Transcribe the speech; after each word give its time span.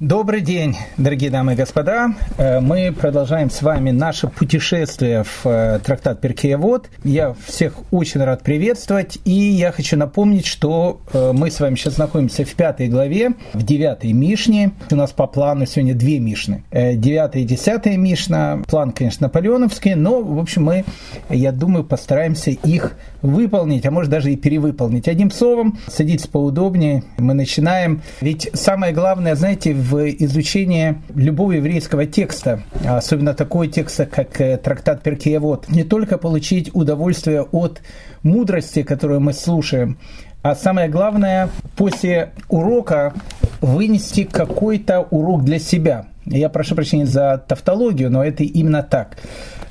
Добрый 0.00 0.40
день, 0.40 0.74
дорогие 0.96 1.30
дамы 1.30 1.52
и 1.52 1.54
господа. 1.54 2.16
Э, 2.36 2.58
мы 2.58 2.90
продолжаем 2.90 3.48
с 3.48 3.62
вами 3.62 3.92
наше 3.92 4.26
путешествие 4.26 5.22
в 5.22 5.46
э, 5.46 5.78
трактат 5.84 6.20
Перкеевод. 6.20 6.88
Я 7.04 7.36
всех 7.46 7.74
очень 7.92 8.20
рад 8.24 8.42
приветствовать. 8.42 9.18
И 9.24 9.30
я 9.30 9.70
хочу 9.70 9.96
напомнить, 9.96 10.46
что 10.46 11.00
э, 11.12 11.30
мы 11.32 11.48
с 11.48 11.60
вами 11.60 11.76
сейчас 11.76 11.96
находимся 11.96 12.44
в 12.44 12.52
пятой 12.54 12.88
главе, 12.88 13.34
в 13.52 13.62
девятой 13.62 14.12
Мишне. 14.12 14.72
У 14.90 14.96
нас 14.96 15.12
по 15.12 15.28
плану 15.28 15.64
сегодня 15.64 15.94
две 15.94 16.18
Мишны. 16.18 16.64
Девятая 16.72 17.42
и 17.42 17.46
десятая 17.46 17.96
Мишна. 17.96 18.64
План, 18.66 18.90
конечно, 18.90 19.28
наполеоновский, 19.28 19.94
но, 19.94 20.20
в 20.22 20.40
общем, 20.40 20.64
мы, 20.64 20.84
я 21.30 21.52
думаю, 21.52 21.84
постараемся 21.84 22.50
их 22.50 22.96
выполнить, 23.22 23.86
а 23.86 23.92
может 23.92 24.10
даже 24.10 24.32
и 24.32 24.36
перевыполнить. 24.36 25.06
Одним 25.06 25.30
словом, 25.30 25.78
садитесь 25.86 26.26
поудобнее, 26.26 27.04
мы 27.16 27.32
начинаем. 27.34 28.02
Ведь 28.20 28.50
самое 28.54 28.92
главное, 28.92 29.36
знаете, 29.36 29.83
в 29.84 30.08
изучении 30.08 30.96
любого 31.14 31.52
еврейского 31.52 32.06
текста, 32.06 32.62
особенно 32.86 33.34
такого 33.34 33.66
текста, 33.66 34.06
как 34.06 34.40
э, 34.40 34.56
трактат 34.56 35.02
Перкеевод, 35.02 35.68
не 35.68 35.84
только 35.84 36.16
получить 36.16 36.70
удовольствие 36.74 37.42
от 37.42 37.82
мудрости, 38.22 38.82
которую 38.82 39.20
мы 39.20 39.34
слушаем, 39.34 39.98
а 40.42 40.54
самое 40.54 40.88
главное, 40.88 41.50
после 41.76 42.30
урока 42.48 43.12
вынести 43.60 44.24
какой-то 44.24 45.00
урок 45.10 45.44
для 45.44 45.58
себя. 45.58 46.06
Я 46.26 46.48
прошу 46.48 46.74
прощения 46.74 47.06
за 47.06 47.42
тавтологию, 47.46 48.10
но 48.10 48.24
это 48.24 48.42
именно 48.42 48.82
так 48.82 49.18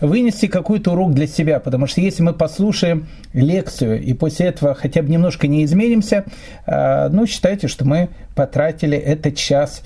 вынести 0.03 0.47
какой-то 0.47 0.91
урок 0.91 1.13
для 1.13 1.27
себя, 1.27 1.59
потому 1.59 1.87
что 1.87 2.01
если 2.01 2.23
мы 2.23 2.33
послушаем 2.33 3.07
лекцию 3.33 4.01
и 4.01 4.13
после 4.13 4.47
этого 4.47 4.75
хотя 4.75 5.01
бы 5.01 5.09
немножко 5.09 5.47
не 5.47 5.63
изменимся, 5.63 6.25
а, 6.65 7.09
ну, 7.09 7.25
считайте, 7.25 7.67
что 7.67 7.85
мы 7.85 8.09
потратили 8.35 8.97
этот 8.97 9.35
час 9.35 9.81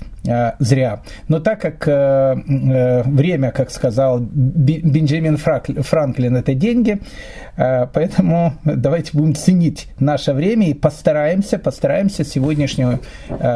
зря. 0.58 1.02
Но 1.28 1.40
так 1.40 1.60
как 1.60 1.86
э, 1.88 1.90
э, 1.90 3.02
время, 3.04 3.50
как 3.50 3.70
сказал 3.70 4.20
Бенджамин 4.20 5.36
Франклин, 5.36 6.36
это 6.36 6.54
деньги, 6.54 7.00
а, 7.56 7.86
поэтому 7.86 8.54
давайте 8.64 9.16
будем 9.16 9.34
ценить 9.34 9.88
наше 9.98 10.32
время 10.32 10.68
и 10.70 10.74
постараемся, 10.74 11.58
постараемся 11.58 12.24
сегодняшнюю 12.24 13.00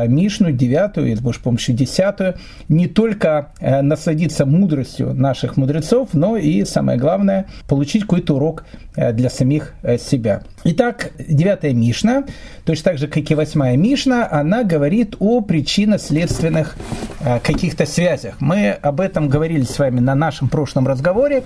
Мишну, 0.07 0.53
девятую 0.53 1.09
или, 1.09 1.21
может, 1.21 1.43
помощью 1.43 1.75
десятую, 1.75 2.37
не 2.69 2.87
только 2.87 3.53
э, 3.61 3.83
насладиться 3.83 4.47
мудростью 4.47 5.15
наших 5.15 5.57
мудрецов, 5.57 6.11
но 6.13 6.37
и, 6.37 6.65
самое 6.65 6.99
главное, 6.99 7.47
получить 7.69 8.03
какой-то 8.03 8.37
урок 8.37 8.65
для 8.95 9.31
самих 9.31 9.75
себя. 9.99 10.43
Итак, 10.65 11.11
девятая 11.19 11.73
Мишна, 11.73 12.23
точно 12.65 12.93
так 12.93 12.99
же, 12.99 13.09
как 13.09 13.29
и 13.29 13.35
восьмая 13.35 13.77
Мишна, 13.77 14.29
она 14.31 14.63
говорит 14.63 15.17
о 15.19 15.41
причинно-следственных 15.41 16.77
э, 17.21 17.41
каких-то 17.41 17.85
связях. 17.85 18.37
Мы 18.39 18.71
об 18.71 19.01
этом 19.01 19.29
говорили 19.29 19.65
с 19.65 19.77
вами 19.81 19.99
на 19.99 20.15
нашем 20.15 20.49
прошлом 20.49 20.87
разговоре, 20.87 21.43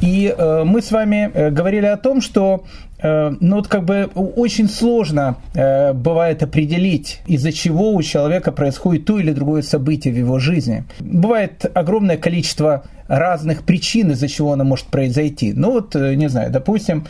и 0.00 0.34
э, 0.36 0.64
мы 0.64 0.80
с 0.80 0.90
вами 0.90 1.30
э, 1.34 1.50
говорили 1.50 1.84
о 1.84 1.98
том, 1.98 2.22
что 2.22 2.64
ну 3.02 3.56
вот 3.56 3.68
как 3.68 3.84
бы 3.84 4.08
очень 4.14 4.70
сложно 4.70 5.36
бывает 5.52 6.42
определить, 6.42 7.20
из-за 7.26 7.52
чего 7.52 7.92
у 7.92 8.02
человека 8.02 8.52
происходит 8.52 9.04
то 9.04 9.18
или 9.18 9.32
другое 9.32 9.60
событие 9.60 10.14
в 10.14 10.16
его 10.16 10.38
жизни. 10.38 10.84
Бывает 10.98 11.70
огромное 11.74 12.16
количество 12.16 12.84
разных 13.08 13.62
причин, 13.64 14.12
из-за 14.12 14.28
чего 14.28 14.52
оно 14.52 14.64
может 14.64 14.86
произойти. 14.86 15.52
Ну 15.52 15.72
вот, 15.72 15.94
не 15.94 16.28
знаю, 16.28 16.50
допустим, 16.50 17.06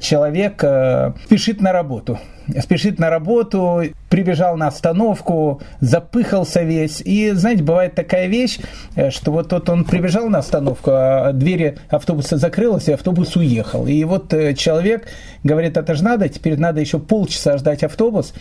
человек 0.00 0.64
спешит 1.26 1.60
на 1.60 1.72
работу, 1.72 2.18
спешит 2.60 2.98
на 2.98 3.10
работу, 3.10 3.82
прибежал 4.08 4.56
на 4.56 4.68
остановку, 4.68 5.60
запыхался 5.80 6.62
весь. 6.62 7.00
И, 7.00 7.32
знаете, 7.32 7.62
бывает 7.62 7.94
такая 7.94 8.26
вещь, 8.26 8.58
э, 8.94 9.10
что 9.10 9.32
вот 9.32 9.48
тот 9.48 9.68
он 9.68 9.84
прибежал 9.84 10.28
на 10.28 10.38
остановку, 10.38 10.90
а 10.92 11.32
двери 11.32 11.78
автобуса 11.88 12.36
закрылась, 12.36 12.88
и 12.88 12.92
автобус 12.92 13.36
уехал. 13.36 13.86
И 13.86 14.04
вот 14.04 14.32
э, 14.32 14.54
человек 14.54 15.08
говорит, 15.42 15.76
это 15.76 15.94
же 15.94 16.04
надо, 16.04 16.28
теперь 16.28 16.58
надо 16.58 16.80
еще 16.80 16.98
полчаса 16.98 17.58
ждать 17.58 17.82
автобус, 17.82 18.32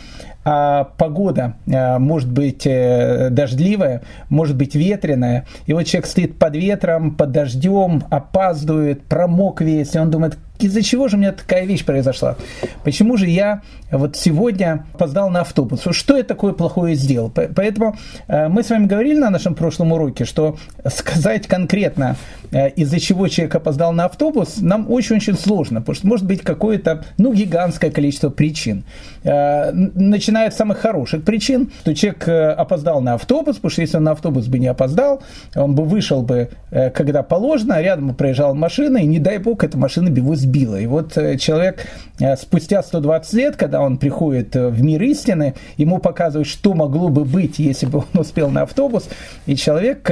а 0.45 0.85
погода 0.97 1.55
э, 1.65 1.97
может 1.97 2.31
быть 2.31 2.63
дождливая, 2.63 4.03
может 4.29 4.55
быть 4.55 4.75
ветреная. 4.75 5.45
И 5.65 5.73
вот 5.73 5.83
человек 5.83 6.05
стоит 6.05 6.37
под 6.37 6.55
ветром, 6.55 7.15
под 7.15 7.31
дождем, 7.31 8.03
опаздывает, 8.09 9.03
промок 9.03 9.61
весь, 9.61 9.95
и 9.95 9.99
он 9.99 10.11
думает, 10.11 10.37
из-за 10.59 10.81
чего 10.81 11.07
же 11.07 11.17
у 11.17 11.19
меня 11.19 11.31
такая 11.31 11.65
вещь 11.65 11.83
произошла? 11.83 12.37
Почему 12.83 13.17
же 13.17 13.27
я 13.27 13.61
вот 13.91 14.15
сегодня 14.15 14.85
опоздал 14.93 15.29
на 15.29 15.41
автобус? 15.41 15.81
Что 15.91 16.17
я 16.17 16.23
такое 16.23 16.53
плохое 16.53 16.95
сделал? 16.95 17.29
Поэтому 17.29 17.97
э, 18.27 18.47
мы 18.47 18.63
с 18.63 18.69
вами 18.69 18.85
говорили 18.85 19.19
на 19.19 19.29
нашем 19.29 19.55
прошлом 19.55 19.91
уроке, 19.91 20.25
что 20.25 20.57
сказать 20.87 21.47
конкретно, 21.47 22.15
э, 22.51 22.69
из-за 22.71 22.99
чего 22.99 23.27
человек 23.27 23.55
опоздал 23.55 23.91
на 23.91 24.05
автобус, 24.05 24.57
нам 24.57 24.89
очень-очень 24.89 25.35
сложно, 25.35 25.81
потому 25.81 25.95
что 25.95 26.07
может 26.07 26.25
быть 26.25 26.41
какое-то, 26.41 27.03
ну, 27.17 27.33
гигантское 27.33 27.91
количество 27.91 28.29
причин. 28.29 28.85
Э, 29.23 29.71
начиная 29.71 30.51
с 30.51 30.55
самых 30.55 30.79
хороших 30.79 31.23
причин, 31.23 31.71
что 31.81 31.93
человек 31.93 32.27
опоздал 32.27 33.01
на 33.01 33.15
автобус, 33.15 33.57
потому 33.57 33.71
что 33.71 33.81
если 33.81 33.97
он 33.97 34.03
на 34.03 34.11
автобус 34.11 34.47
бы 34.47 34.59
не 34.59 34.67
опоздал, 34.67 35.21
он 35.55 35.75
бы 35.75 35.83
вышел 35.83 36.21
бы, 36.21 36.49
когда 36.69 37.23
положено, 37.23 37.75
а 37.75 37.81
рядом 37.81 38.09
бы 38.09 38.13
проезжала 38.13 38.53
машина, 38.53 38.97
и 38.97 39.05
не 39.05 39.19
дай 39.19 39.37
бог, 39.37 39.63
эта 39.63 39.77
машина 39.77 40.09
бы 40.09 40.19
его 40.19 40.35
сбила. 40.45 40.79
И 40.79 40.85
вот 40.85 41.17
э, 41.17 41.37
человек 41.37 41.87
э, 42.19 42.35
спустя 42.37 42.81
120 42.81 43.33
лет, 43.33 43.55
когда 43.55 43.81
он 43.81 43.97
приходит 43.97 44.55
э, 44.55 44.69
в 44.69 44.81
мир 44.81 45.01
истины, 45.03 45.55
ему 45.77 45.99
показывают, 45.99 46.47
что 46.47 46.73
могло 46.73 47.09
бы 47.09 47.25
быть, 47.25 47.59
если 47.59 47.87
бы 47.87 47.99
он 47.99 48.05
успел 48.21 48.49
на 48.49 48.61
автобус, 48.61 49.09
и 49.45 49.55
человек 49.55 50.09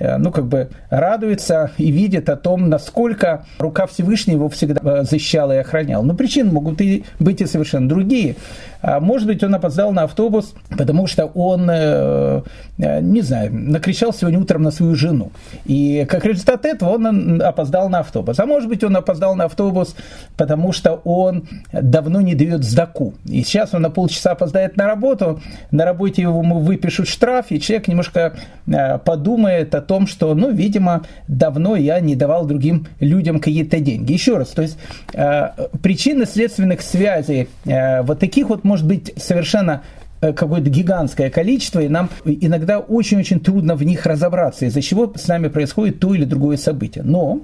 ну, 0.00 0.30
как 0.30 0.46
бы 0.46 0.70
радуется 0.90 1.70
и 1.78 1.90
видит 1.90 2.28
о 2.28 2.36
том, 2.36 2.68
насколько 2.68 3.44
рука 3.58 3.86
Всевышнего 3.86 4.36
его 4.36 4.48
всегда 4.48 5.04
защищала 5.04 5.52
и 5.52 5.58
охраняла. 5.58 6.02
Но 6.02 6.14
причины 6.14 6.52
могут 6.52 6.80
и 6.80 7.04
быть 7.18 7.40
и 7.40 7.46
совершенно 7.46 7.88
другие. 7.88 8.36
А 8.80 9.00
может 9.00 9.26
быть, 9.26 9.42
он 9.42 9.54
опоздал 9.54 9.92
на 9.92 10.02
автобус, 10.04 10.54
потому 10.76 11.06
что 11.06 11.26
он, 11.26 11.68
э, 11.68 12.42
э, 12.78 13.00
не 13.00 13.22
знаю, 13.22 13.52
накричал 13.52 14.12
сегодня 14.12 14.38
утром 14.38 14.62
на 14.62 14.70
свою 14.70 14.94
жену. 14.94 15.32
И 15.64 16.06
как 16.08 16.24
результат 16.24 16.64
этого 16.64 16.90
он 16.90 17.42
опоздал 17.42 17.88
на 17.88 18.00
автобус. 18.00 18.38
А 18.38 18.46
может 18.46 18.68
быть, 18.68 18.84
он 18.84 18.96
опоздал 18.96 19.34
на 19.34 19.44
автобус, 19.44 19.96
потому 20.36 20.72
что 20.72 21.00
он 21.04 21.48
давно 21.72 22.20
не 22.20 22.34
дает 22.34 22.62
сдаку. 22.62 23.14
И 23.24 23.42
сейчас 23.42 23.74
он 23.74 23.82
на 23.82 23.90
полчаса 23.90 24.32
опоздает 24.32 24.76
на 24.76 24.86
работу, 24.86 25.40
на 25.72 25.84
работе 25.84 26.22
ему 26.22 26.60
выпишут 26.60 27.08
штраф, 27.08 27.46
и 27.50 27.60
человек 27.60 27.88
немножко 27.88 28.36
э, 28.66 28.98
подумает 28.98 29.74
о 29.74 29.80
том, 29.88 30.06
что, 30.06 30.34
ну, 30.34 30.52
видимо, 30.52 31.04
давно 31.26 31.74
я 31.74 31.98
не 31.98 32.14
давал 32.14 32.46
другим 32.46 32.86
людям 33.00 33.40
какие-то 33.40 33.80
деньги. 33.80 34.12
Еще 34.12 34.36
раз, 34.36 34.50
то 34.50 34.62
есть 34.62 34.78
причины 35.82 36.26
следственных 36.26 36.82
связей 36.82 37.48
вот 37.64 38.18
таких 38.18 38.48
вот 38.48 38.64
может 38.64 38.86
быть 38.86 39.12
совершенно 39.16 39.82
э, 40.20 40.32
какое-то 40.32 40.70
гигантское 40.70 41.30
количество, 41.30 41.80
и 41.80 41.88
нам 41.88 42.10
иногда 42.24 42.78
очень-очень 42.78 43.40
трудно 43.40 43.74
в 43.74 43.82
них 43.82 44.06
разобраться, 44.06 44.66
из-за 44.66 44.82
чего 44.82 45.12
с 45.14 45.28
нами 45.28 45.48
происходит 45.48 46.00
то 46.00 46.14
или 46.14 46.24
другое 46.24 46.56
событие. 46.56 47.04
Но 47.04 47.42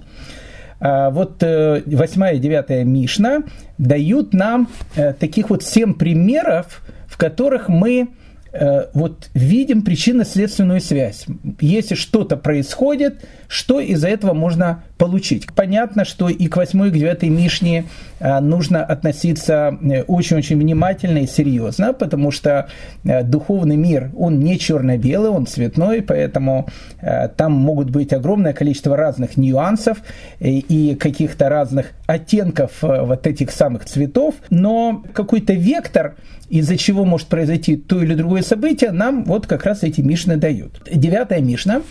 а, 0.80 1.10
вот 1.10 1.42
8 1.42 1.44
э, 1.46 2.36
и 2.36 2.38
9 2.38 2.86
Мишна 2.86 3.42
дают 3.78 4.32
нам 4.34 4.68
э, 4.96 5.12
таких 5.12 5.50
вот 5.50 5.62
7 5.62 5.94
примеров, 5.94 6.82
в 7.06 7.16
которых 7.16 7.68
мы 7.68 8.08
вот 8.94 9.30
видим 9.34 9.82
причинно-следственную 9.82 10.80
связь. 10.80 11.26
Если 11.60 11.94
что-то 11.94 12.36
происходит, 12.36 13.24
что 13.48 13.80
из-за 13.80 14.08
этого 14.08 14.32
можно 14.32 14.82
получить. 14.98 15.46
Понятно, 15.54 16.04
что 16.04 16.28
и 16.28 16.46
к 16.48 16.56
8 16.56 16.86
и 16.86 16.90
к 16.90 16.94
9 16.94 17.22
Мишне 17.24 17.84
а, 18.20 18.40
нужно 18.40 18.84
относиться 18.84 19.78
э, 19.80 20.02
очень-очень 20.02 20.58
внимательно 20.58 21.18
и 21.18 21.26
серьезно, 21.26 21.92
потому 21.92 22.30
что 22.30 22.68
э, 23.04 23.22
духовный 23.22 23.76
мир, 23.76 24.10
он 24.16 24.40
не 24.40 24.58
черно-белый, 24.58 25.30
он 25.30 25.46
цветной, 25.46 26.02
поэтому 26.02 26.68
э, 27.00 27.28
там 27.28 27.52
могут 27.52 27.90
быть 27.90 28.12
огромное 28.12 28.52
количество 28.52 28.96
разных 28.96 29.36
нюансов 29.36 29.98
и 30.40 30.96
каких-то 30.98 31.48
разных 31.48 31.92
оттенков 32.06 32.82
вот 32.82 33.26
этих 33.26 33.50
самых 33.50 33.84
цветов, 33.84 34.34
но 34.50 35.02
какой-то 35.12 35.52
вектор, 35.52 36.14
из-за 36.48 36.76
чего 36.76 37.04
может 37.04 37.28
произойти 37.28 37.76
то 37.76 38.02
или 38.02 38.14
другое 38.14 38.42
событие, 38.42 38.90
нам 38.90 39.24
вот 39.24 39.46
как 39.46 39.64
раз 39.64 39.82
эти 39.82 40.00
Мишны 40.00 40.36
дают. 40.36 40.82
Девятая 40.92 41.40
Мишна, 41.40 41.82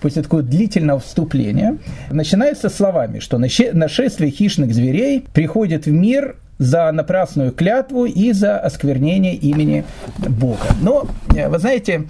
после 0.00 0.22
такого 0.22 0.42
длительного 0.42 1.00
вступления, 1.00 1.78
начинает 2.10 2.42
начинается 2.42 2.68
словами, 2.68 3.18
что 3.20 3.38
нашествие 3.38 4.30
хищных 4.30 4.74
зверей 4.74 5.24
приходит 5.32 5.86
в 5.86 5.92
мир 5.92 6.36
за 6.58 6.90
напрасную 6.92 7.52
клятву 7.52 8.04
и 8.04 8.32
за 8.32 8.58
осквернение 8.58 9.34
имени 9.34 9.84
Бога. 10.18 10.66
Но, 10.80 11.06
э, 11.34 11.48
вы 11.48 11.58
знаете, 11.58 12.08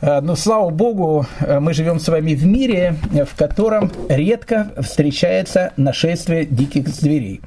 э, 0.00 0.20
но 0.20 0.36
слава 0.36 0.70
Богу, 0.70 1.26
э, 1.40 1.60
мы 1.60 1.74
живем 1.74 2.00
с 2.00 2.08
вами 2.08 2.34
в 2.34 2.44
мире, 2.44 2.96
в 3.12 3.36
котором 3.36 3.90
редко 4.08 4.72
встречается 4.80 5.72
нашествие 5.76 6.44
диких 6.44 6.88
зверей. 6.88 7.40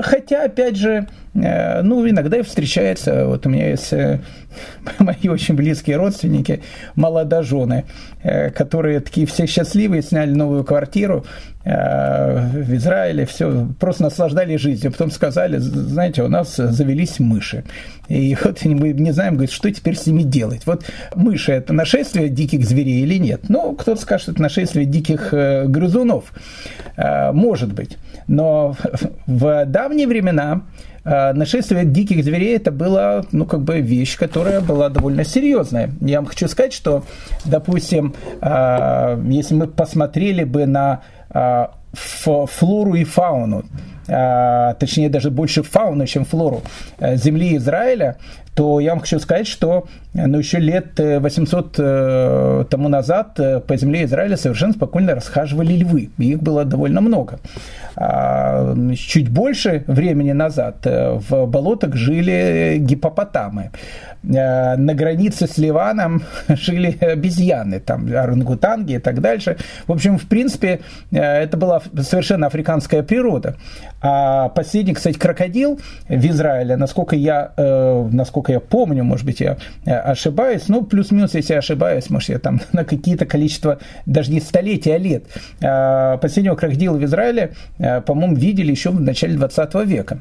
Хотя, 0.00 0.44
опять 0.44 0.76
же, 0.76 1.06
э, 1.34 1.82
ну, 1.82 2.08
иногда 2.08 2.38
и 2.38 2.42
встречается, 2.42 3.26
вот 3.26 3.44
у 3.44 3.50
меня 3.50 3.68
есть 3.68 3.92
э, 3.92 4.20
мои 4.98 5.28
очень 5.28 5.54
близкие 5.54 5.98
родственники, 5.98 6.62
молодожены, 6.94 7.84
э, 8.22 8.48
которые 8.50 9.00
такие 9.00 9.26
все 9.26 9.46
счастливые, 9.46 10.02
сняли 10.02 10.32
новую 10.32 10.64
квартиру 10.64 11.24
в 11.64 12.74
Израиле, 12.74 13.24
все, 13.24 13.68
просто 13.78 14.02
наслаждались 14.02 14.60
жизнью. 14.60 14.90
Потом 14.90 15.12
сказали, 15.12 15.58
знаете, 15.58 16.24
у 16.24 16.28
нас 16.28 16.56
завелись 16.56 17.20
мыши. 17.20 17.62
И 18.08 18.36
вот 18.44 18.64
мы 18.64 18.92
не 18.92 19.12
знаем, 19.12 19.34
говорит, 19.34 19.52
что 19.52 19.70
теперь 19.70 19.96
с 19.96 20.04
ними 20.06 20.24
делать. 20.24 20.66
Вот 20.66 20.84
мыши– 21.14 21.52
это 21.52 21.72
нашествие 21.72 22.30
диких 22.30 22.64
зверей 22.64 23.02
или 23.02 23.16
нет? 23.16 23.42
Ну, 23.48 23.76
кто-то 23.76 24.00
скажет, 24.00 24.30
это 24.30 24.42
нашествие 24.42 24.86
диких 24.86 25.32
грызунов. 25.32 26.32
Может 26.96 27.72
быть. 27.72 27.96
Но 28.26 28.76
в 29.26 29.64
давние 29.66 30.06
времена 30.06 30.62
э, 31.04 31.32
нашествие 31.32 31.84
диких 31.84 32.24
зверей 32.24 32.56
это 32.56 32.70
была, 32.70 33.24
ну, 33.32 33.44
как 33.44 33.62
бы 33.62 33.80
вещь, 33.80 34.16
которая 34.16 34.60
была 34.60 34.88
довольно 34.88 35.24
серьезная. 35.24 35.90
Я 36.00 36.18
вам 36.18 36.26
хочу 36.26 36.48
сказать, 36.48 36.72
что, 36.72 37.04
допустим, 37.44 38.14
э, 38.40 39.22
если 39.28 39.54
мы 39.54 39.66
посмотрели 39.66 40.44
бы 40.44 40.66
на 40.66 41.02
э, 41.30 41.66
флору 41.92 42.94
и 42.94 43.04
фауну, 43.04 43.64
точнее 44.06 45.08
даже 45.08 45.30
больше 45.30 45.62
фауну, 45.62 46.06
чем 46.06 46.24
флору 46.24 46.62
земли 47.00 47.56
Израиля, 47.56 48.16
то 48.54 48.80
я 48.80 48.90
вам 48.90 49.00
хочу 49.00 49.18
сказать, 49.18 49.46
что 49.46 49.86
ну, 50.12 50.38
еще 50.38 50.58
лет 50.58 50.98
800 50.98 51.74
э, 51.78 52.64
тому 52.68 52.88
назад 52.88 53.38
по 53.66 53.76
земле 53.76 54.04
Израиля 54.04 54.36
совершенно 54.36 54.74
спокойно 54.74 55.14
расхаживали 55.14 55.72
львы. 55.72 56.10
Их 56.18 56.42
было 56.42 56.64
довольно 56.64 57.00
много. 57.00 57.38
А, 57.96 58.74
чуть 58.96 59.28
больше 59.28 59.84
времени 59.86 60.32
назад 60.32 60.86
э, 60.86 61.18
в 61.28 61.46
болотах 61.46 61.94
жили 61.94 62.76
гипопотамы. 62.78 63.70
Э, 64.24 64.76
на 64.76 64.94
границе 64.94 65.46
с 65.46 65.58
Ливаном 65.58 66.22
жили 66.48 66.96
обезьяны, 67.00 67.80
там 67.80 68.06
орангутанги 68.06 68.94
и 68.94 68.98
так 68.98 69.20
дальше. 69.20 69.56
В 69.86 69.92
общем, 69.92 70.18
в 70.18 70.26
принципе, 70.26 70.80
э, 71.10 71.18
это 71.18 71.56
была 71.56 71.82
совершенно 72.00 72.46
африканская 72.46 73.02
природа. 73.02 73.56
А 74.00 74.48
последний, 74.48 74.94
кстати, 74.94 75.16
крокодил 75.16 75.80
в 76.08 76.26
Израиле, 76.26 76.74
насколько 76.74 77.14
я, 77.14 77.52
насколько 77.56 78.50
я 78.50 78.58
помню, 78.58 79.04
может 79.04 79.24
быть, 79.24 79.38
я 79.38 79.56
ошибаюсь, 79.86 80.64
ну, 80.66 80.82
плюс-минус, 80.82 81.34
если 81.34 81.52
я 81.52 81.60
ошибаюсь, 81.60 82.10
может, 82.10 82.30
я 82.30 82.38
там 82.40 82.60
на 82.72 82.84
какие-то 82.84 83.26
количество, 83.26 83.78
даже 84.04 84.32
не 84.32 84.40
столетия, 84.40 84.96
а 84.96 84.98
лет. 84.98 85.26
Последнего 86.20 86.56
крокодила 86.56 86.96
в 86.96 87.04
Израиле 87.04 87.52
Э, 87.78 88.00
по-моему, 88.00 88.36
видели 88.36 88.70
еще 88.70 88.90
в 88.90 89.00
начале 89.00 89.34
20 89.34 89.74
века. 89.86 90.20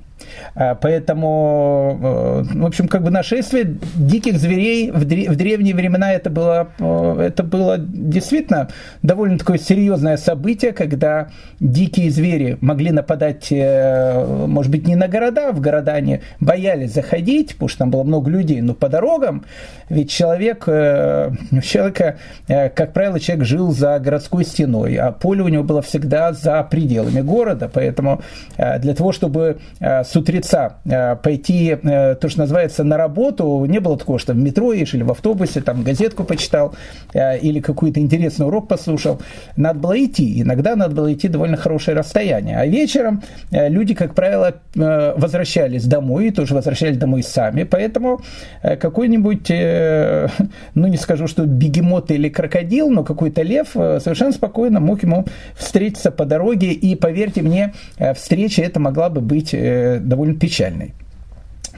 Э, 0.55 0.75
поэтому, 0.75 1.99
э, 2.01 2.59
в 2.59 2.65
общем, 2.65 2.87
как 2.87 3.03
бы 3.03 3.11
нашествие 3.11 3.75
диких 3.95 4.37
зверей 4.37 4.91
в 4.91 5.05
древние 5.05 5.75
времена 5.75 6.13
это 6.13 6.29
было, 6.29 6.69
это 6.79 7.43
было 7.43 7.77
действительно 7.77 8.69
довольно 9.01 9.37
такое 9.37 9.57
серьезное 9.57 10.17
событие, 10.17 10.71
когда 10.71 11.29
дикие 11.59 12.09
звери 12.11 12.57
могли 12.61 12.91
нападать, 12.91 13.47
может 13.51 14.71
быть, 14.71 14.87
не 14.87 14.95
на 14.95 15.07
города, 15.07 15.51
в 15.51 15.61
города 15.61 15.93
они 15.93 16.21
боялись 16.39 16.93
заходить, 16.93 17.53
потому 17.53 17.69
что 17.69 17.79
там 17.79 17.91
было 17.91 18.03
много 18.03 18.29
людей, 18.29 18.61
но 18.61 18.73
по 18.73 18.89
дорогам, 18.89 19.45
ведь 19.89 20.09
человек, 20.09 20.67
у 20.67 21.61
человека, 21.61 22.17
как 22.47 22.93
правило, 22.93 23.19
человек 23.19 23.45
жил 23.45 23.71
за 23.71 23.99
городской 23.99 24.45
стеной, 24.45 24.95
а 24.95 25.11
поле 25.11 25.43
у 25.43 25.47
него 25.47 25.63
было 25.63 25.81
всегда 25.81 26.33
за 26.33 26.63
пределами 26.63 27.21
города, 27.21 27.69
поэтому 27.71 28.21
э, 28.57 28.79
для 28.79 28.93
того, 28.93 29.11
чтобы 29.11 29.57
э, 29.79 30.03
с 30.03 30.15
утреца 30.15 30.77
э, 30.85 31.15
пойти, 31.15 31.75
то, 31.81 32.27
что 32.27 32.39
называется, 32.39 32.83
на 32.83 32.97
работу, 32.97 33.65
не 33.65 33.79
было 33.81 33.97
такого, 33.97 34.19
что 34.19 34.33
в 34.33 34.37
метро 34.37 34.71
ешь 34.73 34.93
или 34.93 35.03
в 35.03 35.11
автобусе, 35.11 35.61
там 35.61 35.83
газетку 35.83 36.23
почитал 36.23 36.73
или 37.13 37.59
какой-то 37.59 37.99
интересный 37.99 38.45
урок 38.45 38.67
послушал. 38.67 39.19
Надо 39.57 39.79
было 39.79 40.05
идти. 40.05 40.41
Иногда 40.41 40.75
надо 40.75 40.95
было 40.95 41.13
идти 41.13 41.27
довольно 41.27 41.57
хорошее 41.57 41.97
расстояние. 41.97 42.57
А 42.57 42.65
вечером 42.65 43.23
люди, 43.51 43.93
как 43.93 44.15
правило, 44.15 44.55
возвращались 44.75 45.85
домой, 45.85 46.27
и 46.27 46.31
тоже 46.31 46.53
возвращались 46.53 46.97
домой 46.97 47.23
сами, 47.23 47.63
поэтому 47.63 48.21
какой-нибудь, 48.61 49.49
ну 50.75 50.87
не 50.87 50.97
скажу, 50.97 51.27
что 51.27 51.45
бегемот 51.45 52.11
или 52.11 52.29
крокодил, 52.29 52.89
но 52.89 53.03
какой-то 53.03 53.41
лев 53.41 53.69
совершенно 53.73 54.31
спокойно 54.31 54.79
мог 54.79 55.03
ему 55.03 55.25
встретиться 55.55 56.11
по 56.11 56.25
дороге, 56.25 56.71
и 56.71 56.95
поверьте 56.95 57.41
мне, 57.41 57.73
э, 57.97 58.13
встреча 58.13 58.61
эта 58.61 58.79
могла 58.79 59.09
бы 59.09 59.21
быть 59.21 59.53
э, 59.53 59.99
довольно 59.99 60.35
печальной. 60.35 60.93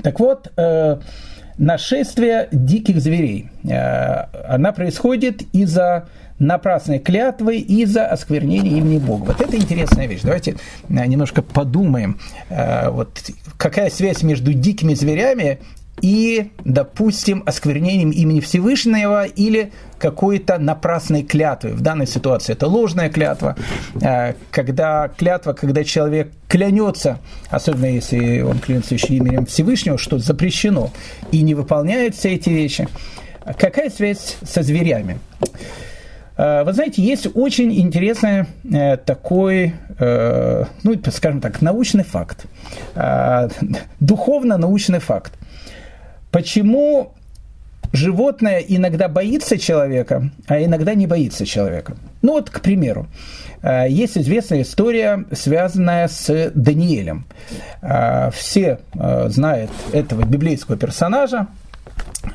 Так 0.02 0.20
вот, 0.20 0.52
э, 0.58 0.98
нашествие 1.58 2.48
диких 2.52 3.00
зверей, 3.00 3.50
она 3.64 4.72
происходит 4.72 5.44
из-за 5.54 6.08
напрасной 6.40 7.00
клятвы 7.00 7.58
из-за 7.58 8.08
осквернения 8.08 8.78
имени 8.78 8.98
Бога. 8.98 9.26
Вот 9.26 9.42
это 9.42 9.56
интересная 9.56 10.08
вещь. 10.08 10.22
Давайте 10.24 10.56
немножко 10.90 11.42
подумаем, 11.42 12.20
вот 12.50 13.22
какая 13.58 13.90
связь 13.90 14.24
между 14.24 14.52
дикими 14.54 14.94
зверями 14.94 15.60
и, 16.04 16.52
допустим, 16.66 17.44
осквернением 17.46 18.12
имени 18.12 18.42
Всевышнего 18.42 19.24
или 19.24 19.72
какой-то 19.98 20.60
напрасной 20.60 21.24
клятвы. 21.24 21.70
В 21.72 21.80
данной 21.80 22.08
ситуации 22.08 22.52
это 22.52 22.68
ложная 22.68 23.10
клятва. 23.10 23.56
Э, 24.02 24.34
когда 24.52 25.08
клятва, 25.08 25.54
когда 25.54 25.86
человек 25.86 26.34
клянется, 26.50 27.20
особенно 27.50 27.86
если 27.86 28.42
он 28.42 28.60
клянется 28.60 28.96
еще 28.96 29.14
именем 29.14 29.46
Всевышнего, 29.46 29.98
что 29.98 30.20
запрещено, 30.20 30.92
и 31.32 31.42
не 31.42 31.56
выполняет 31.56 32.16
все 32.16 32.34
эти 32.34 32.50
вещи. 32.50 32.90
Какая 33.58 33.90
связь 33.90 34.36
со 34.44 34.62
зверями? 34.62 35.20
Э, 36.36 36.66
вы 36.66 36.74
знаете, 36.74 37.02
есть 37.02 37.28
очень 37.34 37.74
интересный 37.80 38.44
э, 38.70 38.98
такой, 38.98 39.74
ну, 40.00 41.02
скажем 41.14 41.40
так, 41.40 41.62
научный 41.62 42.04
факт, 42.04 42.46
духовно-научный 44.02 45.00
факт. 45.00 45.34
Почему 46.34 47.14
животное 47.92 48.58
иногда 48.58 49.08
боится 49.08 49.60
человека, 49.60 50.32
а 50.48 50.60
иногда 50.64 50.96
не 50.96 51.06
боится 51.06 51.46
человека? 51.46 51.96
Ну 52.24 52.32
вот, 52.32 52.50
к 52.50 52.60
примеру, 52.60 53.06
э, 53.62 53.86
есть 53.88 54.18
известная 54.18 54.64
история, 54.64 55.26
связанная 55.32 56.08
с 56.08 56.52
Даниэлем. 56.56 57.28
Э, 57.84 58.32
все 58.32 58.80
э, 58.96 59.30
знают 59.30 59.70
этого 59.94 60.26
библейского 60.26 60.76
персонажа, 60.76 61.50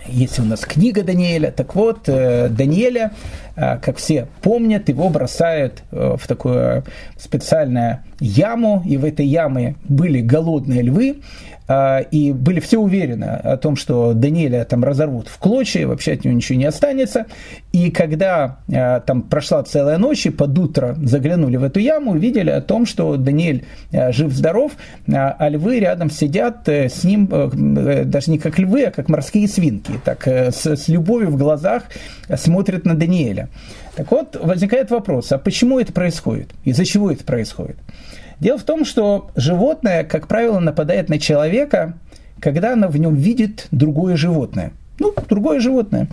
есть 0.06 0.38
у 0.38 0.44
нас 0.44 0.60
книга 0.60 1.02
Даниэля. 1.02 1.50
Так 1.50 1.74
вот, 1.74 2.04
Даниэля, 2.04 3.12
как 3.56 3.96
все 3.96 4.28
помнят, 4.42 4.88
его 4.90 5.08
бросают 5.08 5.82
в 5.90 6.20
такую 6.28 6.84
специальную 7.16 8.00
яму, 8.20 8.84
и 8.86 8.98
в 8.98 9.04
этой 9.06 9.24
яме 9.24 9.76
были 9.88 10.20
голодные 10.20 10.82
львы. 10.82 11.22
А, 11.68 12.00
и 12.00 12.32
были 12.32 12.60
все 12.60 12.78
уверены 12.78 13.24
о 13.24 13.56
том, 13.58 13.76
что 13.76 14.14
Даниэля 14.14 14.64
там 14.64 14.82
разорвут 14.82 15.28
в 15.28 15.38
клочья, 15.38 15.86
вообще 15.86 16.12
от 16.12 16.24
него 16.24 16.34
ничего 16.34 16.58
не 16.58 16.64
останется. 16.64 17.26
И 17.72 17.90
когда 17.90 18.58
а, 18.72 19.00
там 19.00 19.22
прошла 19.22 19.62
целая 19.62 19.98
ночь, 19.98 20.24
и 20.24 20.30
под 20.30 20.58
утро 20.58 20.96
заглянули 21.02 21.56
в 21.56 21.64
эту 21.64 21.78
яму, 21.80 22.12
увидели 22.12 22.50
о 22.50 22.62
том, 22.62 22.86
что 22.86 23.16
Даниэль 23.16 23.64
а, 23.92 24.12
жив-здоров, 24.12 24.72
а 25.06 25.48
львы 25.48 25.80
рядом 25.80 26.10
сидят 26.10 26.68
э, 26.68 26.88
с 26.88 27.04
ним, 27.04 27.28
э, 27.30 27.50
э, 27.52 28.04
даже 28.04 28.30
не 28.30 28.38
как 28.38 28.58
львы, 28.58 28.84
а 28.84 28.90
как 28.90 29.08
морские 29.08 29.46
свинки, 29.46 29.92
так 30.04 30.26
с, 30.26 30.64
с 30.64 30.88
любовью 30.88 31.30
в 31.30 31.36
глазах 31.36 31.84
смотрят 32.34 32.84
на 32.84 32.94
Даниэля. 32.94 33.48
Так 33.94 34.10
вот, 34.10 34.36
возникает 34.40 34.90
вопрос, 34.90 35.32
а 35.32 35.38
почему 35.38 35.78
это 35.78 35.92
происходит? 35.92 36.50
Из-за 36.64 36.84
чего 36.84 37.10
это 37.10 37.24
происходит? 37.24 37.76
Дело 38.40 38.58
в 38.58 38.64
том, 38.64 38.84
что 38.84 39.30
животное, 39.34 40.04
как 40.04 40.28
правило, 40.28 40.58
нападает 40.60 41.08
на 41.08 41.18
человека, 41.18 41.98
когда 42.40 42.74
оно 42.74 42.88
в 42.88 42.96
нем 42.96 43.14
видит 43.14 43.66
другое 43.70 44.16
животное– 44.16 44.72
ну, 44.98 45.14
другое 45.28 45.60
животное. 45.60 46.08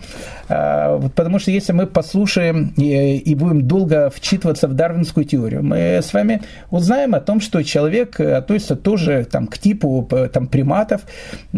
А, 0.48 1.00
потому 1.14 1.38
что 1.38 1.50
если 1.50 1.72
мы 1.72 1.86
послушаем 1.86 2.72
и, 2.76 3.34
будем 3.34 3.66
долго 3.66 4.10
вчитываться 4.10 4.68
в 4.68 4.74
дарвинскую 4.74 5.24
теорию, 5.24 5.62
мы 5.62 5.76
с 5.76 6.12
вами 6.12 6.42
узнаем 6.70 7.14
о 7.14 7.20
том, 7.20 7.40
что 7.40 7.62
человек 7.62 8.20
относится 8.20 8.76
тоже 8.76 9.26
там, 9.30 9.46
к 9.46 9.58
типу 9.58 10.08
там, 10.32 10.46
приматов, 10.46 11.02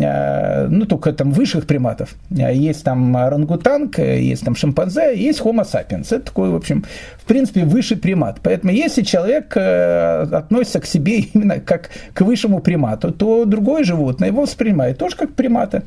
а, 0.00 0.66
ну, 0.68 0.87
только 0.87 1.12
там 1.12 1.32
высших 1.32 1.66
приматов. 1.66 2.14
Есть 2.30 2.85
там 2.85 3.16
орангутанг, 3.16 3.99
есть 3.99 4.44
там 4.44 4.56
шимпанзе, 4.56 5.16
есть 5.16 5.40
homo 5.40 5.64
sapiens. 5.64 6.06
Это 6.14 6.20
такой, 6.20 6.50
в 6.50 6.56
общем, 6.56 6.85
в 7.18 7.25
принципе, 7.25 7.64
высший 7.64 7.97
примат. 7.97 8.40
Поэтому 8.42 8.73
если 8.73 9.02
человек 9.02 9.52
э, 9.56 10.23
относится 10.32 10.80
к 10.80 10.87
себе 10.87 11.18
именно 11.35 11.61
как 11.61 11.90
к 12.14 12.23
высшему 12.23 12.61
примату, 12.61 13.12
то 13.12 13.44
другое 13.44 13.85
животное 13.85 14.28
его 14.28 14.42
воспринимает 14.42 14.99
тоже 14.99 15.16
как 15.16 15.35
примата. 15.35 15.82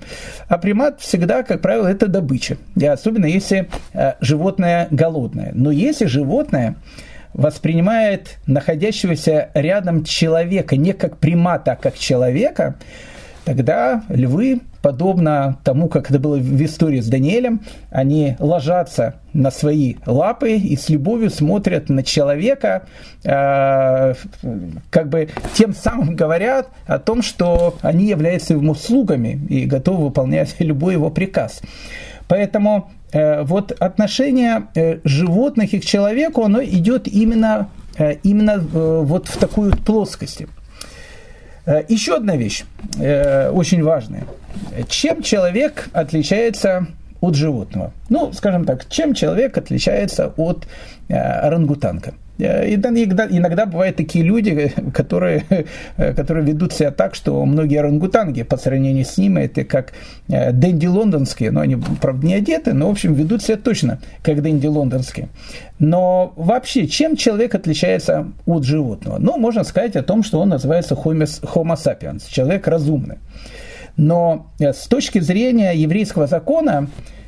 А 0.48 0.58
примат 0.58 1.02
всегда 1.02 1.31
всегда, 1.32 1.44
как 1.44 1.62
правило, 1.62 1.88
это 1.88 2.08
добыча. 2.08 2.58
И 2.76 2.86
особенно 2.86 3.26
если 3.26 3.70
э, 3.94 4.14
животное 4.20 4.88
голодное. 4.92 5.52
Но 5.54 5.72
если 5.72 6.06
животное 6.06 6.76
воспринимает 7.34 8.38
находящегося 8.48 9.50
рядом 9.54 10.04
человека 10.04 10.76
не 10.76 10.92
как 10.92 11.18
примата, 11.18 11.72
а 11.72 11.76
как 11.78 11.98
человека, 11.98 12.76
тогда 13.46 14.04
львы, 14.10 14.60
подобно 14.82 15.58
тому, 15.64 15.88
как 15.88 16.10
это 16.10 16.20
было 16.20 16.38
в 16.38 16.64
истории 16.64 17.00
с 17.00 17.08
Даниэлем, 17.08 17.62
они 17.90 18.36
ложатся 18.40 19.16
на 19.34 19.52
свои 19.52 19.96
лапы 20.06 20.54
и 20.54 20.76
с 20.76 20.90
любовью 20.90 21.30
смотрят 21.30 21.90
на 21.90 22.04
человека, 22.04 22.88
э, 23.24 24.14
как 24.90 25.10
бы 25.10 25.30
тем 25.54 25.74
самым 25.74 26.16
говорят 26.16 26.70
о 26.86 27.00
том, 27.00 27.22
что 27.22 27.78
они 27.82 28.08
являются 28.08 28.54
ему 28.54 28.76
слугами 28.76 29.40
и 29.50 29.66
готовы 29.66 30.06
выполнять 30.06 30.56
любой 30.60 30.94
его 30.94 31.10
приказ. 31.10 31.62
Поэтому 32.28 32.92
э, 33.12 33.44
вот 33.44 33.72
отношение 33.72 34.64
э, 34.76 35.00
животных 35.04 35.74
и 35.74 35.80
к 35.80 35.86
человеку, 35.86 36.44
оно 36.44 36.64
идет 36.64 37.08
именно, 37.08 37.70
э, 37.98 38.16
именно 38.24 38.58
вот 38.58 39.28
в 39.28 39.38
такую 39.38 39.72
Э, 39.72 40.61
еще 41.88 42.16
одна 42.16 42.36
вещь, 42.36 42.64
э, 43.00 43.50
очень 43.50 43.84
важная. 43.84 44.24
Чем 44.90 45.22
человек 45.22 45.90
отличается 45.94 46.88
от 47.20 47.36
животного? 47.36 47.92
Ну, 48.10 48.34
скажем 48.34 48.66
так, 48.66 48.90
чем 48.90 49.14
человек 49.14 49.58
отличается 49.58 50.34
от 50.38 50.68
э, 51.08 51.16
орангутанка? 51.16 52.14
Иногда, 52.38 53.28
иногда 53.30 53.66
бывают 53.66 53.98
такие 53.98 54.24
люди, 54.24 54.74
которые, 54.94 55.46
которые 55.98 56.46
ведут 56.46 56.74
себя 56.74 56.92
так, 56.92 57.16
что 57.16 57.46
многие 57.46 57.80
орангутанги 57.80 58.44
по 58.44 58.58
сравнению 58.58 59.06
с 59.06 59.18
ними 59.18 59.42
это 59.42 59.64
как 59.64 59.94
дэнди 60.28 60.88
лондонские, 60.88 61.52
но 61.52 61.62
они, 61.62 61.78
правда, 62.02 62.26
не 62.26 62.34
одеты, 62.34 62.74
но, 62.74 62.88
в 62.88 62.92
общем, 62.92 63.14
ведут 63.14 63.44
себя 63.44 63.58
точно 63.58 64.00
как 64.24 64.42
дэнди 64.42 64.68
лондонские. 64.68 65.30
Но 65.80 66.34
вообще, 66.36 66.88
чем 66.88 67.16
человек 67.16 67.56
отличается 67.56 68.28
от 68.46 68.64
животного? 68.64 69.18
Ну, 69.20 69.38
можно 69.38 69.64
сказать 69.64 69.96
о 69.96 70.04
том, 70.04 70.24
что 70.24 70.40
он 70.40 70.50
называется 70.50 70.96
homo 70.96 71.76
sapiens, 71.76 72.24
человек 72.30 72.68
разумный. 72.68 73.18
Но 73.98 74.48
с 74.60 74.88
точки 74.88 75.20
зрения 75.20 75.74
еврейского 75.74 76.28
закона, 76.28 76.88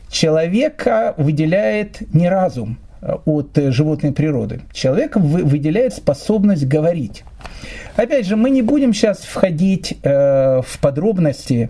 человека 0.10 1.13
выделяет 1.17 2.01
не 2.13 2.29
разум, 2.29 2.77
от 3.25 3.57
э, 3.57 3.72
животной 3.72 4.12
природы. 4.12 4.62
Человек 4.72 5.15
выделяет 5.15 5.93
способность 5.93 6.65
говорить. 6.65 7.24
Опять 7.95 8.25
же, 8.25 8.36
мы 8.36 8.50
не 8.50 8.62
будем 8.62 8.93
сейчас 8.93 9.19
входить 9.19 9.98
э, 10.03 10.62
в 10.65 10.79
подробности 10.79 11.69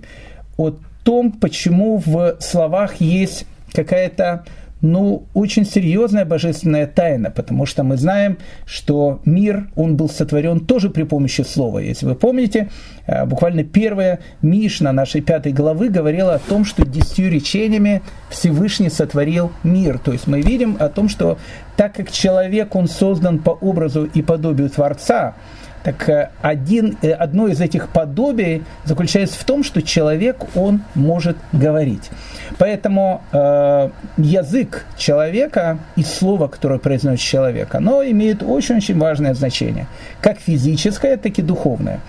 о 0.58 0.74
том, 1.04 1.32
почему 1.32 2.02
в 2.06 2.38
словах 2.40 2.96
есть 3.02 3.46
какая-то 3.74 4.46
ну, 4.84 5.24
очень 5.34 5.66
серьезная 5.66 6.26
божественная 6.26 6.88
тайна, 6.88 7.32
потому 7.32 7.66
что 7.66 7.84
мы 7.84 7.96
знаем, 7.96 8.38
что 8.66 9.22
мир, 9.24 9.70
он 9.78 9.96
был 9.96 10.10
сотворен 10.10 10.60
тоже 10.60 10.90
при 10.90 11.04
помощи 11.04 11.42
слова. 11.42 11.80
Если 11.80 12.06
вы 12.06 12.16
помните, 12.16 12.70
э, 13.08 13.26
буквально 13.26 13.64
первая 13.64 14.20
Мишна 14.42 14.92
нашей 14.92 15.22
пятой 15.22 15.54
главы 15.54 15.88
говорила 15.88 16.34
о 16.34 16.40
том, 16.40 16.66
что 16.66 16.86
десятью 16.86 17.32
речениями 17.32 18.02
Всевышний 18.30 18.90
сотворил 18.90 19.54
мир. 19.64 20.00
То 20.00 20.12
есть 20.12 20.28
мы 20.28 20.42
видим 20.42 20.76
о 20.78 20.90
том, 20.90 21.08
что 21.08 21.38
так 21.78 21.96
как 21.96 22.12
человек, 22.12 22.76
он 22.76 22.90
создан 22.90 23.40
по 23.40 23.52
образу 23.52 24.04
и 24.04 24.22
подобию 24.22 24.70
Творца, 24.70 25.36
так 25.84 26.10
э, 26.10 26.30
один, 26.42 26.98
э, 27.02 27.12
одно 27.12 27.48
из 27.48 27.62
этих 27.62 27.90
подобий 27.90 28.64
заключается 28.86 29.40
в 29.40 29.44
том, 29.44 29.64
что 29.64 29.82
человек, 29.82 30.38
он 30.56 30.82
может 30.96 31.38
говорить. 31.52 32.10
Поэтому 32.58 33.22
э, 33.32 33.90
язык 34.18 34.86
человека 34.98 35.80
и 35.96 36.04
слово, 36.04 36.48
которое 36.48 36.80
произносит 36.80 37.26
человек, 37.26 37.76
оно 37.76 38.04
имеет 38.04 38.44
очень-очень 38.44 38.98
важное 38.98 39.34
значение, 39.34 39.88
как 40.22 40.40
физическое, 40.40 41.18
так 41.18 41.38
и 41.40 41.42
духовное. 41.42 42.00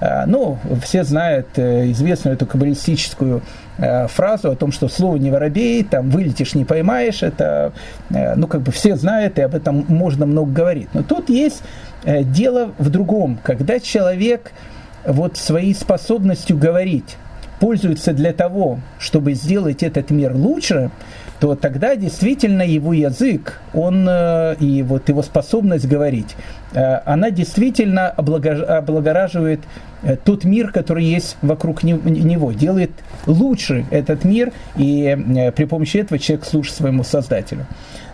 Э, 0.00 0.26
ну, 0.26 0.58
все 0.82 1.04
знают 1.04 1.48
э, 1.56 1.90
известную 1.90 2.36
эту 2.36 2.46
каббалистическую 2.46 3.42
э, 3.78 4.06
фразу 4.08 4.50
о 4.50 4.56
том, 4.56 4.72
что 4.72 4.88
слово 4.88 5.16
не 5.16 5.30
воробей, 5.30 5.82
там 5.84 6.10
вылетишь, 6.10 6.54
не 6.54 6.64
поймаешь, 6.64 7.22
это, 7.22 7.72
ну, 8.10 8.46
как 8.46 8.60
бы 8.60 8.72
все 8.72 8.96
знают, 8.96 9.38
и 9.38 9.42
об 9.42 9.54
этом 9.54 9.84
можно 9.88 10.26
много 10.26 10.52
говорить. 10.52 10.88
Но 10.92 11.02
тут 11.02 11.30
есть 11.30 11.62
дело 12.04 12.72
в 12.78 12.90
другом, 12.90 13.38
когда 13.42 13.80
человек 13.80 14.52
вот 15.06 15.36
своей 15.36 15.74
способностью 15.74 16.56
говорить 16.56 17.16
пользуется 17.60 18.12
для 18.12 18.32
того, 18.32 18.80
чтобы 18.98 19.34
сделать 19.34 19.82
этот 19.82 20.10
мир 20.10 20.34
лучше, 20.34 20.90
то 21.40 21.54
тогда 21.54 21.96
действительно 21.96 22.62
его 22.62 22.92
язык, 22.92 23.60
он 23.72 24.06
э, 24.08 24.56
и 24.60 24.82
вот 24.82 25.08
его 25.08 25.22
способность 25.22 25.86
говорить, 25.86 26.36
э, 26.72 27.00
она 27.04 27.30
действительно 27.30 28.08
облагораживает 28.08 29.60
тот 30.24 30.44
мир, 30.44 30.70
который 30.70 31.04
есть 31.04 31.36
вокруг 31.40 31.82
него, 31.82 32.52
делает 32.52 32.90
лучше 33.26 33.86
этот 33.90 34.24
мир, 34.24 34.52
и 34.76 35.52
при 35.56 35.64
помощи 35.64 35.96
этого 35.96 36.18
человек 36.18 36.44
служит 36.44 36.74
своему 36.74 37.04
Создателю. 37.04 37.66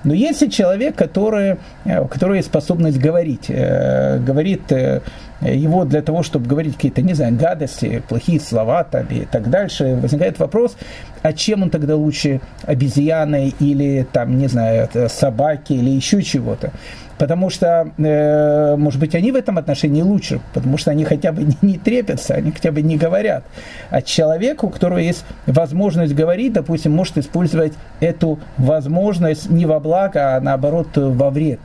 Но 0.04 0.14
если 0.14 0.48
человек, 0.48 0.96
который, 0.96 1.56
э, 1.84 2.00
у 2.00 2.06
которого 2.06 2.34
есть 2.34 2.48
способность 2.48 2.98
говорить, 2.98 3.46
э, 3.48 4.18
говорит 4.18 4.70
э, 4.72 5.00
его 5.40 5.84
для 5.84 6.02
того, 6.02 6.22
чтобы 6.22 6.46
говорить 6.46 6.74
какие-то, 6.76 7.02
не 7.02 7.14
знаю, 7.14 7.36
гадости, 7.36 8.02
плохие 8.08 8.40
слова 8.40 8.84
там, 8.84 9.06
и 9.06 9.24
так 9.24 9.48
дальше, 9.48 9.98
возникает 10.00 10.38
вопрос, 10.38 10.76
а 11.22 11.32
чем 11.32 11.62
он 11.62 11.70
тогда 11.70 11.96
лучше 11.96 12.40
обезьяны 12.64 13.52
или 13.60 14.06
там, 14.12 14.38
не 14.38 14.48
знаю, 14.48 14.88
собаки 15.08 15.72
или 15.72 15.90
еще 15.90 16.22
чего-то 16.22 16.72
потому 17.20 17.50
что, 17.50 17.90
э, 17.98 18.76
может 18.76 18.98
быть, 18.98 19.14
они 19.14 19.30
в 19.30 19.36
этом 19.36 19.58
отношении 19.58 20.00
лучше, 20.00 20.40
потому 20.54 20.78
что 20.78 20.90
они 20.90 21.04
хотя 21.04 21.32
бы 21.32 21.42
не, 21.42 21.56
не 21.72 21.78
трепятся, 21.78 22.34
они 22.34 22.50
хотя 22.50 22.72
бы 22.72 22.80
не 22.80 22.96
говорят. 22.96 23.44
А 23.90 24.00
человек, 24.00 24.64
у 24.64 24.70
которого 24.70 24.96
есть 24.96 25.26
возможность 25.46 26.14
говорить, 26.14 26.54
допустим, 26.54 26.92
может 26.92 27.18
использовать 27.18 27.74
эту 28.00 28.38
возможность 28.56 29.50
не 29.50 29.66
во 29.66 29.80
благо, 29.80 30.36
а 30.36 30.40
наоборот 30.40 30.88
во 30.94 31.28
вред. 31.28 31.60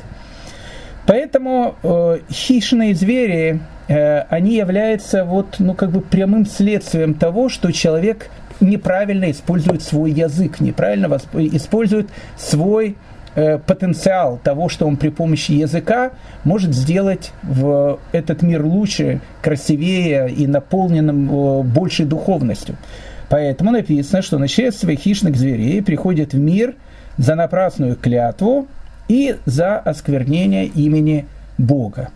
Поэтому 1.07 1.75
э, 1.83 2.19
хищные 2.31 2.95
звери, 2.95 3.59
э, 3.87 4.21
они 4.29 4.55
являются 4.55 5.23
вот, 5.23 5.55
ну, 5.59 5.73
как 5.73 5.91
бы 5.91 6.01
прямым 6.01 6.45
следствием 6.45 7.13
того, 7.13 7.49
что 7.49 7.71
человек 7.71 8.29
неправильно 8.59 9.29
использует 9.29 9.83
свой 9.83 10.11
язык, 10.11 10.59
неправильно 10.59 11.19
использует 11.33 12.09
свой 12.37 12.95
Э, 13.37 13.57
потенциал 13.57 14.39
того, 14.41 14.69
что 14.69 14.87
он 14.87 14.95
при 14.95 15.09
помощи 15.09 15.51
языка 15.51 16.11
может 16.45 16.73
сделать 16.73 17.33
в 17.43 17.99
этот 18.13 18.41
мир 18.41 18.63
лучше, 18.63 19.19
красивее 19.41 20.31
и 20.31 20.47
наполненным 20.47 21.29
э, 21.29 21.63
большей 21.63 22.05
духовностью. 22.05 22.77
Поэтому 23.27 23.71
написано, 23.71 24.21
что 24.21 24.37
нашествие 24.37 24.95
хищных 24.95 25.35
зверей 25.35 25.83
приходит 25.83 26.31
в 26.31 26.39
мир 26.39 26.75
за 27.17 27.35
напрасную 27.35 27.97
клятву 27.97 28.67
и 29.07 29.35
за 29.45 29.77
осквернение 29.77 30.65
имени 30.65 31.25
Бога. 31.57 32.09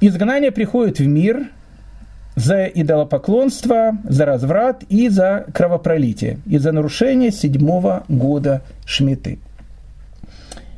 Изгнание 0.00 0.50
приходит 0.50 0.98
в 0.98 1.06
мир 1.06 1.48
за 2.34 2.66
идолопоклонство, 2.66 3.96
за 4.04 4.26
разврат 4.26 4.84
и 4.88 5.08
за 5.08 5.46
кровопролитие, 5.54 6.38
и 6.46 6.58
за 6.58 6.72
нарушение 6.72 7.32
седьмого 7.32 8.04
года 8.08 8.62
Шмиты 8.84 9.38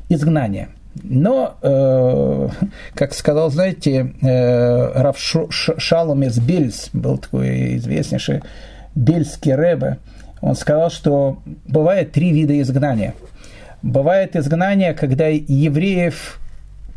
изгнания. 0.08 0.68
Но, 1.02 1.56
э, 1.62 2.48
как 2.94 3.14
сказал, 3.14 3.50
знаете, 3.50 4.14
э, 4.20 5.00
Раф 5.00 5.18
Шаломес 5.18 6.38
Бельс, 6.38 6.90
был 6.92 7.18
такой 7.18 7.76
известнейший 7.76 8.42
бельский 8.94 9.54
рэбе, 9.54 9.98
он 10.40 10.54
сказал, 10.54 10.90
что 10.90 11.38
бывает 11.66 12.12
три 12.12 12.32
вида 12.32 12.60
изгнания. 12.60 13.14
Бывает 13.88 14.36
изгнание, 14.36 14.92
когда 14.92 15.28
евреев 15.28 16.38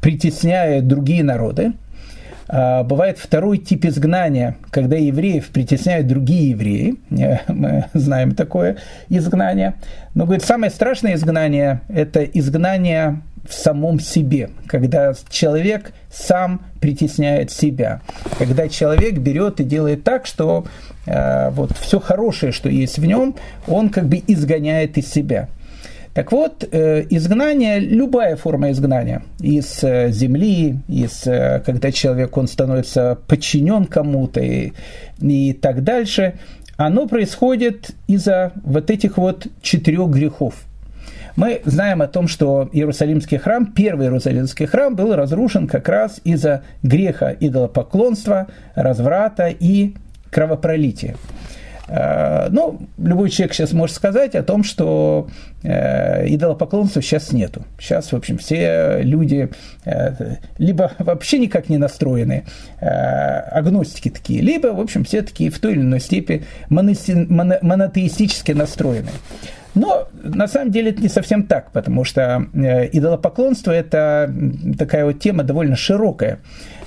притесняют 0.02 0.88
другие 0.88 1.24
народы. 1.24 1.72
А 2.50 2.84
бывает 2.84 3.18
второй 3.18 3.60
тип 3.60 3.86
изгнания, 3.86 4.58
когда 4.72 4.98
евреев 4.98 5.48
притесняют 5.52 6.08
другие 6.08 6.50
евреи. 6.50 6.96
Мы 7.48 7.86
знаем 7.94 8.36
такое 8.36 8.76
изгнание. 9.08 9.76
Но, 10.16 10.26
говорит, 10.26 10.44
самое 10.44 10.70
страшное 10.70 11.14
изгнание– 11.14 11.80
это 11.88 12.26
изгнание 12.26 13.22
в 13.48 13.54
самом 13.54 14.02
себе, 14.02 14.50
когда 14.68 15.14
человек 15.30 15.94
сам 16.12 16.60
притесняет 16.82 17.52
себя, 17.52 18.02
когда 18.38 18.68
человек 18.68 19.18
берет 19.18 19.62
и 19.62 19.64
делает 19.64 20.04
так, 20.04 20.26
что 20.26 20.66
э, 21.06 21.52
вот 21.52 21.72
все 21.78 22.02
хорошее, 22.02 22.52
что 22.52 22.68
есть 22.68 23.00
в 23.00 23.06
нем, 23.06 23.36
он 23.66 23.90
как 23.90 24.08
бы 24.08 24.22
изгоняет 24.28 24.98
из 24.98 25.08
себя. 25.08 25.48
Так 26.14 26.34
вот, 26.34 26.68
э, 26.70 27.06
изгнание, 27.10 27.80
любая 27.80 28.36
форма 28.36 28.72
изгнания 28.72 29.24
из 29.40 29.82
э, 29.84 30.12
земли, 30.12 30.80
из, 30.90 31.26
э, 31.26 31.62
когда 31.66 31.92
человек 31.92 32.36
он 32.36 32.48
становится 32.48 33.18
подчинен 33.28 33.86
кому-то 33.86 34.42
и, 34.42 34.74
и 35.22 35.54
так 35.54 35.84
дальше, 35.84 36.34
оно 36.76 37.08
происходит 37.08 37.92
из-за 38.08 38.52
вот 38.64 38.92
этих 38.92 39.18
вот 39.18 39.48
четырех 39.62 40.10
грехов. 40.10 40.56
Мы 41.38 41.62
знаем 41.64 42.02
о 42.02 42.08
том, 42.08 42.28
что 42.28 42.70
Иерусалимский 42.74 43.38
храм, 43.38 43.66
первый 43.66 44.08
Иерусалимский 44.08 44.66
храм 44.66 44.96
был 44.96 45.16
разрушен 45.16 45.68
как 45.68 45.88
раз 45.88 46.20
из-за 46.26 46.64
греха 46.84 47.32
идолопоклонства, 47.40 48.48
разврата 48.76 49.48
и 49.48 49.94
кровопролития. 50.30 51.16
Э, 51.92 52.48
ну, 52.50 52.80
любой 52.98 53.30
человек 53.30 53.54
сейчас 53.54 53.74
может 53.74 53.96
сказать 53.96 54.34
о 54.36 54.44
том, 54.44 54.64
что 54.64 55.28
э, 55.62 56.26
идолопоклонства 56.30 57.02
сейчас 57.02 57.34
нету. 57.34 57.66
Сейчас, 57.80 58.14
в 58.14 58.16
общем, 58.16 58.38
все 58.38 59.02
люди 59.02 59.50
э, 59.84 60.36
либо 60.58 60.94
вообще 61.00 61.38
никак 61.38 61.68
не 61.68 61.78
настроены, 61.78 62.46
агностики 62.80 64.10
такие, 64.10 64.42
либо, 64.42 64.68
в 64.68 64.80
общем, 64.80 65.04
все 65.04 65.22
такие 65.22 65.50
в 65.50 65.60
той 65.60 65.74
или 65.74 65.82
иной 65.82 66.00
степени 66.00 66.44
монотеистически 66.70 68.54
настроены. 68.54 69.10
Но 69.74 70.08
на 70.24 70.48
самом 70.48 70.72
деле 70.72 70.92
это 70.92 71.02
не 71.02 71.10
совсем 71.10 71.44
так, 71.44 71.72
потому 71.72 72.04
что 72.04 72.48
идолопоклонство– 72.54 73.72
это 73.74 74.34
такая 74.78 75.06
вот 75.06 75.20
тема 75.20 75.44
довольно 75.44 75.76
широкая. 75.76 76.40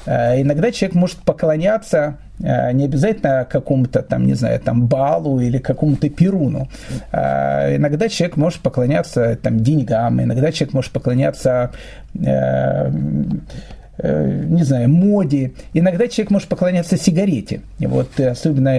Иногда 0.06 0.70
человек 0.70 0.94
может 0.94 1.16
поклоняться 1.18 2.18
Э, 2.40 2.72
не 2.72 2.84
обязательно 2.86 3.46
какому-то 3.48 4.02
там, 4.02 4.26
не 4.26 4.34
знаю, 4.34 4.58
там 4.60 4.86
балу 4.86 5.40
или 5.40 5.58
какому-то 5.58 6.08
перуну. 6.10 6.68
Э, 7.12 7.76
иногда 7.76 8.08
человек 8.08 8.36
может 8.36 8.60
поклоняться 8.60 9.38
там 9.40 9.60
деньгам, 9.60 10.20
иногда 10.20 10.50
человек 10.50 10.74
может 10.74 10.92
поклоняться 10.92 11.70
э, 12.14 12.90
не 14.02 14.64
знаю, 14.64 14.88
моде. 14.88 15.52
Иногда 15.72 16.08
человек 16.08 16.30
может 16.30 16.48
поклоняться 16.48 16.96
сигарете. 16.96 17.60
Вот 17.78 18.18
особенно 18.18 18.76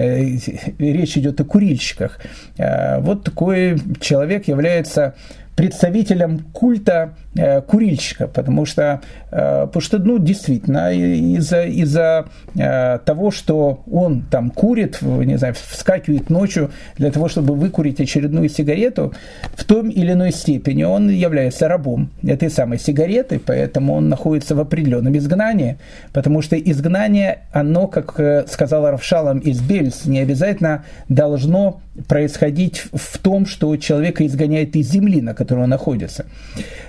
речь 0.78 1.16
идет 1.16 1.40
о 1.40 1.44
курильщиках. 1.44 2.20
Вот 2.58 3.24
такой 3.24 3.78
человек 4.00 4.48
является 4.48 5.14
представителем 5.56 6.40
культа 6.52 7.14
э, 7.34 7.62
курильщика, 7.62 8.28
потому 8.28 8.66
что, 8.66 9.00
э, 9.30 9.66
потому 9.66 9.80
что 9.80 9.98
ну, 9.98 10.18
действительно, 10.18 10.92
из-за 10.92 11.62
из 11.62 11.96
э, 11.96 12.98
того, 13.04 13.30
что 13.30 13.82
он 13.90 14.22
там 14.30 14.50
курит, 14.50 15.00
не 15.00 15.38
знаю, 15.38 15.54
вскакивает 15.54 16.28
ночью 16.28 16.70
для 16.98 17.10
того, 17.10 17.28
чтобы 17.28 17.54
выкурить 17.54 18.00
очередную 18.00 18.50
сигарету, 18.50 19.14
в 19.54 19.64
том 19.64 19.88
или 19.88 20.12
иной 20.12 20.30
степени 20.30 20.84
он 20.84 21.08
является 21.08 21.68
рабом 21.68 22.10
этой 22.22 22.50
самой 22.50 22.78
сигареты, 22.78 23.40
поэтому 23.44 23.94
он 23.94 24.10
находится 24.10 24.54
в 24.54 24.60
определенном 24.60 25.16
изгнании, 25.16 25.78
потому 26.12 26.42
что 26.42 26.56
изгнание, 26.56 27.44
оно, 27.50 27.86
как 27.86 28.46
сказал 28.48 28.90
Равшалам 28.90 29.38
из 29.38 29.60
Бельс, 29.60 30.04
не 30.04 30.18
обязательно 30.18 30.84
должно 31.08 31.80
происходить 32.08 32.84
в 32.92 33.18
том, 33.18 33.46
что 33.46 33.74
человека 33.76 34.26
изгоняет 34.26 34.76
из 34.76 34.90
земли, 34.90 35.22
на 35.22 35.34
которой 35.34 35.45
он 35.52 35.68
находится. 35.68 36.26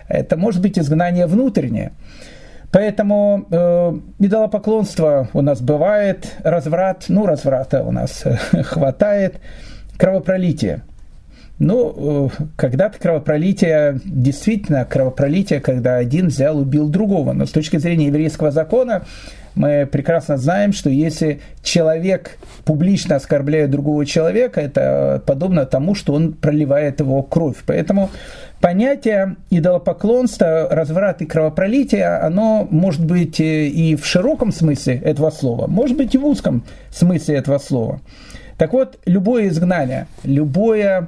Это 0.08 0.38
может 0.38 0.62
быть 0.62 0.78
изгнание 0.80 1.28
внутреннее. 1.28 1.92
Поэтому 2.72 3.48
э, 3.50 4.00
у 5.34 5.42
нас 5.42 5.62
бывает, 5.62 6.36
разврат, 6.44 7.06
ну, 7.08 7.26
разврата 7.26 7.84
у 7.84 7.92
нас 7.92 8.24
хватает, 8.64 9.40
кровопролитие. 9.98 10.84
Ну, 11.60 12.30
э, 12.38 12.44
когда-то 12.56 13.00
кровопролитие, 13.00 14.00
действительно 14.06 14.86
кровопролитие, 14.86 15.60
когда 15.60 15.96
один 15.96 16.28
взял, 16.28 16.60
убил 16.60 16.88
другого. 16.88 17.34
Но 17.34 17.48
с 17.48 17.52
точки 17.52 17.78
зрения 17.78 18.08
еврейского 18.08 18.52
закона 18.52 19.06
мы 19.56 19.88
прекрасно 19.92 20.38
знаем, 20.38 20.72
что 20.72 20.92
если 20.92 21.42
человек 21.64 22.38
публично 22.64 23.16
оскорбляет 23.16 23.72
другого 23.72 24.06
человека, 24.06 24.62
это 24.62 25.24
подобно 25.26 25.66
тому, 25.66 25.96
что 25.96 26.14
он 26.14 26.34
проливает 26.34 27.00
его 27.00 27.24
кровь. 27.24 27.58
Поэтому 27.66 28.12
понятие 28.62 29.36
идолопоклонства, 29.50 30.68
разврат 30.70 31.24
и 31.24 31.26
кровопролития, 31.26 32.24
оно 32.24 32.68
может 32.70 33.04
быть 33.04 33.40
и 33.40 33.96
в 33.96 34.06
широком 34.06 34.52
смысле 34.52 34.98
этого 34.98 35.32
слова, 35.32 35.66
может 35.66 35.98
быть 35.98 36.14
и 36.14 36.20
в 36.20 36.26
узком 36.28 36.64
смысле 36.92 37.38
этого 37.38 37.58
слова. 37.58 38.00
Так 38.60 38.74
вот, 38.74 39.00
любое 39.06 39.48
изгнание, 39.48 40.08
любое 40.24 41.08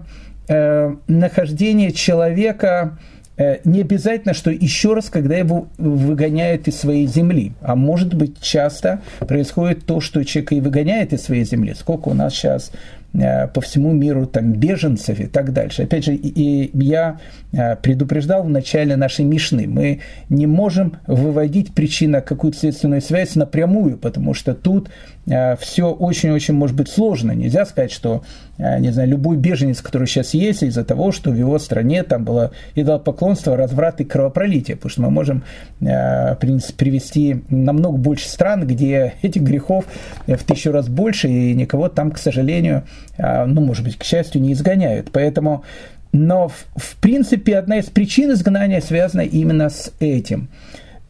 э, 0.49 0.95
нахождение 1.07 1.93
человека 1.93 2.97
Э, 3.39 3.59
не 3.63 3.81
обязательно, 3.81 4.33
что 4.33 4.51
еще 4.51 4.93
раз, 4.93 5.09
когда 5.09 5.37
его 5.37 5.69
выгоняют 5.77 6.67
из 6.67 6.77
своей 6.77 7.07
земли. 7.07 7.53
А 7.61 7.75
может 7.75 8.13
быть, 8.13 8.41
часто 8.41 9.01
происходит 9.19 9.85
то, 9.85 10.01
что 10.01 10.23
человек 10.25 10.51
и 10.51 10.59
выгоняет 10.59 11.13
из 11.13 11.23
своей 11.23 11.45
земли. 11.45 11.73
Сколько 11.73 12.09
у 12.09 12.13
нас 12.13 12.33
сейчас 12.33 12.71
по 13.11 13.61
всему 13.61 13.91
миру 13.91 14.27
там 14.27 14.53
беженцев 14.53 15.19
и 15.19 15.25
так 15.25 15.51
дальше. 15.51 15.83
Опять 15.83 16.05
же, 16.05 16.13
и 16.13 16.69
я 16.77 17.19
э, 17.51 17.75
предупреждал 17.75 18.43
в 18.43 18.49
начале 18.49 18.95
нашей 18.95 19.25
Мишны, 19.25 19.67
мы 19.67 20.01
не 20.29 20.45
можем 20.45 20.97
выводить 21.07 21.73
причину 21.73 22.21
какую-то 22.21 22.59
следственную 22.59 23.01
связь 23.01 23.35
напрямую, 23.35 23.97
потому 23.97 24.35
что 24.35 24.53
тут 24.53 24.89
э, 25.25 25.55
все 25.57 25.91
очень-очень 25.91 26.53
может 26.53 26.75
быть 26.75 26.87
сложно. 26.87 27.31
Нельзя 27.31 27.65
сказать, 27.65 27.91
что, 27.91 28.23
не 28.57 28.91
знаю, 28.91 29.09
любой 29.09 29.37
беженец, 29.37 29.81
который 29.81 30.07
сейчас 30.07 30.33
есть, 30.33 30.63
из-за 30.63 30.83
того, 30.83 31.11
что 31.11 31.31
в 31.31 31.35
его 31.35 31.57
стране 31.57 32.03
там 32.03 32.25
было 32.25 32.51
идолопоклонство, 32.75 33.57
разврат 33.57 34.01
и 34.01 34.05
кровопролитие, 34.05 34.75
потому 34.75 34.89
что 34.91 35.01
мы 35.01 35.09
можем 35.09 35.43
привести 35.79 37.43
намного 37.49 37.97
больше 37.97 38.27
стран, 38.29 38.67
где 38.67 39.13
этих 39.21 39.41
грехов 39.41 39.85
в 40.27 40.43
тысячу 40.43 40.71
раз 40.71 40.89
больше, 40.89 41.27
и 41.29 41.53
никого 41.53 41.89
там, 41.89 42.11
к 42.11 42.17
сожалению, 42.17 42.79
а, 42.79 42.83
ну, 43.17 43.61
может 43.61 43.83
быть, 43.83 43.97
к 43.97 44.03
счастью, 44.03 44.41
не 44.41 44.53
изгоняют. 44.53 45.09
Поэтому, 45.11 45.63
но 46.11 46.47
в, 46.47 46.65
в 46.75 46.95
принципе 46.97 47.57
одна 47.57 47.79
из 47.79 47.85
причин 47.85 48.31
изгнания 48.31 48.81
связана 48.81 49.21
именно 49.21 49.69
с 49.69 49.91
этим. 49.99 50.49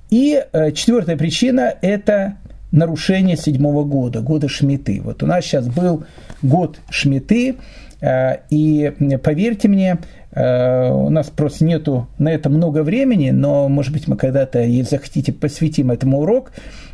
И 0.10 0.44
э, 0.52 0.72
четвертая 0.72 1.18
причина– 1.18 1.74
это 1.82 2.38
нарушение 2.72 3.38
седьмого 3.38 3.84
года, 3.84 4.22
года 4.22 4.48
Шмиты. 4.48 5.02
Вот 5.04 5.24
у 5.24 5.28
нас 5.28 5.46
сейчас 5.46 5.68
был 5.68 6.04
год 6.42 6.80
Шмиты, 6.90 7.56
э, 8.02 8.38
и 8.50 8.92
поверьте 9.24 9.68
мне, 9.68 10.00
э, 10.32 10.90
у 10.92 11.10
нас 11.10 11.28
просто 11.28 11.66
нету 11.66 12.08
на 12.18 12.30
это 12.30 12.50
много 12.50 12.84
времени, 12.84 13.30
но, 13.30 13.70
может 13.70 13.94
быть, 13.94 14.08
мы 14.08 14.18
когда-то, 14.18 14.62
если 14.62 14.96
захотите, 14.96 15.32
посвятим 15.32 15.92
этому 15.92 16.22
урок. 16.22 16.52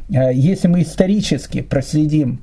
Э, 0.10 0.34
если 0.34 0.68
мы 0.68 0.82
исторически 0.82 1.62
проследим 1.62 2.42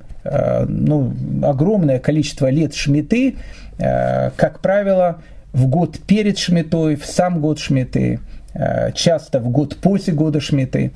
ну, 0.67 1.13
огромное 1.43 1.99
количество 1.99 2.49
лет 2.49 2.73
шмиты, 2.73 3.35
э, 3.77 4.31
как 4.35 4.59
правило, 4.59 5.21
в 5.51 5.67
год 5.67 5.99
перед 5.99 6.37
шмитой, 6.37 6.95
в 6.95 7.05
сам 7.05 7.41
год 7.41 7.59
шмиты, 7.59 8.19
э, 8.53 8.91
часто 8.93 9.39
в 9.39 9.49
год 9.49 9.77
после 9.77 10.13
года 10.13 10.39
шмиты, 10.39 10.91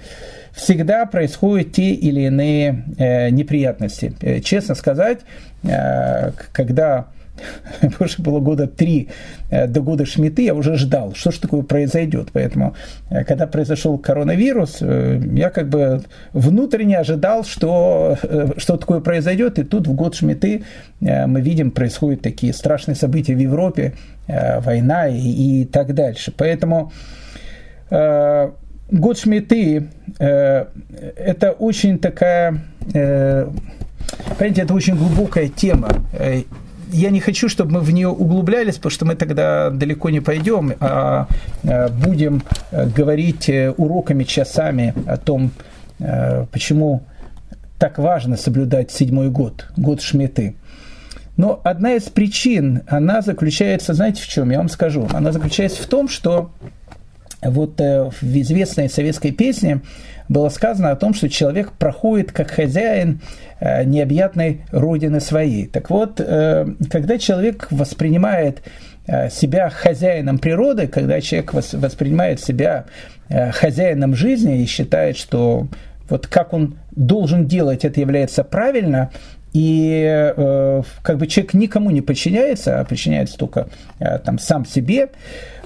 всегда 0.54 1.06
происходят 1.06 1.74
те 1.74 1.92
или 1.92 2.22
иные 2.22 3.30
неприятности. 3.32 4.42
Честно 4.44 4.74
сказать, 4.74 5.20
когда 5.62 7.08
больше 8.00 8.21
было 8.21 8.39
года 8.39 8.67
три 8.67 9.10
э, 9.50 9.67
до 9.67 9.82
года 9.82 10.06
Шмиты, 10.06 10.43
я 10.43 10.54
уже 10.54 10.76
ждал, 10.76 11.13
что 11.15 11.32
же 11.32 11.39
такое 11.39 11.62
произойдет. 11.62 12.30
Поэтому, 12.34 12.76
э, 13.10 13.23
когда 13.23 13.47
произошел 13.47 13.97
коронавирус, 13.97 14.78
э, 14.82 15.21
я 15.34 15.50
как 15.50 15.69
бы 15.69 16.02
внутренне 16.34 16.97
ожидал, 16.97 17.43
что, 17.43 18.17
что 18.58 18.78
такое 18.78 19.00
произойдет. 19.00 19.60
И 19.60 19.63
тут 19.63 19.88
в 19.88 19.93
год 19.93 20.15
Шмиты 20.15 20.63
мы 21.00 21.41
видим, 21.41 21.71
происходят 21.71 22.21
такие 22.21 22.54
страшные 22.54 22.95
события 22.95 23.36
в 23.36 23.39
Европе, 23.39 23.93
война 24.28 25.08
и, 25.08 25.62
и 25.62 25.65
так 25.65 25.93
дальше. 25.93 26.34
Поэтому 26.36 26.91
год 27.89 29.17
Шмиты 29.17 29.88
это 30.17 31.52
очень 31.58 32.00
такая... 32.00 32.62
Понимаете, 34.38 34.62
это 34.62 34.73
очень 34.73 34.95
глубокая 34.95 35.50
тема 35.50 35.89
я 36.91 37.10
не 37.10 37.19
хочу, 37.19 37.50
чтобы 37.50 37.73
мы 37.73 37.80
в 37.82 37.91
нее 37.91 38.08
углублялись, 38.10 38.76
потому 38.76 38.91
что 38.91 39.06
мы 39.06 39.15
тогда 39.15 39.69
далеко 39.69 40.10
не 40.10 40.19
пойдем, 40.19 40.73
а 40.80 41.28
э, 41.63 41.89
будем 41.89 42.43
э, 42.71 42.88
говорить 42.88 43.50
э, 43.50 43.71
уроками, 43.71 44.23
часами 44.23 44.93
о 45.06 45.17
том, 45.17 45.52
почему 46.52 47.02
так 47.80 47.97
важно 47.97 48.38
соблюдать 48.38 48.91
седьмой 48.91 49.30
год, 49.30 49.65
год 49.76 50.00
Шмиты. 50.00 50.56
Но 51.38 51.60
одна 51.63 51.93
из 51.93 52.04
причин, 52.04 52.84
она 52.88 53.21
заключается, 53.21 53.95
знаете, 53.95 54.21
в 54.21 54.28
чем? 54.28 54.52
Я 54.52 54.60
вам 54.60 54.69
скажу. 54.69 55.08
Она 55.12 55.32
заключается 55.32 55.82
в 55.82 55.88
том, 55.88 56.08
что 56.08 56.52
вот 57.41 57.80
в 57.80 58.23
известной 58.23 58.89
советской 58.89 59.32
песне 59.32 59.82
было 60.30 60.50
сказано 60.50 60.91
о 60.91 60.95
том, 60.95 61.13
что 61.13 61.30
человек 61.30 61.71
проходит 61.71 62.32
как 62.32 62.52
хозяин 62.52 63.21
э, 63.60 63.84
необъятной 63.84 64.62
родины 64.71 65.21
своей. 65.21 65.67
Так 65.67 65.89
вот, 65.89 66.19
э, 66.19 66.67
когда 66.89 67.17
человек 67.17 67.67
воспринимает 67.71 68.62
э, 69.08 69.30
себя 69.30 69.69
хозяином 69.69 70.38
природы, 70.39 70.88
когда 70.88 71.21
человек 71.21 71.54
воспринимает 71.54 72.41
себя 72.41 72.86
хозяином 73.30 74.15
жизни 74.15 74.62
и 74.62 74.65
считает, 74.65 75.17
что 75.17 75.67
вот 76.10 76.28
как 76.28 76.54
он 76.54 76.78
должен 76.91 77.45
делать, 77.45 77.84
это 77.84 78.00
является 78.00 78.45
правильно, 78.45 79.12
и 79.54 80.04
э, 80.36 80.84
как 81.02 81.17
бы 81.17 81.28
человек 81.28 81.54
никому 81.54 81.89
не 81.91 82.02
подчиняется, 82.02 82.80
а 82.80 82.86
подчиняется 82.86 83.38
только 83.38 83.67
э, 84.00 84.19
там, 84.19 84.39
сам 84.39 84.65
себе, 84.65 85.04
э, 85.04 85.08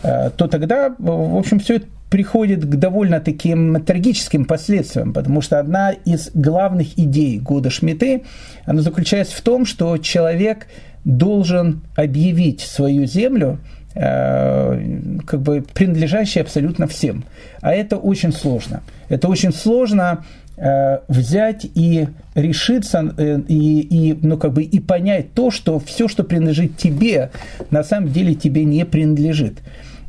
то 0.02 0.48
тогда, 0.48 0.96
в 0.98 1.38
общем, 1.38 1.60
все 1.60 1.76
это 1.76 1.86
приходит 2.10 2.66
к 2.66 2.76
довольно 2.76 3.20
таким 3.20 3.82
трагическим 3.84 4.46
последствиям, 4.46 5.14
потому 5.14 5.42
что 5.42 5.60
одна 5.60 5.92
из 5.92 6.32
главных 6.34 7.00
идей 7.00 7.40
года 7.40 7.70
Шмиты, 7.70 8.24
она 8.66 8.82
заключается 8.82 9.38
в 9.38 9.42
том, 9.42 9.66
что 9.66 9.98
человек 9.98 10.68
должен 11.06 11.82
объявить 11.96 12.62
свою 12.62 13.06
землю 13.06 13.60
э, 13.96 15.20
как 15.26 15.42
бы 15.42 15.64
принадлежащей 15.74 16.42
абсолютно 16.42 16.88
всем. 16.88 17.24
А 17.62 17.72
это 17.72 17.98
очень 17.98 18.34
сложно. 18.34 18.82
Это 19.08 19.28
очень 19.28 19.54
сложно 19.54 20.26
Э, 20.64 21.00
взять 21.08 21.66
и 21.74 22.08
решиться 22.36 23.16
э, 23.18 23.40
и, 23.48 23.80
и, 23.80 24.18
ну, 24.22 24.38
как 24.38 24.54
бы, 24.54 24.62
и 24.62 24.80
понять 24.80 25.34
то, 25.34 25.50
что 25.50 25.80
все, 25.80 26.08
что 26.08 26.24
принадлежит 26.24 26.78
тебе, 26.78 27.32
на 27.72 27.84
самом 27.84 28.12
деле 28.12 28.36
тебе 28.36 28.64
не 28.64 28.86
принадлежит. 28.86 29.56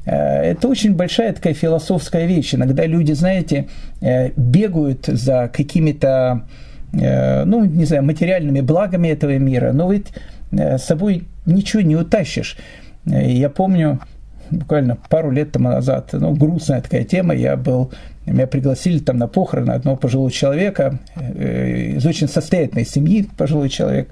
Э, 0.04 0.42
это 0.42 0.68
очень 0.68 0.94
большая 0.94 1.32
такая 1.32 1.54
философская 1.54 2.26
вещь. 2.26 2.54
Иногда 2.54 2.86
люди, 2.86 3.12
знаете, 3.12 3.68
бегают 4.36 5.06
за 5.06 5.50
какими-то, 5.52 6.42
ну, 6.92 7.64
не 7.64 7.84
знаю, 7.84 8.02
материальными 8.02 8.60
благами 8.60 9.08
этого 9.08 9.38
мира, 9.38 9.72
но 9.72 9.92
ведь 9.92 10.08
с 10.50 10.82
собой 10.82 11.24
ничего 11.46 11.82
не 11.82 11.96
утащишь. 11.96 12.56
Я 13.06 13.48
помню, 13.48 14.00
буквально 14.50 14.96
пару 15.08 15.30
лет 15.30 15.52
тому 15.52 15.68
назад, 15.68 16.10
ну, 16.12 16.34
грустная 16.34 16.82
такая 16.82 17.04
тема, 17.04 17.34
я 17.34 17.56
был 17.56 17.92
меня 18.26 18.46
пригласили 18.46 18.98
там 18.98 19.18
на 19.18 19.26
похороны 19.26 19.72
одного 19.72 19.96
пожилого 19.96 20.30
человека, 20.30 20.98
э, 21.16 21.94
из 21.96 22.06
очень 22.06 22.28
состоятельной 22.28 22.84
семьи 22.84 23.28
пожилой 23.36 23.68
человек. 23.68 24.08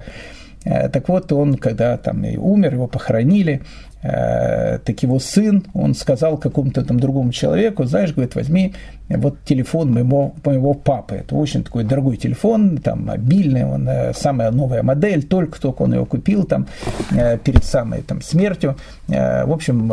Э, 0.65 0.89
так 0.89 1.07
вот, 1.07 1.31
он, 1.31 1.55
когда 1.55 1.97
там 1.97 2.23
умер, 2.23 2.73
его 2.73 2.87
похоронили, 2.87 3.61
Э, 3.61 3.90
так 4.01 5.03
его 5.03 5.19
сын, 5.19 5.63
он 5.73 5.93
сказал 5.93 6.37
какому-то 6.37 6.83
там 6.83 6.99
другому 6.99 7.31
человеку, 7.31 7.85
знаешь, 7.85 8.13
говорит, 8.13 8.35
возьми 8.35 8.73
вот 9.09 9.43
телефон 9.43 9.91
моего, 9.91 10.33
моего 10.45 10.73
папы. 10.73 11.15
Это 11.15 11.35
очень 11.35 11.63
такой 11.63 11.83
дорогой 11.83 12.17
телефон, 12.17 12.77
там 12.77 13.05
мобильный, 13.05 13.65
он 13.65 13.87
э, 13.87 14.13
самая 14.13 14.51
новая 14.51 14.83
модель, 14.83 15.23
только-только 15.23 15.81
он 15.81 15.93
его 15.93 16.05
купил 16.05 16.45
там 16.45 16.67
э, 17.11 17.37
перед 17.37 17.63
самой 17.63 18.01
там 18.01 18.21
смертью. 18.21 18.75
В 19.07 19.51
общем, 19.51 19.91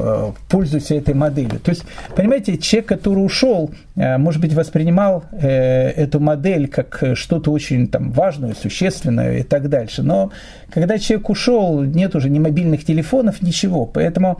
пользуйся 0.48 0.94
этой 0.94 1.12
моделью. 1.12 1.58
То 1.58 1.70
есть, 1.70 1.82
понимаете, 2.14 2.56
человек, 2.56 2.88
который 2.88 3.18
ушел, 3.18 3.72
может 3.96 4.40
быть, 4.40 4.54
воспринимал 4.54 5.24
эту 5.32 6.20
модель 6.20 6.68
как 6.68 7.02
что-то 7.14 7.50
очень 7.50 7.88
там 7.88 8.12
важное, 8.12 8.54
существенное 8.54 9.38
и 9.38 9.42
так 9.42 9.68
дальше. 9.68 10.04
Но 10.04 10.30
когда 10.70 10.98
человек 10.98 11.30
ушел, 11.30 11.82
нет 11.82 12.14
уже 12.14 12.30
ни 12.30 12.38
мобильных 12.38 12.84
телефонов, 12.84 13.42
ничего. 13.42 13.86
Поэтому 13.86 14.38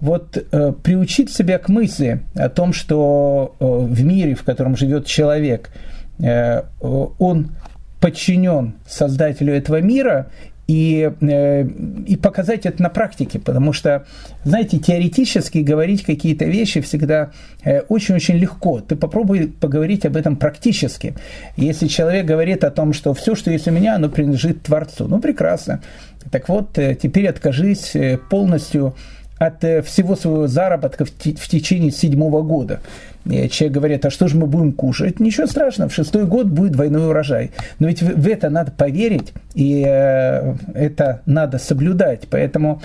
вот 0.00 0.36
э, 0.36 0.72
приучить 0.82 1.32
себя 1.32 1.58
к 1.58 1.68
мысли 1.68 2.22
о 2.34 2.48
том, 2.48 2.72
что 2.72 3.56
э, 3.58 3.64
в 3.64 4.04
мире, 4.04 4.34
в 4.34 4.44
котором 4.44 4.76
живет 4.76 5.06
человек, 5.06 5.70
э, 6.18 6.62
он 6.80 7.50
подчинен 8.00 8.74
создателю 8.86 9.54
этого 9.54 9.80
мира, 9.80 10.30
и, 10.66 11.12
э, 11.20 11.64
и 12.06 12.16
показать 12.16 12.66
это 12.66 12.82
на 12.82 12.88
практике, 12.88 13.38
потому 13.38 13.72
что, 13.72 14.06
знаете, 14.44 14.78
теоретически 14.78 15.58
говорить 15.58 16.04
какие-то 16.04 16.46
вещи 16.46 16.80
всегда 16.80 17.32
э, 17.64 17.80
очень-очень 17.80 18.36
легко. 18.36 18.80
Ты 18.80 18.96
попробуй 18.96 19.48
поговорить 19.48 20.06
об 20.06 20.16
этом 20.16 20.36
практически. 20.36 21.14
Если 21.56 21.86
человек 21.86 22.24
говорит 22.24 22.64
о 22.64 22.70
том, 22.70 22.92
что 22.92 23.12
все, 23.14 23.34
что 23.34 23.50
есть 23.50 23.68
у 23.68 23.70
меня, 23.70 23.96
оно 23.96 24.08
принадлежит 24.08 24.62
Творцу, 24.62 25.06
ну 25.06 25.20
прекрасно. 25.20 25.82
Так 26.30 26.48
вот, 26.48 26.78
э, 26.78 26.94
теперь 26.94 27.28
откажись 27.28 27.94
полностью 28.30 28.94
от 29.46 29.64
э, 29.64 29.82
всего 29.82 30.16
своего 30.16 30.46
заработка 30.46 31.04
в 31.04 31.10
течение 31.10 31.90
седьмого 31.90 32.42
года. 32.42 32.80
И 33.24 33.48
человек 33.48 33.74
говорит, 33.74 34.06
а 34.06 34.10
что 34.10 34.28
же 34.28 34.36
мы 34.36 34.46
будем 34.46 34.72
кушать? 34.72 35.20
Ничего 35.20 35.46
страшного, 35.46 35.88
в 35.88 35.94
шестой 35.94 36.26
год 36.26 36.46
будет 36.46 36.72
двойной 36.72 37.08
урожай. 37.08 37.52
Но 37.78 37.88
ведь 37.88 38.02
в 38.02 38.28
это 38.28 38.50
надо 38.50 38.70
поверить, 38.70 39.32
и 39.54 39.80
это 39.80 41.22
надо 41.24 41.58
соблюдать. 41.58 42.22
Поэтому 42.28 42.82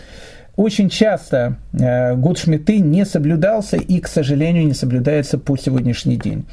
очень 0.56 0.90
часто 0.90 1.58
год 1.74 2.38
Шмиты 2.38 2.80
не 2.80 3.06
соблюдался 3.06 3.76
и, 3.76 4.00
к 4.00 4.08
сожалению, 4.08 4.66
не 4.66 4.74
соблюдается 4.74 5.38
по 5.38 5.58
сегодняшний 5.58 6.16
день. 6.16 6.46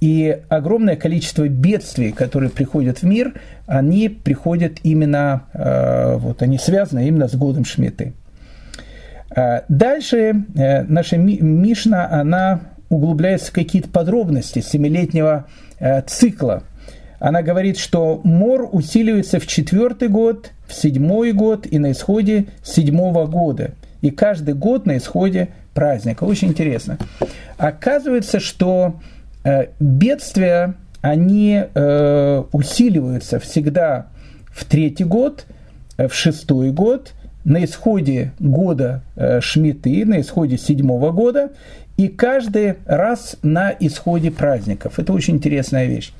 И 0.00 0.38
огромное 0.48 0.96
количество 0.96 1.46
бедствий, 1.46 2.10
которые 2.10 2.50
приходят 2.50 2.98
в 2.98 3.02
мир, 3.04 3.34
они 3.66 4.08
приходят 4.08 4.78
именно, 4.82 5.44
э, 5.52 6.16
вот 6.16 6.40
они 6.42 6.58
связаны 6.58 7.06
именно 7.06 7.28
с 7.28 7.34
годом 7.34 7.66
Шмиты. 7.66 8.14
Э, 9.34 9.62
дальше 9.68 10.44
э, 10.54 10.82
наша 10.82 11.16
Мишна, 11.16 12.08
она 12.10 12.60
углубляется 12.88 13.50
в 13.50 13.54
какие-то 13.54 13.88
подробности 13.88 14.60
семилетнего 14.60 15.46
цикла. 16.06 16.64
Она 17.20 17.40
говорит, 17.42 17.78
что 17.78 18.20
мор 18.24 18.68
усиливается 18.70 19.38
в 19.38 19.46
четвертый 19.46 20.08
год, 20.08 20.50
в 20.66 20.74
седьмой 20.74 21.32
год 21.32 21.66
и 21.70 21.78
на 21.78 21.92
исходе 21.92 22.46
седьмого 22.62 23.26
года. 23.26 23.70
И 24.02 24.10
каждый 24.10 24.54
год 24.54 24.86
на 24.86 24.98
исходе 24.98 25.50
праздника. 25.72 26.24
Очень 26.24 26.48
интересно. 26.48 26.98
Оказывается, 27.56 28.40
что 28.40 28.96
Э, 29.42 29.68
бедствия, 29.78 30.74
они 31.00 31.62
э, 31.62 32.42
усиливаются 32.52 33.38
всегда 33.38 34.08
в 34.52 34.64
третий 34.66 35.04
год, 35.04 35.46
э, 35.96 36.08
в 36.08 36.14
шестой 36.14 36.72
год, 36.72 37.12
на 37.44 37.64
исходе 37.64 38.32
года 38.38 39.02
Шмиты, 39.40 40.04
на 40.04 40.20
исходе 40.20 40.58
седьмого 40.58 41.10
года, 41.10 41.50
и 41.96 42.08
каждый 42.08 42.76
раз 42.86 43.36
на 43.42 43.74
исходе 43.78 44.30
праздников. 44.30 44.98
Это 44.98 45.12
очень 45.12 45.36
интересная 45.36 45.86
вещь. 45.86 46.12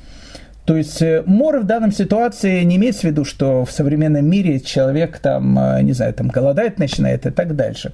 То 0.66 0.76
есть 0.76 1.02
мор 1.24 1.60
в 1.60 1.64
данном 1.64 1.90
ситуации 1.90 2.62
не 2.62 2.76
имеется 2.76 3.00
в 3.00 3.04
виду, 3.04 3.24
что 3.24 3.64
в 3.64 3.72
современном 3.72 4.26
мире 4.26 4.60
человек 4.60 5.18
там, 5.18 5.58
не 5.82 5.92
знаю, 5.92 6.12
там 6.14 6.28
голодать 6.28 6.78
начинает 6.78 7.26
и 7.26 7.30
так 7.30 7.56
дальше. 7.56 7.92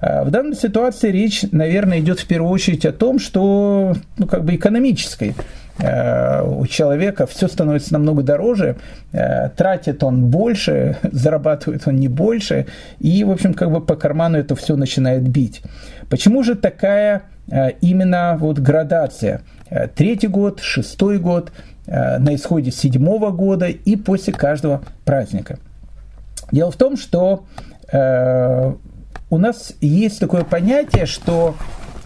В 0.00 0.30
данной 0.30 0.54
ситуации 0.54 1.10
речь, 1.10 1.42
наверное, 1.50 1.98
идет 2.00 2.20
в 2.20 2.26
первую 2.26 2.50
очередь 2.50 2.86
о 2.86 2.92
том, 2.92 3.18
что 3.18 3.94
ну, 4.16 4.26
как 4.26 4.44
бы 4.44 4.54
экономической 4.54 5.34
у 5.78 6.66
человека 6.68 7.26
все 7.26 7.48
становится 7.48 7.94
намного 7.94 8.22
дороже, 8.22 8.76
тратит 9.10 10.04
он 10.04 10.26
больше, 10.26 10.98
зарабатывает 11.02 11.82
он 11.86 11.96
не 11.96 12.06
больше, 12.06 12.66
и, 13.00 13.24
в 13.24 13.30
общем, 13.32 13.54
как 13.54 13.72
бы 13.72 13.80
по 13.80 13.96
карману 13.96 14.38
это 14.38 14.54
все 14.54 14.76
начинает 14.76 15.28
бить. 15.28 15.62
Почему 16.08 16.44
же 16.44 16.54
такая 16.54 17.22
именно 17.80 18.36
вот 18.38 18.60
градация? 18.60 19.42
Третий 19.96 20.28
год, 20.28 20.60
шестой 20.60 21.18
год– 21.18 21.50
Э, 21.86 22.16
на 22.16 22.34
исходе 22.34 22.70
седьмого 22.70 23.30
года 23.30 23.66
и 23.66 23.96
после 23.96 24.32
каждого 24.32 24.82
праздника. 25.04 25.58
Дело 26.50 26.70
в 26.70 26.76
том, 26.76 26.96
что 26.96 27.44
э, 27.92 28.72
у 29.28 29.36
нас 29.36 29.74
есть 29.82 30.18
такое 30.18 30.44
понятие, 30.44 31.04
что 31.04 31.54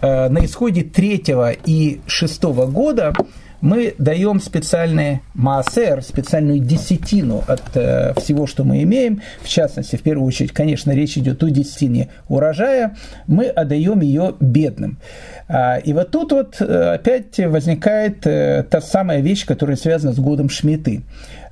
э, 0.01 0.27
на 0.27 0.43
исходе 0.43 0.83
третьего 0.83 1.51
и 1.51 2.01
шестого 2.07 2.65
года 2.65 3.13
мы 3.61 3.95
даем 3.97 4.39
специальный 4.39 5.21
маасер, 5.33 6.01
специальную 6.01 6.59
десятину 6.59 7.43
от 7.47 7.63
э, 7.75 8.13
всего, 8.19 8.47
что 8.47 8.63
мы 8.63 8.83
имеем. 8.83 9.21
В 9.41 9.47
частности, 9.47 9.95
в 9.95 10.01
первую 10.01 10.27
очередь, 10.27 10.51
конечно, 10.51 10.91
речь 10.91 11.17
идет 11.17 11.43
о 11.43 11.49
десятине 11.49 12.09
урожая. 12.27 12.95
Мы 13.27 13.47
отдаем 13.47 14.01
ее 14.01 14.35
бедным. 14.39 14.97
А, 15.47 15.77
и 15.77 15.93
вот 15.93 16.11
тут 16.11 16.31
вот 16.31 16.57
э, 16.61 16.93
опять 16.93 17.37
возникает 17.39 18.25
э, 18.25 18.63
та 18.69 18.81
самая 18.81 19.19
вещь, 19.21 19.45
которая 19.45 19.77
связана 19.77 20.13
с 20.13 20.19
годом 20.19 20.49
Шмиты. 20.49 21.01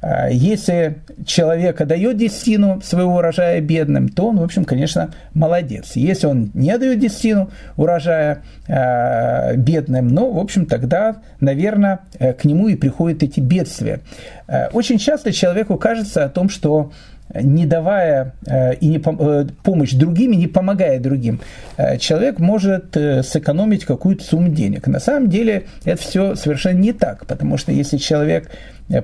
А, 0.02 0.30
если 0.30 1.00
человек 1.26 1.86
дает 1.86 2.18
десятину 2.18 2.82
своего 2.82 3.16
урожая 3.16 3.62
бедным, 3.62 4.10
то 4.10 4.28
он, 4.28 4.38
в 4.38 4.44
общем, 4.44 4.66
конечно, 4.66 5.12
молодец. 5.34 5.92
Если 5.96 6.28
он 6.28 6.52
не 6.54 6.78
дает 6.78 7.00
десятину 7.00 7.50
урожая 7.76 8.40
а, 8.68 9.54
бедным, 9.56 10.10
ну, 10.10 10.32
в 10.32 10.40
общем, 10.40 10.66
тогда, 10.66 11.18
наверное, 11.40 12.00
э, 12.20 12.34
к 12.34 12.46
нему 12.46 12.68
и 12.68 12.76
приходят 12.76 13.24
эти 13.24 13.40
бедствия. 13.40 14.02
А, 14.48 14.70
очень 14.74 14.98
часто 14.98 15.32
человеку 15.32 15.78
кажется 15.78 16.26
о 16.26 16.30
том, 16.30 16.50
что 16.50 16.92
не 17.34 17.66
давая 17.66 18.34
э, 18.46 18.76
и 18.76 18.88
не 18.88 18.98
э, 19.04 19.46
помощь 19.64 19.94
другим 19.94 20.34
и 20.34 20.38
не 20.38 20.48
помогая 20.48 21.00
другим, 21.00 21.42
э, 21.78 21.98
человек 21.98 22.40
может 22.40 22.94
сэкономить 22.94 23.86
какую-то 23.86 24.24
сумму 24.24 24.50
денег. 24.50 24.88
На 24.88 25.00
самом 25.00 25.30
деле 25.30 25.66
это 25.84 26.02
все 26.02 26.36
совершенно 26.36 26.78
не 26.78 26.94
так, 26.94 27.26
потому 27.26 27.58
что 27.58 27.72
если 27.72 27.98
человек 27.98 28.50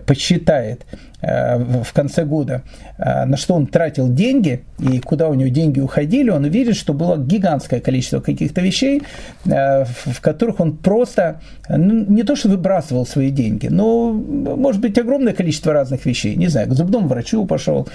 посчитает 0.06 0.86
в 1.22 1.94
конце 1.94 2.26
года, 2.26 2.64
на 2.98 3.38
что 3.38 3.54
он 3.56 3.68
тратил 3.68 4.12
деньги 4.12 4.64
и 4.78 5.00
куда 5.00 5.30
у 5.30 5.34
него 5.36 5.50
деньги 5.50 5.80
уходили, 5.80 6.30
он 6.30 6.44
увидит, 6.44 6.76
что 6.76 6.94
было 6.94 7.18
гигантское 7.18 7.80
количество 7.80 8.20
каких-то 8.20 8.60
вещей, 8.60 9.04
в 9.46 10.20
которых 10.20 10.60
он 10.60 10.76
просто 10.76 11.40
ну, 11.70 12.06
не 12.06 12.24
то 12.24 12.36
что 12.36 12.50
выбрасывал 12.50 13.06
свои 13.06 13.30
деньги, 13.30 13.68
но, 13.68 14.12
может 14.12 14.82
быть, 14.82 14.98
огромное 14.98 15.34
количество 15.34 15.72
разных 15.72 16.06
вещей. 16.06 16.36
Не 16.36 16.48
знаю, 16.48 16.68
к 16.68 16.74
зубному 16.74 17.08
врачу 17.08 17.46
пошел, 17.46 17.88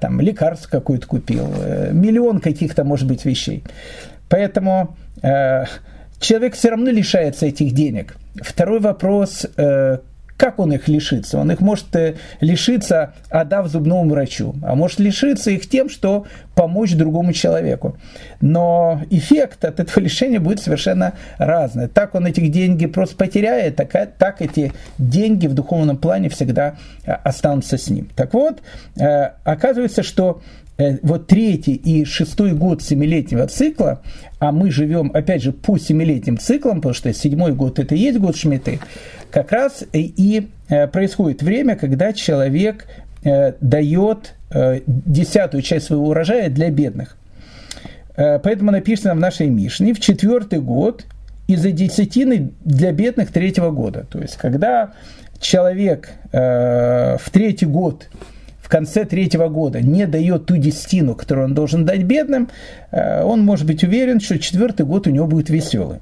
там, 0.00 0.20
лекарств 0.20 0.68
какое-то 0.68 1.06
купил, 1.06 1.48
миллион 1.92 2.40
каких-то, 2.40 2.84
может 2.84 3.08
быть, 3.08 3.24
вещей. 3.24 3.64
Поэтому 4.28 4.96
человек 6.20 6.54
все 6.54 6.70
равно 6.70 6.90
лишается 6.90 7.46
этих 7.46 7.72
денег. 7.72 8.16
Второй 8.42 8.80
вопрос, 8.80 9.46
э, 9.56 9.98
как 10.40 10.58
он 10.58 10.72
их 10.72 10.88
лишится? 10.88 11.36
Он 11.36 11.50
их 11.50 11.60
может 11.60 11.94
э, 11.94 12.14
лишиться, 12.40 13.12
отдав 13.28 13.68
зубному 13.68 14.08
врачу, 14.08 14.54
а 14.62 14.74
может 14.74 14.98
лишиться 14.98 15.50
их 15.50 15.68
тем, 15.68 15.90
что 15.90 16.24
помочь 16.54 16.94
другому 16.94 17.34
человеку. 17.34 17.98
Но 18.40 19.02
эффект 19.10 19.66
от 19.66 19.80
этого 19.80 20.00
лишения 20.02 20.40
будет 20.40 20.60
совершенно 20.60 21.12
разный. 21.36 21.88
Так 21.88 22.14
он 22.14 22.26
этих 22.26 22.50
деньги 22.50 22.86
просто 22.86 23.16
потеряет, 23.16 23.76
так, 23.76 23.92
так 24.16 24.40
эти 24.40 24.72
деньги 24.96 25.46
в 25.46 25.52
духовном 25.52 25.98
плане 25.98 26.30
всегда 26.30 26.76
э, 27.04 27.12
останутся 27.12 27.76
с 27.76 27.90
ним. 27.90 28.08
Так 28.16 28.32
вот, 28.32 28.62
оказывается, 29.44 30.02
что 30.02 30.40
Э, 30.69 30.69
вот 31.02 31.26
третий 31.26 31.74
и 31.74 32.04
шестой 32.04 32.52
год 32.52 32.82
семилетнего 32.82 33.46
цикла, 33.46 34.02
а 34.38 34.52
мы 34.52 34.70
живем, 34.70 35.10
опять 35.12 35.42
же, 35.42 35.52
по 35.52 35.78
семилетним 35.78 36.38
циклам, 36.38 36.76
потому 36.76 36.94
что 36.94 37.12
седьмой 37.12 37.52
год 37.52 37.78
это 37.78 37.94
и 37.94 37.98
есть 37.98 38.18
год 38.18 38.36
Шмиты, 38.36 38.80
как 39.30 39.52
раз 39.52 39.84
и 39.92 40.48
э, 40.68 40.86
происходит 40.86 41.42
время, 41.42 41.76
когда 41.76 42.12
человек 42.12 42.86
э, 43.24 43.52
дает 43.60 44.34
десятую 44.86 45.62
часть 45.62 45.86
своего 45.86 46.08
урожая 46.08 46.50
для 46.50 46.70
бедных. 46.70 47.16
Поэтому 48.16 48.72
написано 48.72 49.14
в 49.14 49.20
нашей 49.20 49.46
Мишне, 49.46 49.94
в 49.94 50.00
четвертый 50.00 50.60
год 50.60 51.04
из-за 51.46 51.70
десятины 51.70 52.50
для 52.64 52.90
бедных 52.90 53.30
третьего 53.30 53.70
года. 53.70 54.06
То 54.10 54.18
есть, 54.18 54.36
когда 54.38 54.90
человек 55.40 56.10
в 56.32 57.22
третий 57.30 57.66
год 57.66 58.08
конце 58.70 59.04
третьего 59.04 59.48
года 59.48 59.82
не 59.82 60.06
дает 60.06 60.46
ту 60.46 60.56
десятину, 60.56 61.14
которую 61.14 61.48
он 61.48 61.54
должен 61.54 61.84
дать 61.84 62.04
бедным, 62.04 62.48
э, 62.90 63.22
он 63.22 63.44
может 63.44 63.66
быть 63.66 63.84
уверен, 63.84 64.20
что 64.20 64.38
четвертый 64.38 64.86
год 64.86 65.06
у 65.06 65.10
него 65.10 65.26
будет 65.26 65.50
веселый. 65.50 65.98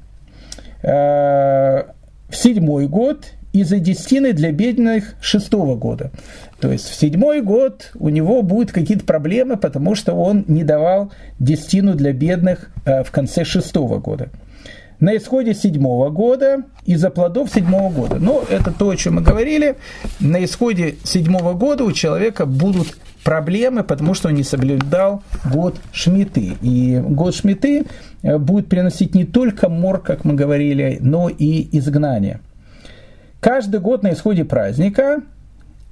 Э, 0.82 1.84
в 2.28 2.36
седьмой 2.36 2.86
год 2.86 3.32
из-за 3.52 3.78
десятины 3.78 4.32
для 4.32 4.52
бедных 4.52 5.14
шестого 5.20 5.74
года. 5.74 6.10
То 6.60 6.70
есть 6.70 6.88
в 6.88 6.94
седьмой 6.94 7.40
год 7.40 7.90
у 7.98 8.10
него 8.10 8.42
будут 8.42 8.70
какие-то 8.72 9.04
проблемы, 9.04 9.56
потому 9.56 9.94
что 9.94 10.12
он 10.12 10.44
не 10.46 10.62
давал 10.62 11.10
десятину 11.38 11.94
для 11.94 12.12
бедных 12.12 12.70
э, 12.84 13.02
в 13.02 13.10
конце 13.10 13.44
шестого 13.44 13.98
года 13.98 14.28
на 15.00 15.16
исходе 15.16 15.54
седьмого 15.54 16.10
года 16.10 16.64
из-за 16.84 17.10
плодов 17.10 17.50
седьмого 17.50 17.92
года. 17.92 18.16
Но 18.16 18.42
это 18.48 18.72
то, 18.72 18.90
о 18.90 18.96
чем 18.96 19.16
мы 19.16 19.22
говорили. 19.22 19.76
На 20.20 20.44
исходе 20.44 20.96
седьмого 21.04 21.54
года 21.54 21.84
у 21.84 21.92
человека 21.92 22.46
будут 22.46 22.98
проблемы, 23.22 23.84
потому 23.84 24.14
что 24.14 24.28
он 24.28 24.34
не 24.34 24.42
соблюдал 24.42 25.22
год 25.52 25.76
Шмиты. 25.92 26.54
И 26.62 26.98
год 26.98 27.34
Шмиты 27.34 27.84
э, 28.22 28.38
будет 28.38 28.68
приносить 28.68 29.14
не 29.14 29.24
только 29.24 29.68
мор, 29.68 30.00
как 30.00 30.24
мы 30.24 30.34
говорили, 30.34 30.98
но 31.00 31.28
и 31.28 31.68
изгнание. 31.76 32.40
Каждый 33.40 33.80
год 33.80 34.02
на 34.02 34.12
исходе 34.12 34.44
праздника 34.44 35.22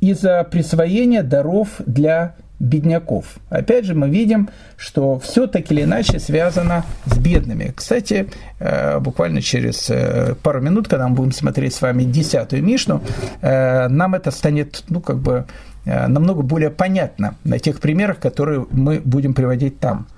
из-за 0.00 0.44
присвоения 0.44 1.22
даров 1.22 1.80
для 1.86 2.34
бедняков. 2.58 3.36
Опять 3.50 3.84
же, 3.84 3.94
мы 3.94 4.08
видим, 4.08 4.48
что 4.76 5.18
все 5.18 5.46
так 5.46 5.70
или 5.70 5.82
иначе 5.82 6.18
связано 6.18 6.84
с 7.04 7.18
бедными. 7.18 7.72
Кстати, 7.74 8.28
э, 8.58 8.98
буквально 8.98 9.42
через 9.42 9.90
э, 9.90 10.34
пару 10.42 10.60
минут, 10.60 10.88
когда 10.88 11.06
мы 11.08 11.16
будем 11.16 11.32
смотреть 11.32 11.74
с 11.74 11.82
вами 11.82 12.04
десятую 12.04 12.62
Мишну, 12.64 13.02
э, 13.42 13.88
нам 13.88 14.14
это 14.14 14.30
станет, 14.30 14.84
ну, 14.88 15.00
как 15.00 15.18
бы, 15.18 15.46
намного 15.84 16.42
более 16.42 16.70
понятно 16.70 17.36
на 17.44 17.60
тех 17.60 17.78
примерах, 17.78 18.18
которые 18.18 18.66
мы 18.72 18.98
будем 18.98 19.34
приводить 19.34 19.78
там. 19.78 20.08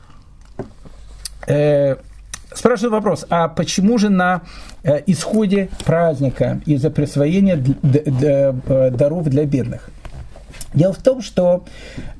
Спрашиваю 2.55 2.93
вопрос, 2.93 3.27
а 3.29 3.49
почему 3.49 3.99
же 3.99 4.09
на 4.09 4.41
исходе 5.07 5.69
праздника 5.85 6.63
из-за 6.65 6.89
присвоения 6.89 7.63
даров 7.83 9.25
для 9.29 9.45
бедных? 9.45 9.91
Дело 10.75 10.93
в 10.93 11.03
том, 11.03 11.23
что 11.23 11.65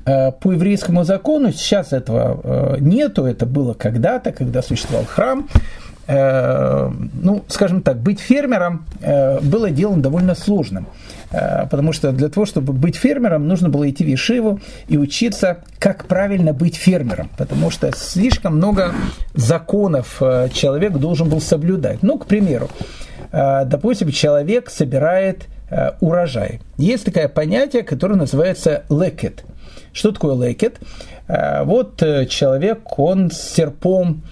э, 0.05 0.31
по 0.31 0.51
еврейскому 0.51 1.03
закону 1.03 1.51
сейчас 1.51 1.93
этого 1.93 2.39
э, 2.43 2.77
нету, 2.79 3.25
это 3.25 3.45
было 3.45 3.73
когда-то, 3.73 4.31
когда 4.31 4.61
существовал 4.61 5.05
храм. 5.05 5.47
Э, 6.07 6.91
ну, 7.13 7.43
скажем 7.47 7.83
так, 7.83 7.99
быть 7.99 8.19
фермером 8.19 8.85
э, 9.01 9.39
было 9.41 9.69
делом 9.69 10.01
довольно 10.01 10.33
сложным, 10.33 10.87
э, 11.31 11.67
потому 11.69 11.93
что 11.93 12.11
для 12.11 12.29
того, 12.29 12.47
чтобы 12.47 12.73
быть 12.73 12.95
фермером, 12.95 13.47
нужно 13.47 13.69
было 13.69 13.87
идти 13.87 14.03
в 14.03 14.07
Ешиву 14.07 14.59
и 14.87 14.97
учиться, 14.97 15.59
как 15.77 16.05
правильно 16.05 16.51
быть 16.51 16.75
фермером, 16.75 17.29
потому 17.37 17.69
что 17.69 17.91
слишком 17.95 18.55
много 18.55 18.93
законов 19.35 20.17
э, 20.21 20.49
человек 20.51 20.93
должен 20.93 21.29
был 21.29 21.41
соблюдать. 21.41 22.01
Ну, 22.01 22.17
к 22.17 22.25
примеру, 22.25 22.69
э, 23.31 23.65
допустим, 23.65 24.11
человек 24.11 24.71
собирает 24.71 25.45
урожай. 25.99 26.61
Есть 26.77 27.05
такое 27.05 27.27
понятие, 27.27 27.83
которое 27.83 28.15
называется 28.15 28.83
лекет. 28.89 29.43
Что 29.93 30.11
такое 30.11 30.35
лекет? 30.47 30.79
Э, 31.27 31.63
вот 31.63 32.01
э, 32.01 32.25
человек, 32.25 32.97
он 32.97 33.31
с 33.31 33.37
серпом 33.39 34.23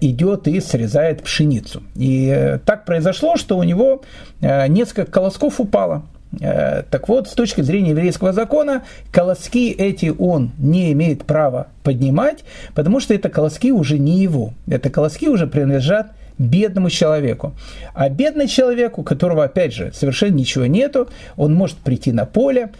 идет 0.00 0.48
и 0.48 0.60
срезает 0.60 1.22
пшеницу. 1.22 1.80
И 1.94 2.58
так 2.66 2.84
произошло, 2.84 3.36
что 3.36 3.56
у 3.56 3.62
него 3.62 4.02
несколько 4.40 5.04
колосков 5.04 5.60
упало. 5.60 6.02
Так 6.40 7.08
вот, 7.08 7.28
с 7.28 7.34
точки 7.34 7.60
зрения 7.60 7.90
еврейского 7.90 8.32
закона, 8.32 8.82
колоски 9.12 9.70
эти 9.70 10.12
он 10.18 10.50
не 10.58 10.90
имеет 10.90 11.24
права 11.24 11.68
поднимать, 11.84 12.42
потому 12.74 12.98
что 12.98 13.14
это 13.14 13.28
колоски 13.28 13.70
уже 13.70 13.96
не 13.96 14.20
его. 14.20 14.54
Это 14.66 14.90
колоски 14.90 15.28
уже 15.28 15.46
принадлежат 15.46 16.14
бедному 16.40 16.90
человеку. 16.90 17.52
А 17.94 18.08
бедный 18.08 18.48
человек, 18.48 18.98
у 18.98 19.02
которого, 19.02 19.44
опять 19.44 19.74
же, 19.74 19.92
совершенно 19.92 20.34
ничего 20.34 20.66
нету, 20.66 21.08
он 21.36 21.54
может 21.54 21.76
прийти 21.76 22.12
на 22.12 22.24
поле, 22.24 22.70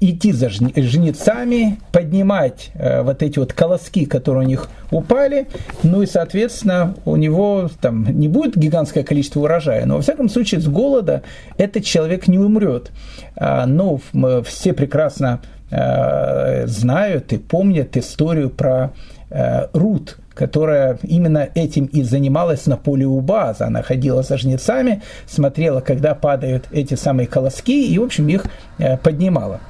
идти 0.00 0.32
за 0.32 0.48
жнецами, 0.48 1.78
поднимать 1.92 2.70
э, 2.74 3.02
вот 3.02 3.22
эти 3.22 3.38
вот 3.38 3.52
колоски, 3.52 4.04
которые 4.04 4.44
у 4.44 4.48
них 4.48 4.68
упали, 4.90 5.46
ну 5.84 6.02
и, 6.02 6.06
соответственно, 6.06 6.96
у 7.04 7.14
него 7.16 7.70
там 7.80 8.04
не 8.18 8.26
будет 8.26 8.56
гигантское 8.56 9.04
количество 9.04 9.40
урожая, 9.40 9.86
но, 9.86 9.96
во 9.96 10.02
всяком 10.02 10.28
случае, 10.28 10.60
с 10.60 10.66
голода 10.66 11.22
этот 11.56 11.84
человек 11.84 12.26
не 12.26 12.38
умрет. 12.38 12.90
А, 13.36 13.66
но 13.66 14.00
мы 14.12 14.42
все 14.42 14.72
прекрасно 14.72 15.40
э, 15.70 16.66
знают 16.66 17.32
и 17.32 17.38
помнят 17.38 17.96
историю 17.96 18.50
про 18.50 18.92
э, 19.30 19.68
Рут, 19.72 20.18
которая 20.34 20.98
именно 21.02 21.48
этим 21.54 21.86
и 21.86 22.02
занималась 22.02 22.66
на 22.66 22.76
поле 22.76 23.06
у 23.06 23.20
база. 23.20 23.66
Она 23.66 23.82
ходила 23.82 24.22
со 24.22 24.36
жнецами, 24.36 25.02
смотрела, 25.26 25.80
когда 25.80 26.14
падают 26.14 26.64
эти 26.70 26.94
самые 26.94 27.26
колоски, 27.26 27.86
и, 27.86 27.98
в 27.98 28.02
общем, 28.02 28.28
их 28.28 28.46
э, 28.78 28.96
поднимала. 28.96 29.60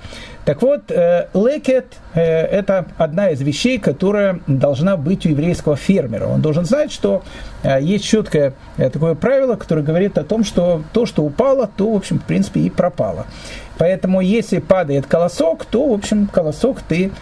Так 0.44 0.60
вот, 0.62 0.90
э, 0.90 1.28
лекет 1.34 1.86
э,– 2.14 2.20
это 2.22 2.86
одна 2.96 3.30
из 3.30 3.40
вещей, 3.40 3.78
которая 3.78 4.40
должна 4.46 4.96
быть 4.96 5.24
у 5.24 5.28
еврейского 5.28 5.76
фермера. 5.76 6.26
Он 6.26 6.40
должен 6.42 6.64
знать, 6.64 6.90
что 6.92 7.22
есть 7.80 8.04
четкое 8.04 8.54
такое 8.76 9.14
правило, 9.14 9.54
которое 9.54 9.82
говорит 9.82 10.18
о 10.18 10.24
том, 10.24 10.42
что 10.42 10.82
то, 10.92 11.06
что 11.06 11.22
упало, 11.22 11.70
то, 11.76 11.92
в 11.92 11.96
общем, 11.96 12.18
в 12.18 12.24
принципе, 12.24 12.60
и 12.60 12.70
пропало. 12.70 13.26
Поэтому, 13.78 14.20
если 14.20 14.58
падает 14.58 15.06
колосок, 15.06 15.64
то, 15.64 15.88
в 15.88 15.92
общем, 15.92 16.26
колосок 16.26 16.82
ты 16.82 17.12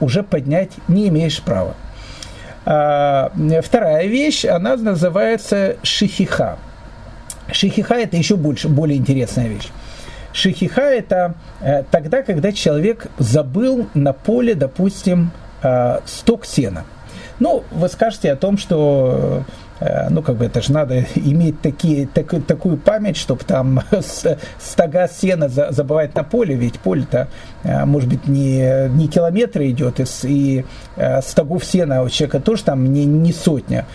уже 0.00 0.24
поднять 0.24 0.70
не 0.88 1.08
имеешь 1.08 1.40
права. 1.40 1.74
А, 2.66 3.32
вторая 3.62 4.06
вещь, 4.06 4.44
она 4.44 4.76
называется 4.76 5.76
шихиха. 5.82 6.58
Шихиха– 7.52 7.94
это 7.96 8.16
еще 8.16 8.36
больше, 8.36 8.68
более 8.68 8.98
интересная 8.98 9.48
вещь. 9.48 9.68
Шихиха– 10.32 10.82
это 10.82 11.34
э, 11.60 11.84
тогда, 11.90 12.22
когда 12.22 12.52
человек 12.52 13.06
забыл 13.18 13.86
на 13.94 14.12
поле, 14.12 14.54
допустим, 14.54 15.30
э, 15.62 16.00
сток 16.06 16.46
сена. 16.46 16.84
Ну, 17.38 17.64
вы 17.70 17.88
скажете 17.88 18.32
о 18.32 18.36
том, 18.36 18.58
что 18.58 19.44
Э, 19.73 19.73
ну, 20.10 20.22
как 20.22 20.36
бы 20.36 20.46
это 20.46 20.62
же 20.62 20.72
надо 20.72 21.04
иметь 21.14 21.60
такие, 21.60 22.06
так, 22.06 22.32
такую 22.46 22.76
память, 22.76 23.16
чтобы 23.16 23.44
там 23.44 23.80
стога 24.58 25.08
сена 25.08 25.48
забывать 25.48 26.14
на 26.14 26.24
поле, 26.24 26.54
ведь 26.54 26.78
поле-то, 26.80 27.28
э, 27.62 27.84
может 27.84 28.08
быть, 28.08 28.26
не, 28.26 28.88
не 28.88 29.08
километры 29.08 29.70
идет, 29.70 30.00
и, 30.00 30.04
и 30.24 30.64
э, 30.96 31.20
стогов 31.22 31.64
сена 31.64 32.02
у 32.02 32.08
человека 32.08 32.40
тоже 32.40 32.64
там 32.64 32.92
не, 32.92 33.04
не 33.04 33.32
сотня. 33.32 33.86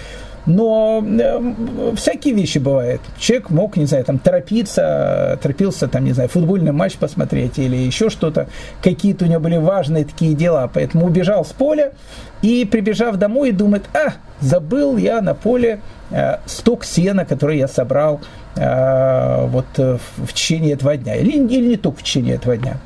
Но 0.45 1.03
э, 1.05 1.93
всякие 1.95 2.33
вещи 2.33 2.57
бывают. 2.57 3.01
Человек 3.17 3.49
мог, 3.49 3.77
не 3.77 3.85
знаю, 3.85 4.05
там 4.05 4.19
торопиться, 4.19 5.37
торопился, 5.41 5.87
там, 5.87 6.05
не 6.05 6.13
знаю, 6.13 6.29
футбольный 6.29 6.71
матч 6.71 6.95
посмотреть 6.95 7.59
или 7.59 7.75
еще 7.75 8.09
что-то. 8.09 8.47
Какие-то 8.81 9.25
у 9.25 9.27
него 9.27 9.39
были 9.39 9.57
важные 9.57 10.05
такие 10.05 10.33
дела, 10.33 10.69
поэтому 10.73 11.05
убежал 11.05 11.45
с 11.45 11.49
поля 11.49 11.91
и, 12.41 12.65
прибежав 12.65 13.17
домой, 13.17 13.51
думает, 13.51 13.83
а, 13.93 14.13
забыл 14.39 14.97
я 14.97 15.21
на 15.21 15.33
поле 15.33 15.79
э, 16.11 16.37
сток 16.45 16.85
сена, 16.85 17.25
который 17.25 17.57
я 17.57 17.67
собрал 17.67 18.21
э, 18.55 19.45
вот 19.47 19.65
э, 19.77 19.97
в 20.17 20.33
течение 20.33 20.73
этого 20.73 20.95
дня. 20.95 21.15
Или, 21.15 21.31
или 21.31 21.67
не 21.67 21.77
только 21.77 21.99
в 21.99 22.03
течение 22.03 22.35
этого 22.35 22.55
дня. 22.55 22.77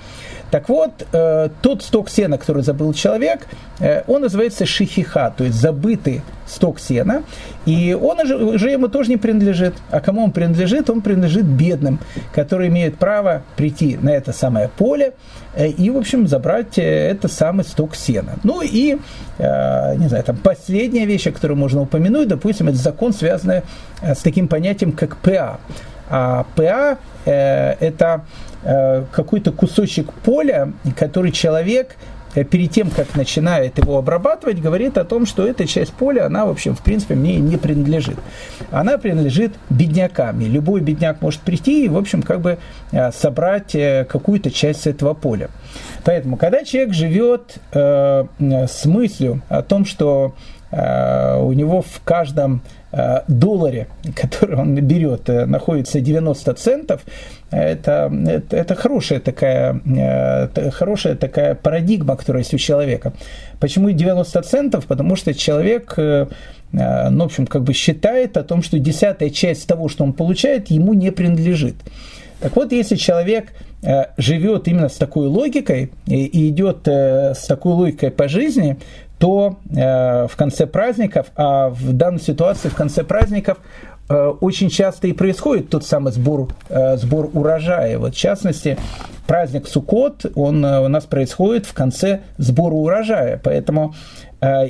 Так 0.54 0.70
вот, 0.70 0.92
э, 1.12 1.50
тот 1.64 1.82
сток 1.82 2.12
сена, 2.12 2.38
который 2.38 2.62
забыл 2.62 2.94
человек, 2.94 3.48
э, 3.80 4.04
он 4.06 4.22
называется 4.22 4.68
шихиха, 4.68 5.34
то 5.36 5.46
есть 5.46 5.60
забытый 5.60 6.22
сток 6.46 6.80
сена, 6.80 7.24
и 7.66 7.98
он 8.00 8.20
уже, 8.20 8.36
уже 8.36 8.70
ему 8.70 8.88
тоже 8.88 9.10
не 9.10 9.18
принадлежит. 9.18 9.74
А 9.90 10.00
кому 10.00 10.24
он 10.24 10.32
принадлежит? 10.32 10.92
Он 10.92 11.02
принадлежит 11.02 11.46
бедным, 11.46 11.98
которые 12.36 12.70
имеют 12.70 13.00
право 13.00 13.42
прийти 13.56 13.98
на 14.00 14.12
это 14.12 14.32
самое 14.32 14.70
поле 14.70 15.14
э, 15.56 15.70
и, 15.70 15.90
в 15.90 15.98
общем, 15.98 16.28
забрать 16.28 16.78
э, 16.78 16.84
это 16.84 17.28
самый 17.28 17.66
сток 17.66 17.96
сена. 17.96 18.34
Ну 18.44 18.62
и, 18.62 19.00
э, 19.40 19.96
не 19.96 20.08
знаю, 20.08 20.24
там 20.24 20.38
последняя 20.38 21.08
вещь, 21.08 21.24
которую 21.34 21.58
можно 21.58 21.82
упомянуть, 21.82 22.28
допустим, 22.28 22.68
это 22.68 22.78
закон, 22.78 23.12
связанный 23.14 23.64
э, 24.04 24.14
с 24.14 24.20
таким 24.20 24.48
понятием, 24.48 24.92
как 24.92 25.18
ПА. 25.18 25.58
А 26.12 26.46
ПА 26.56 27.00
э, 27.26 27.72
это 27.80 28.22
какой-то 28.64 29.52
кусочек 29.52 30.12
поля, 30.14 30.72
который 30.98 31.32
человек 31.32 31.96
э, 32.36 32.44
перед 32.44 32.72
тем, 32.72 32.90
как 32.90 33.16
начинает 33.16 33.78
его 33.78 33.98
обрабатывать, 33.98 34.62
говорит 34.62 34.98
о 34.98 35.04
том, 35.04 35.26
что 35.26 35.46
эта 35.46 35.68
часть 35.68 35.94
поля, 35.94 36.26
она, 36.26 36.46
в 36.46 36.50
общем, 36.50 36.76
в 36.76 36.82
принципе, 36.82 37.16
мне 37.16 37.38
не 37.38 37.58
принадлежит. 37.58 38.18
Она 38.72 38.98
принадлежит 38.98 39.54
беднякам. 39.70 40.42
И 40.42 40.46
любой 40.46 40.82
бедняк 40.82 41.22
может 41.22 41.42
прийти 41.42 41.86
и, 41.86 41.90
в 41.90 41.98
общем, 41.98 42.22
как 42.22 42.42
бы 42.42 42.58
э, 42.92 43.12
собрать 43.12 43.76
какую-то 44.08 44.52
часть 44.52 44.88
этого 44.88 45.14
поля. 45.14 45.50
Поэтому, 46.04 46.38
когда 46.38 46.64
человек 46.64 46.94
живет 46.94 47.56
э, 47.74 48.26
с 48.40 48.86
мыслью 48.86 49.42
о 49.50 49.62
том, 49.62 49.86
что 49.86 50.36
э, 50.36 50.63
у 50.76 51.54
него 51.54 51.82
в 51.82 52.02
каждом 52.04 52.62
Э, 52.96 53.22
долларе, 53.28 53.88
который 54.16 54.56
он 54.56 54.76
берет, 54.76 55.28
э, 55.28 55.48
находится 55.48 56.00
90 56.00 56.54
центов, 56.54 57.02
это, 57.50 58.12
это, 58.28 58.56
это 58.56 58.76
хорошая, 58.76 59.20
такая, 59.20 59.82
хорошая 60.72 61.16
такая 61.16 61.56
парадигма, 61.56 62.16
которая 62.16 62.44
есть 62.44 62.54
у 62.54 62.60
человека. 62.60 63.14
Почему 63.60 63.90
90 63.90 64.42
центов? 64.44 64.86
Потому 64.86 65.16
что 65.16 65.34
человек, 65.34 65.96
э, 65.98 66.28
ну, 66.72 67.24
в 67.24 67.26
общем, 67.26 67.48
как 67.48 67.64
бы 67.64 67.74
считает 67.74 68.38
о 68.38 68.44
том, 68.44 68.62
что 68.62 68.78
десятая 68.78 69.32
часть 69.32 69.68
того, 69.68 69.90
что 69.90 70.04
он 70.04 70.14
получает, 70.14 70.70
ему 70.70 70.94
не 70.94 71.12
принадлежит. 71.12 71.76
Так 72.42 72.56
вот, 72.56 72.72
если 72.72 72.96
человек 72.96 73.54
живет 74.18 74.68
именно 74.68 74.90
с 74.90 74.96
такой 74.96 75.28
логикой 75.28 75.92
и 76.08 76.50
идет 76.50 76.88
с 76.88 77.46
такой 77.48 77.74
логикой 77.74 78.12
по 78.12 78.28
жизни, 78.28 78.78
то 79.20 79.58
э, 79.70 80.28
в 80.28 80.36
конце 80.36 80.68
праздников, 80.68 81.28
а 81.36 81.70
в 81.70 81.94
данной 81.94 82.20
ситуации 82.20 82.70
в 82.70 82.76
конце 82.76 83.04
праздников 83.04 83.58
э, 84.10 84.34
очень 84.42 84.70
часто 84.70 85.08
и 85.08 85.14
происходит 85.14 85.70
тот 85.70 85.86
самый 85.86 86.12
сбор, 86.12 86.50
э, 86.70 86.98
сбор 86.98 87.30
урожая. 87.34 87.98
Вот 88.00 88.16
в 88.16 88.18
частности, 88.18 88.78
праздник 89.28 89.68
Суккот, 89.68 90.26
он 90.36 90.64
у 90.66 90.88
нас 90.88 91.06
происходит 91.06 91.66
в 91.66 91.74
конце 91.74 92.22
сбора 92.38 92.74
урожая. 92.74 93.40
Поэтому 93.42 93.96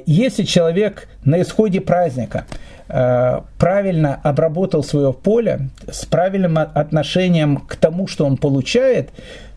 если 0.06 0.44
человек 0.44 1.08
на 1.26 1.42
исходе 1.42 1.82
праздника 1.82 2.46
правильно 2.88 4.20
обработал 4.22 4.84
свое 4.84 5.14
поле, 5.14 5.70
с 5.92 6.06
правильным 6.06 6.60
отношением 6.60 7.58
к 7.58 7.76
тому, 7.76 8.06
что 8.06 8.28
он 8.28 8.38
получает, 8.38 9.10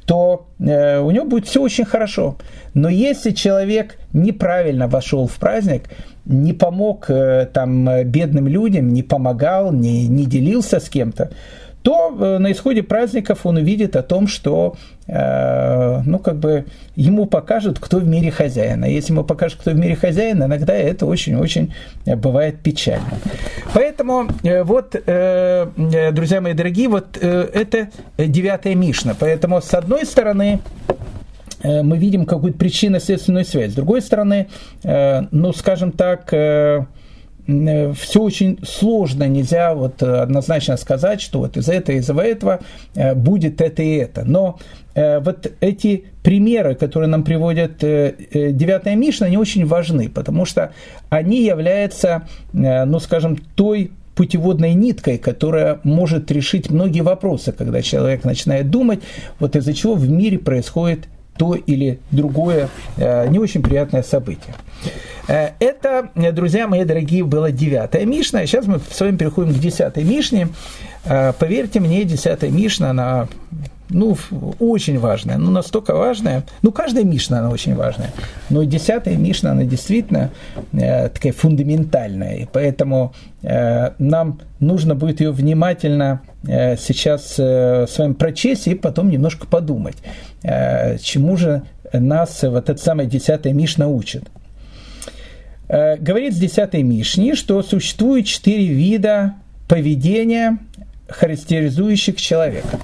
то 0.07 0.47
э, 0.59 1.01
у 1.01 1.11
него 1.11 1.27
будет 1.27 1.47
все 1.47 1.61
очень 1.61 1.85
хорошо. 1.85 2.37
Но 2.75 2.89
если 2.89 3.33
человек 3.33 3.99
неправильно 4.13 4.87
вошел 4.89 5.27
в 5.27 5.35
праздник, 5.37 5.91
не 6.25 6.53
помог 6.53 7.11
э, 7.11 7.47
там 7.53 8.05
бедным 8.05 8.47
людям, 8.47 8.89
не 8.89 9.03
помогал, 9.03 9.73
не, 9.73 10.07
не 10.07 10.25
делился 10.25 10.79
с 10.81 10.89
кем-то, 10.89 11.33
то 11.83 12.17
э, 12.19 12.39
на 12.39 12.53
исходе 12.53 12.83
праздников 12.83 13.47
он 13.47 13.57
увидит 13.57 13.97
о 13.97 14.03
том, 14.03 14.27
что 14.27 14.77
ну, 15.09 16.19
как 16.19 16.37
бы 16.37 16.67
ему 16.97 17.27
покажут, 17.27 17.79
кто 17.79 17.99
в 17.99 18.07
мире 18.07 18.31
хозяин. 18.31 18.83
А 18.83 18.89
если 18.89 19.13
ему 19.13 19.23
покажут, 19.23 19.61
кто 19.61 19.71
в 19.71 19.77
мире 19.77 19.95
хозяин, 19.95 20.43
иногда 20.43 20.75
это 20.75 21.07
очень-очень 21.07 21.73
бывает 22.05 22.59
печально. 22.61 23.19
Поэтому 23.73 24.27
э, 24.43 24.65
вот, 24.65 24.91
друзья 24.91 26.41
мои 26.41 26.55
дорогие, 26.55 26.89
вот 26.89 27.17
это 27.17 27.89
девятая 28.19 28.75
Мишна. 28.75 29.15
Поэтому, 29.19 29.61
с 29.61 29.73
одной 29.75 30.05
стороны, 30.07 30.61
мы 31.63 31.99
видим 31.99 32.27
какую-то 32.27 32.59
причинно-следственную 32.59 33.45
связь. 33.45 33.73
С 33.73 33.75
другой 33.75 34.03
стороны, 34.03 34.49
ну, 34.83 35.53
скажем 35.53 35.93
так, 35.93 36.33
Э, 36.37 36.85
все 37.47 38.21
очень 38.21 38.59
сложно, 38.65 39.25
нельзя 39.29 39.75
вот 39.75 40.03
э, 40.03 40.23
однозначно 40.23 40.77
сказать, 40.77 41.21
что 41.21 41.39
вот 41.39 41.57
из 41.57 41.69
этого, 41.69 41.97
из 41.97 42.11
этого 42.11 42.61
э, 42.95 43.15
будет 43.15 43.61
это 43.61 43.83
и 43.83 43.97
это. 43.97 44.25
Но 44.25 44.59
вот 44.95 45.53
эти 45.61 46.07
примеры, 46.23 46.75
которые 46.75 47.11
нам 47.11 47.23
приводят 47.23 47.81
девятая 47.81 48.97
Мишна, 48.97 49.27
они 49.27 49.37
очень 49.37 49.67
важны, 49.67 50.09
потому 50.09 50.47
что 50.47 50.73
они 51.11 51.45
являются, 51.45 52.27
ну 52.55 52.99
скажем, 52.99 53.37
той 53.37 53.91
путеводной 54.15 54.73
ниткой, 54.73 55.19
которая 55.19 55.81
может 55.85 56.31
решить 56.33 56.71
многие 56.71 57.03
вопросы, 57.03 57.53
когда 57.53 57.83
человек 57.83 58.25
начинает 58.25 58.71
думать, 58.71 59.01
вот 59.39 59.55
из-за 59.55 59.75
чего 59.75 59.95
в 59.95 60.09
мире 60.09 60.39
происходит 60.39 61.09
то 61.39 61.55
или 61.55 61.99
другое 62.11 62.69
не 62.97 63.39
очень 63.39 63.63
приятное 63.63 64.03
событие. 64.03 64.55
Э, 65.29 65.51
это, 65.59 66.11
друзья 66.33 66.69
мои 66.69 66.85
дорогие, 66.85 67.25
была 67.25 67.51
девятая 67.51 68.05
Мишна. 68.05 68.47
Сейчас 68.47 68.67
мы 68.67 68.79
с 68.79 69.01
вами 69.01 69.17
переходим 69.17 69.53
к 69.53 69.59
десятой 69.59 70.05
Мишне. 70.05 70.49
Э, 71.05 71.33
поверьте 71.39 71.81
мне, 71.81 72.05
десятая 72.05 72.51
Мишна, 72.51 72.91
она 72.91 73.29
ну, 73.89 74.17
очень 74.59 74.99
важная, 74.99 75.39
ну, 75.39 75.51
настолько 75.51 75.95
важная. 75.95 76.45
Ну, 76.63 76.73
каждая 76.73 77.05
Мишна, 77.05 77.41
она 77.41 77.51
очень 77.51 77.75
важная. 77.75 78.11
Но 78.51 78.65
десятая 78.65 79.17
Мишна, 79.17 79.53
она 79.53 79.65
действительно 79.65 80.31
э, 80.73 81.09
такая 81.09 81.33
фундаментальная. 81.33 82.37
И 82.37 82.47
поэтому 82.51 83.15
э, 83.43 83.91
нам 83.99 84.41
нужно 84.61 84.95
будет 84.95 85.21
ее 85.21 85.31
внимательно 85.31 86.23
э, 86.47 86.77
сейчас 86.77 87.37
э, 87.39 87.87
с 87.89 87.99
вами 87.99 88.15
прочесть 88.15 88.67
и 88.69 88.75
потом 88.75 89.11
немножко 89.11 89.47
подумать, 89.47 89.97
э, 90.43 90.99
чему 90.99 91.37
же 91.37 91.63
нас 91.93 92.43
вот 92.43 92.69
эта 92.69 92.81
самая 92.81 93.07
десятая 93.07 93.53
Мишна 93.53 93.89
учит. 93.89 94.25
Э, 95.69 95.97
говорит 95.97 96.35
с 96.35 96.39
10 96.39 96.75
Мишни, 96.75 97.35
что 97.35 97.63
существует 97.63 98.27
четыре 98.27 98.67
вида 98.67 99.35
поведения, 99.69 100.59
характеризующих 101.09 102.21
человека. 102.21 102.79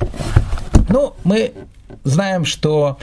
Ну, 0.93 1.15
мы 1.25 1.53
знаем, 2.05 2.45
что 2.45 2.99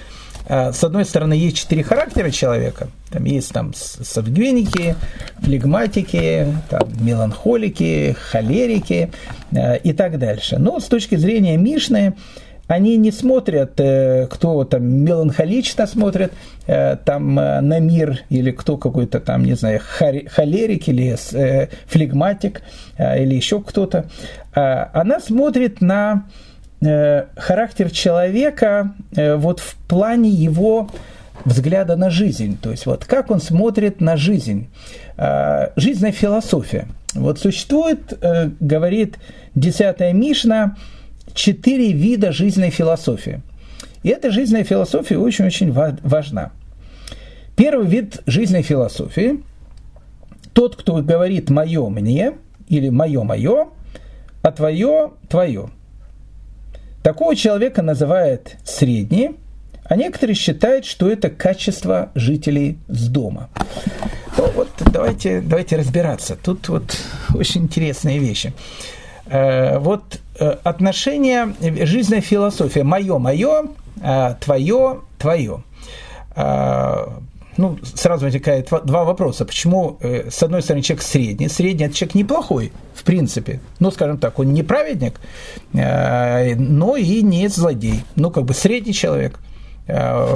э, 0.47 0.71
с 0.71 0.83
одной 0.83 1.05
стороны, 1.05 1.33
есть 1.33 1.57
четыре 1.57 1.83
характера 1.83 2.29
человека. 2.29 2.89
Там 3.09 3.25
есть 3.25 3.51
там 3.51 3.73
сангвиники, 3.73 4.95
флегматики, 5.39 6.53
там, 6.69 6.87
меланхолики, 7.01 8.15
холерики 8.29 9.09
э, 9.51 9.79
и 9.79 9.93
так 9.93 10.19
дальше. 10.19 10.59
Но 10.59 10.79
с 10.79 10.85
точки 10.85 11.15
зрения 11.15 11.57
Мишны, 11.57 12.13
они 12.67 12.97
не 12.97 13.11
смотрят, 13.11 13.79
э, 13.79 14.27
кто 14.29 14.63
там 14.65 14.85
меланхолично 14.85 15.87
смотрит 15.87 16.31
э, 16.67 16.95
там 17.03 17.39
э, 17.39 17.59
на 17.61 17.79
мир, 17.79 18.19
или 18.29 18.51
кто 18.51 18.77
какой-то 18.77 19.19
там, 19.19 19.43
не 19.45 19.55
знаю, 19.55 19.81
холерик 19.81 20.87
или 20.87 21.17
флегматик, 21.87 22.61
или 22.99 23.33
еще 23.33 23.63
кто-то. 23.63 24.05
А 24.53 24.91
она 24.93 25.19
смотрит 25.19 25.81
на 25.81 26.27
характер 26.81 27.89
человека 27.91 28.93
вот 29.11 29.59
в 29.59 29.75
плане 29.87 30.29
его 30.29 30.89
взгляда 31.45 31.95
на 31.95 32.09
жизнь, 32.09 32.57
то 32.61 32.71
есть 32.71 32.85
вот 32.85 33.05
как 33.05 33.31
он 33.31 33.41
смотрит 33.41 34.01
на 34.01 34.17
жизнь, 34.17 34.69
жизненная 35.75 36.11
философия. 36.11 36.87
Вот 37.13 37.39
существует, 37.39 38.13
говорит 38.59 39.17
десятая 39.55 40.13
Мишна, 40.13 40.75
четыре 41.33 41.91
вида 41.91 42.31
жизненной 42.31 42.69
философии. 42.69 43.41
И 44.03 44.09
эта 44.09 44.31
жизненная 44.31 44.63
философия 44.63 45.17
очень-очень 45.17 45.71
важна. 45.71 46.51
Первый 47.55 47.87
вид 47.87 48.21
жизненной 48.25 48.63
философии– 48.63 49.43
тот, 50.53 50.75
кто 50.75 50.97
говорит 50.97 51.49
«моё 51.49 51.89
мне» 51.89 52.33
или 52.67 52.89
«моё 52.89 53.23
моё», 53.23 53.71
а 54.41 54.51
«твоё 54.51 55.13
твоё». 55.29 55.69
Такого 57.03 57.35
человека 57.35 57.81
называют 57.81 58.57
средний, 58.63 59.31
а 59.85 59.95
некоторые 59.95 60.35
считают, 60.35 60.85
что 60.85 61.09
это 61.09 61.29
качество 61.29 62.11
жителей 62.13 62.77
с 62.87 63.07
дома. 63.07 63.49
Ну, 64.37 64.51
вот 64.55 64.69
давайте, 64.91 65.41
давайте 65.41 65.77
разбираться. 65.77 66.35
Тут 66.35 66.69
вот 66.69 66.97
очень 67.33 67.63
интересные 67.63 68.19
вещи. 68.19 68.53
Э, 69.25 69.79
вот 69.79 70.19
э, 70.39 70.57
отношения, 70.63 71.53
жизненная 71.85 72.21
философия. 72.21 72.83
Мое, 72.83 73.17
мое, 73.17 73.69
а 74.01 74.35
твое, 74.35 75.01
твое. 75.17 75.63
Ну, 77.59 77.77
сразу 77.83 78.25
возникает 78.25 78.69
два 78.85 79.03
вопроса. 79.03 79.43
Почему, 79.43 79.97
э, 79.99 80.29
с 80.31 80.41
одной 80.43 80.61
стороны, 80.61 80.81
человек 80.81 81.03
средний, 81.03 81.49
средний– 81.49 81.85
это 81.87 81.95
человек 81.95 82.15
неплохой, 82.15 82.71
в 82.93 83.03
принципе, 83.03 83.59
ну, 83.79 83.91
скажем 83.91 84.17
так, 84.17 84.39
он 84.39 84.53
не 84.53 84.63
праведник, 84.63 85.19
но 85.73 86.95
и 86.95 87.21
не 87.21 87.49
злодей, 87.49 88.03
ну, 88.15 88.31
как 88.31 88.45
бы 88.45 88.53
средний 88.53 88.93
человек– 88.93 89.39
Э, 89.48 89.48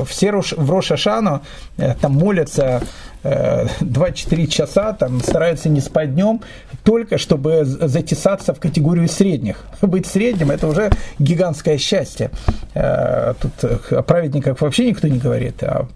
все 0.06 0.32
в 0.32 0.72
Рошашану 0.72 1.42
э, 1.78 1.96
там 2.02 2.14
молятся 2.14 2.82
2-4 3.24 4.44
э, 4.44 4.48
часа, 4.48 4.94
там 4.94 5.22
стараются 5.22 5.70
не 5.70 5.80
спать 5.80 6.14
днем, 6.14 6.42
только 6.84 7.18
чтобы 7.18 7.64
затесаться 7.64 8.54
в 8.54 8.60
категорию 8.60 9.08
средних. 9.08 9.64
Быть 9.82 10.08
средним– 10.08 10.52
это 10.52 10.68
уже 10.68 10.92
гигантское 11.20 11.78
счастье. 11.78 12.32
Тут 12.74 13.92
о 13.92 14.02
праведниках 14.02 14.60
вообще 14.60 14.90
никто 14.90 15.08
не 15.08 15.20
говорит. 15.20 15.64
А 15.64 15.88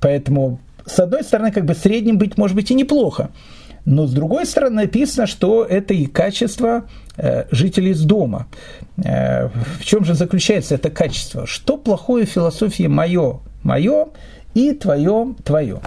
поэтому, 0.00 0.58
с 0.86 0.98
одной 0.98 1.22
стороны, 1.22 1.52
как 1.52 1.64
бы 1.64 1.74
средним 1.74 2.18
быть 2.18 2.36
может 2.38 2.56
быть 2.56 2.70
и 2.70 2.74
неплохо. 2.74 3.30
Но 3.84 4.06
с 4.06 4.12
другой 4.12 4.46
стороны 4.46 4.76
написано, 4.76 5.26
что 5.26 5.64
это 5.64 5.92
и 5.92 6.06
качество 6.06 6.84
э, 7.16 7.44
жителей 7.50 7.90
из 7.90 8.02
дома. 8.02 8.46
Э, 8.96 9.48
в 9.78 9.84
чем 9.84 10.04
же 10.04 10.14
заключается 10.14 10.76
это 10.76 10.90
качество? 10.90 11.46
Что 11.46 11.76
плохое 11.76 12.24
в 12.24 12.30
философии 12.30 12.86
мое, 12.86 13.40
мое 13.62 14.08
и 14.54 14.72
твое, 14.72 15.34
твое. 15.44 15.80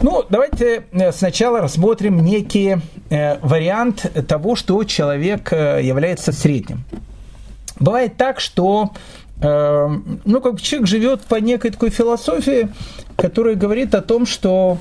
Ну, 0.00 0.24
давайте 0.30 0.84
э, 0.92 1.10
сначала 1.10 1.60
рассмотрим 1.60 2.22
некий 2.22 2.76
вариант 3.08 4.10
того, 4.26 4.56
что 4.56 4.82
человек 4.82 5.52
является 5.52 6.32
средним. 6.32 6.82
Бывает 7.78 8.16
так, 8.16 8.40
что 8.40 8.90
ну, 9.38 10.40
как 10.40 10.60
человек 10.60 10.88
живет 10.88 11.20
по 11.20 11.36
некой 11.36 11.70
такой 11.70 11.90
философии, 11.90 12.68
которая 13.16 13.54
говорит 13.54 13.94
о 13.94 14.00
том, 14.00 14.26
что 14.26 14.78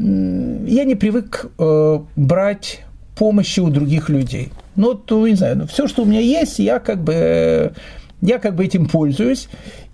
я 0.00 0.84
не 0.84 0.94
привык 0.94 1.50
э, 1.58 1.98
брать 2.16 2.80
помощи 3.16 3.60
у 3.60 3.68
других 3.68 4.08
людей. 4.08 4.50
Ну, 4.76 4.94
то, 4.94 5.28
не 5.28 5.34
знаю, 5.34 5.58
ну, 5.58 5.66
все, 5.66 5.86
что 5.86 6.02
у 6.02 6.06
меня 6.06 6.20
есть, 6.20 6.58
я 6.58 6.78
как 6.78 7.04
бы, 7.04 7.74
я 8.22 8.38
как 8.38 8.54
бы 8.54 8.64
этим 8.64 8.86
пользуюсь. 8.86 9.48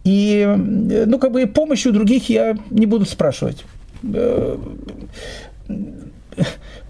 И, 0.05 0.47
ну, 0.47 1.19
как 1.19 1.33
бы 1.33 1.47
помощи 1.47 1.89
у 1.89 1.93
других 1.93 2.29
я 2.29 2.57
не 2.71 2.87
буду 2.87 3.05
спрашивать. 3.05 3.65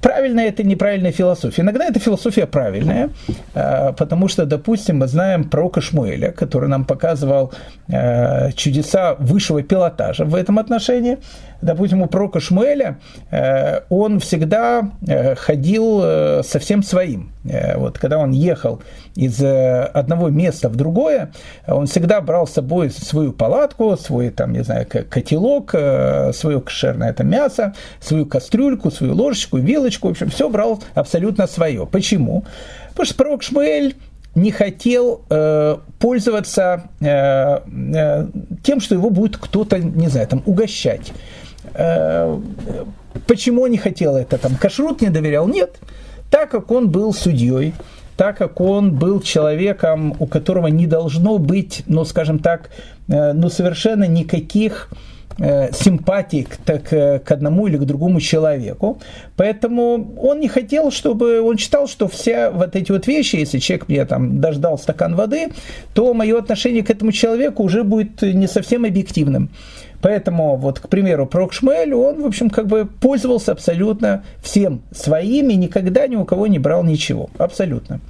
Правильная 0.07 0.47
это 0.47 0.63
неправильная 0.63 1.11
философия. 1.11 1.63
Иногда 1.63 1.87
эта 1.87 1.99
философия 1.99 2.47
правильная, 2.47 3.11
э, 3.55 3.93
потому 3.93 4.29
что, 4.29 4.47
допустим, 4.47 4.99
мы 4.99 5.09
знаем 5.09 5.51
пророка 5.51 5.81
Шмуэля, 5.81 6.31
который 6.31 6.69
нам 6.69 6.85
показывал 6.85 7.53
э, 7.89 8.53
чудеса 8.53 9.17
высшего 9.19 9.65
пилотажа 9.65 10.25
в 10.25 10.37
этом 10.37 10.61
отношении 10.61 11.19
допустим, 11.63 12.03
у 12.03 12.07
пророка 12.07 12.39
Шмуэля, 12.39 12.99
э, 13.31 13.81
он 13.89 14.21
всегда 14.21 14.91
ходил 15.37 16.43
совсем 16.43 16.83
своим. 16.83 17.33
Вот 17.77 17.99
когда 17.99 18.19
он 18.19 18.33
ехал 18.33 18.83
из 19.15 19.43
одного 19.43 20.29
места 20.29 20.69
в 20.69 20.77
другое, 20.77 21.33
он 21.67 21.87
всегда 21.87 22.21
брал 22.21 22.47
с 22.47 22.53
собой 22.53 22.91
свою 22.91 23.33
палатку, 23.33 23.97
свой, 23.97 24.31
там, 24.31 24.53
не 24.53 24.63
знаю, 24.65 24.87
котелок, 24.87 25.71
свое 25.71 26.61
кошерное 26.61 27.11
это 27.11 27.25
мясо, 27.25 27.75
свою 28.01 28.27
кастрюльку, 28.27 28.91
свою 28.91 29.15
ложечку, 29.15 29.57
вилочку, 29.57 29.96
в 30.05 30.11
общем, 30.11 30.29
все 30.29 30.49
брал 30.49 30.83
абсолютно 30.95 31.47
свое. 31.47 31.87
Почему? 31.87 32.45
Потому 32.91 33.07
что 33.07 33.15
пророк 33.17 33.43
Шмуэль 33.43 33.97
не 34.35 34.51
хотел 34.51 35.23
э, 35.31 35.77
пользоваться 35.99 36.85
э, 37.01 37.07
э, 37.07 38.27
тем, 38.63 38.81
что 38.81 38.95
его 38.95 39.11
будет 39.11 39.39
кто-то, 39.39 39.79
не 39.79 40.09
знаю, 40.09 40.27
там 40.29 40.43
угощать. 40.45 41.13
Э, 41.75 42.39
почему 43.27 43.63
он 43.63 43.71
не 43.71 43.79
хотел 43.79 44.17
это? 44.17 44.39
Там 44.39 44.57
кашрут 44.57 45.01
не 45.01 45.09
доверял? 45.09 45.49
Нет. 45.49 45.79
Так 46.31 46.51
как 46.51 46.71
он 46.71 46.91
был 46.91 47.15
судьей, 47.15 47.75
так 48.17 48.39
как 48.39 48.61
он 48.61 48.95
был 48.95 49.21
человеком, 49.21 50.15
у 50.19 50.27
которого 50.27 50.67
не 50.67 50.87
должно 50.87 51.39
быть, 51.39 51.83
ну, 51.87 52.05
скажем 52.05 52.39
так, 52.39 52.71
э, 53.09 53.33
ну, 53.33 53.49
совершенно 53.49 54.05
никаких 54.05 54.91
симпатий 55.39 56.45
к, 56.45 56.57
так, 56.57 56.89
к 56.89 57.31
одному 57.31 57.67
или 57.67 57.77
к 57.77 57.85
другому 57.85 58.21
человеку. 58.21 58.99
Поэтому 59.37 60.17
он 60.19 60.41
не 60.41 60.49
хотел, 60.49 60.91
чтобы... 60.91 61.41
Он 61.43 61.59
считал, 61.59 61.89
что 61.89 62.09
все 62.09 62.51
вот 62.51 62.75
эти 62.75 62.91
вот 62.93 63.07
вещи, 63.07 63.37
если 63.37 63.59
человек 63.59 63.89
мне 63.89 64.05
там 64.07 64.41
дождал 64.41 64.79
стакан 64.79 65.15
воды, 65.15 65.49
то 65.95 66.15
мое 66.15 66.39
отношение 66.39 66.83
к 66.83 66.91
этому 66.91 67.13
человеку 67.13 67.63
уже 67.63 67.85
будет 67.85 68.23
не 68.23 68.47
совсем 68.47 68.85
объективным. 68.85 69.51
Поэтому, 70.03 70.57
вот, 70.57 70.79
к 70.79 70.89
примеру, 70.89 71.27
Прок 71.27 71.53
Шмель, 71.53 71.95
он, 71.95 72.23
в 72.23 72.27
общем, 72.27 72.51
как 72.51 72.67
бы 72.67 72.87
пользовался 72.87 73.53
абсолютно 73.53 74.25
всем 74.43 74.83
своими, 74.93 75.55
никогда 75.55 76.07
ни 76.07 76.17
у 76.17 76.25
кого 76.25 76.47
не 76.47 76.59
брал 76.59 76.85
ничего. 76.85 77.29
Абсолютно. 77.39 78.01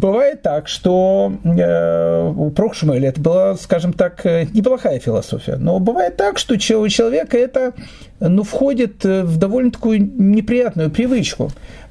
Бывает 0.00 0.42
так, 0.42 0.68
что 0.68 1.32
э, 1.42 2.32
у 2.36 2.50
Прохшмеля 2.50 3.08
это 3.08 3.20
была, 3.20 3.56
скажем 3.56 3.92
так, 3.92 4.24
э, 4.24 4.46
неплохая 4.54 5.00
философия, 5.00 5.56
но 5.56 5.80
бывает 5.80 6.16
так, 6.16 6.38
что 6.38 6.54
у 6.54 6.88
человека 6.88 7.36
это 7.36 7.72
ну, 8.20 8.44
входит 8.44 9.04
э, 9.04 9.24
в 9.24 9.38
довольно 9.38 9.72
такую 9.72 9.98
неприятную 10.00 10.90
привычку. 10.90 11.50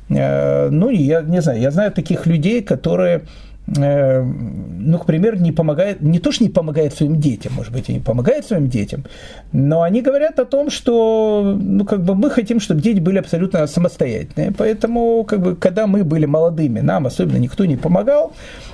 Ну, 0.10 0.90
я 0.90 1.22
не 1.22 1.42
знаю, 1.42 1.60
я 1.60 1.70
знаю 1.70 1.92
таких 1.92 2.28
людей, 2.28 2.64
которые 2.64 3.24
ну, 3.68 4.98
к 4.98 5.06
примеру, 5.06 5.38
не 5.38 5.52
помогает, 5.52 6.02
не 6.02 6.20
то, 6.20 6.32
что 6.32 6.46
не 6.46 6.50
помогает 6.50 6.94
своим 6.94 7.20
детям, 7.20 7.52
может 7.54 7.74
быть, 7.74 7.90
и 7.90 7.94
не 7.94 8.00
помогает 8.00 8.46
своим 8.46 8.70
детям, 8.70 9.04
но 9.52 9.82
они 9.82 10.02
говорят 10.02 10.40
о 10.40 10.46
том, 10.46 10.70
что, 10.70 11.58
ну, 11.60 11.84
как 11.84 12.02
бы 12.02 12.16
мы 12.16 12.30
хотим, 12.30 12.62
чтобы 12.62 12.82
дети 12.82 13.00
были 13.00 13.18
абсолютно 13.18 13.68
самостоятельные, 13.68 14.54
поэтому, 14.58 15.26
как 15.26 15.42
бы, 15.42 15.56
когда 15.58 15.86
мы 15.86 16.06
были 16.06 16.26
молодыми, 16.26 16.80
нам 16.80 17.08
особенно 17.08 17.38
никто 17.38 17.66
не 17.66 17.76
помогал, 17.76 18.32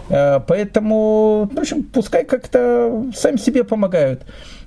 э, 0.09 0.39
поэтому, 0.45 1.49
в 1.51 1.59
общем, 1.59 1.83
пускай 1.83 2.23
как-то 2.23 3.05
сами 3.15 3.37
себе 3.37 3.63
помогают. 3.63 4.21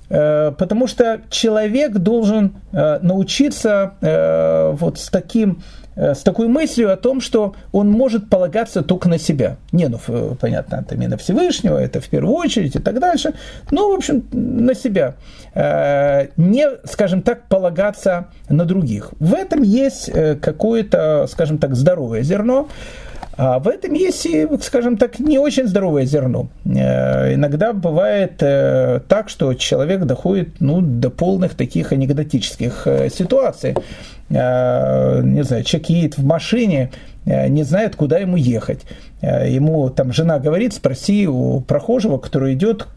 Э, 0.09 0.51
потому 0.57 0.87
что 0.87 1.21
человек 1.29 1.93
должен 1.93 2.57
научиться 2.73 3.93
вот 4.79 4.99
с 4.99 5.09
таким 5.09 5.59
Э, 5.59 5.86
с 5.97 6.19
такой 6.19 6.47
мыслью 6.47 6.93
о 6.93 6.95
том, 6.95 7.21
что 7.21 7.55
он 7.71 7.89
может 7.89 8.29
полагаться 8.29 8.83
только 8.83 9.09
на 9.09 9.17
себя. 9.17 9.57
Не, 9.71 9.87
ну, 9.87 9.99
понятно, 10.39 10.83
это 10.85 10.95
не 10.95 11.07
на 11.07 11.17
Всевышнего, 11.17 11.77
это 11.77 11.99
в 11.99 12.07
первую 12.07 12.35
очередь 12.35 12.75
и 12.75 12.79
так 12.79 12.99
дальше. 12.99 13.33
Ну, 13.71 13.91
в 13.91 13.95
общем, 13.95 14.23
на 14.31 14.75
себя. 14.75 15.15
Э, 15.53 16.27
не, 16.37 16.67
скажем 16.83 17.21
так, 17.21 17.47
полагаться 17.47 18.27
на 18.49 18.65
других. 18.65 19.11
В 19.19 19.33
этом 19.33 19.63
есть 19.63 20.09
э, 20.09 20.35
какое-то, 20.35 21.25
скажем 21.27 21.57
так, 21.57 21.75
здоровое 21.75 22.21
зерно. 22.21 22.67
А 23.37 23.59
в 23.59 23.67
этом 23.67 23.93
есть 23.93 24.27
скажем 24.61 24.97
так, 24.97 25.19
не 25.19 25.37
очень 25.37 25.67
здоровое 25.67 26.05
зерно. 26.05 26.47
Иногда 26.65 27.71
бывает 27.71 28.37
так, 28.37 29.29
что 29.29 29.53
человек 29.53 30.05
доходит 30.05 30.59
ну, 30.59 30.81
до 30.81 31.09
полных 31.09 31.53
таких 31.53 31.91
анекдотических 31.91 32.87
ситуаций. 33.13 33.75
Э, 34.29 35.21
не 35.23 35.43
знаю, 35.43 35.63
человек 35.63 35.89
едет 35.89 36.17
в 36.17 36.25
машине, 36.25 36.91
э, 37.25 37.47
не 37.47 37.63
знает, 37.63 37.95
куда 37.95 38.17
ему 38.17 38.35
ехать. 38.35 38.81
Э, 39.21 39.49
ему 39.49 39.89
там 39.89 40.11
жена 40.11 40.39
говорит, 40.39 40.73
спроси 40.73 41.27
у 41.27 41.61
прохожего, 41.61 42.17
который 42.17 42.53
идет, 42.53 42.87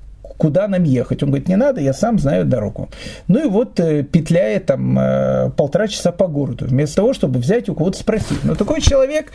куда 0.41 0.67
нам 0.67 0.83
ехать. 0.85 1.23
Он 1.23 1.29
говорит, 1.29 1.49
не 1.49 1.57
надо, 1.57 1.81
я 1.81 1.93
сам 1.93 2.19
знаю 2.19 2.45
дорогу. 2.47 2.89
Ну 3.29 3.45
и 3.45 3.49
вот 3.49 3.75
петляет 3.75 4.67
там 4.67 5.53
полтора 5.57 5.87
часа 5.87 6.13
по 6.13 6.27
городу, 6.27 6.65
вместо 6.67 6.97
того, 6.97 7.13
чтобы 7.13 7.39
взять 7.39 7.69
у 7.69 7.75
кого-то 7.75 7.99
спросить. 7.99 8.43
Но 8.43 8.55
такой 8.55 8.81
человек, 8.81 9.33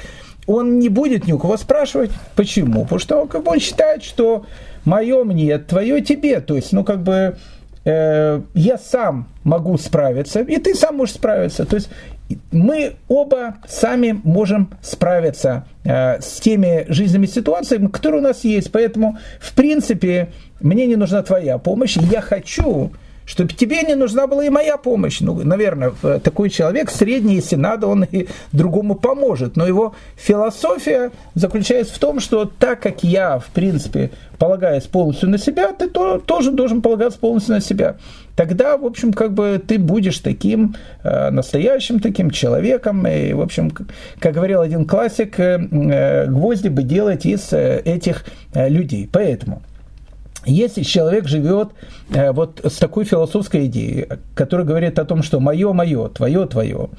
он 0.48 0.80
не 0.80 0.90
будет 0.90 1.28
ни 1.28 1.32
у 1.32 1.40
кого 1.40 1.58
спрашивать. 1.58 2.12
Почему? 2.36 2.84
Потому 2.84 3.00
что 3.00 3.26
как 3.28 3.44
бы 3.44 3.52
он 3.52 3.60
считает, 3.60 4.04
что 4.04 4.46
мое 4.84 5.24
мне, 5.24 5.58
твое 5.60 6.02
тебе. 6.02 6.42
То 6.42 6.56
есть, 6.56 6.74
ну 6.74 6.84
как 6.84 7.04
бы 7.04 7.38
Э, 7.86 8.42
я 8.56 8.80
сам 8.80 9.28
могу 9.44 9.78
справиться, 9.78 10.42
и 10.42 10.58
ты 10.58 10.74
сам 10.74 10.98
можешь 10.98 11.16
справиться. 11.16 11.66
То 11.66 11.76
есть 11.76 11.90
мы 12.52 12.96
оба 13.08 13.58
сами 13.68 14.20
можем 14.24 14.72
справиться 14.82 15.66
э, 15.84 16.20
с 16.22 16.40
теми 16.40 16.86
жизненными 16.88 17.28
ситуациями, 17.28 17.88
которые 17.88 18.22
у 18.22 18.24
нас 18.24 18.44
есть. 18.44 18.72
Поэтому, 18.72 19.18
в 19.40 19.54
принципе, 19.54 20.30
мне 20.60 20.88
не 20.88 20.96
нужна 20.96 21.22
твоя 21.22 21.58
помощь. 21.58 21.98
Я 21.98 22.22
хочу, 22.22 22.92
чтобы 23.26 23.54
тебе 23.54 23.82
не 23.84 23.96
нужна 23.96 24.28
была 24.28 24.46
и 24.46 24.50
моя 24.50 24.78
помощь. 24.78 25.20
Ну, 25.20 25.36
наверное, 25.44 25.92
такой 26.24 26.50
человек 26.50 26.90
средний, 26.92 27.36
если 27.36 27.56
надо, 27.56 27.88
он 27.88 28.04
и 28.04 28.28
другому 28.52 28.96
поможет. 28.96 29.56
Но 29.56 29.68
его 29.68 29.96
философия 30.16 31.12
заключается 31.34 31.94
в 31.94 32.00
том, 32.00 32.20
что 32.20 32.46
так 32.46 32.80
как 32.80 33.04
я, 33.04 33.40
в 33.40 33.48
принципе, 33.48 34.12
полагаюсь 34.38 34.84
полностью 34.84 35.30
на 35.30 35.38
себя, 35.38 35.72
ты 35.72 35.90
то, 35.90 36.20
тоже 36.20 36.52
должен 36.52 36.82
полагаться 36.82 37.20
полностью 37.20 37.56
на 37.56 37.62
себя. 37.62 37.98
Тогда, 38.36 38.78
в 38.78 38.86
общем, 38.86 39.14
как 39.14 39.34
бы 39.34 39.62
ты 39.66 39.80
будешь 39.80 40.20
таким 40.20 40.76
э, 41.04 41.30
настоящим 41.30 42.00
таким 42.00 42.32
человеком. 42.32 43.08
И, 43.08 43.34
в 43.34 43.42
общем, 43.42 43.72
как 44.20 44.34
говорил 44.34 44.62
один 44.62 44.86
классик, 44.86 45.40
э, 45.40 45.58
э 45.72 46.28
гвозди 46.28 46.68
бы 46.68 46.84
делать 46.84 47.26
из 47.26 47.54
э, 47.54 47.82
этих 47.86 48.26
э, 48.54 48.68
людей. 48.68 49.10
Поэтому 49.12 49.62
если 50.46 50.84
человек 50.84 51.28
живет 51.28 51.70
э, 52.14 52.32
вот 52.32 52.62
с 52.64 52.78
такой 52.78 53.06
философской 53.06 53.66
идеей, 53.66 54.08
которая 54.36 54.66
говорит 54.66 55.00
о 55.00 55.06
том, 55.06 55.24
что 55.24 55.40
мое 55.40 55.74
мое, 55.74 56.08
твое 56.10 56.46
твое, 56.46 56.90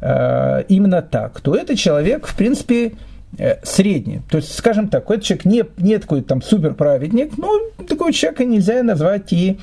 э, 0.00 0.64
именно 0.68 1.02
так, 1.02 1.40
то 1.40 1.54
этот 1.54 1.78
человек, 1.78 2.26
в 2.26 2.36
принципе, 2.36 2.92
э, 3.38 3.56
средний. 3.62 4.22
То 4.30 4.38
есть, 4.38 4.56
скажем 4.56 4.88
так, 4.88 5.10
этот 5.10 5.24
человек 5.24 5.44
не, 5.44 5.64
не 5.78 5.98
такой 5.98 6.22
там 6.22 6.42
суперправедник, 6.42 7.38
но 7.38 7.60
такого 7.88 8.12
человека 8.12 8.44
нельзя 8.44 8.82
назвать 8.82 9.32
и 9.32 9.58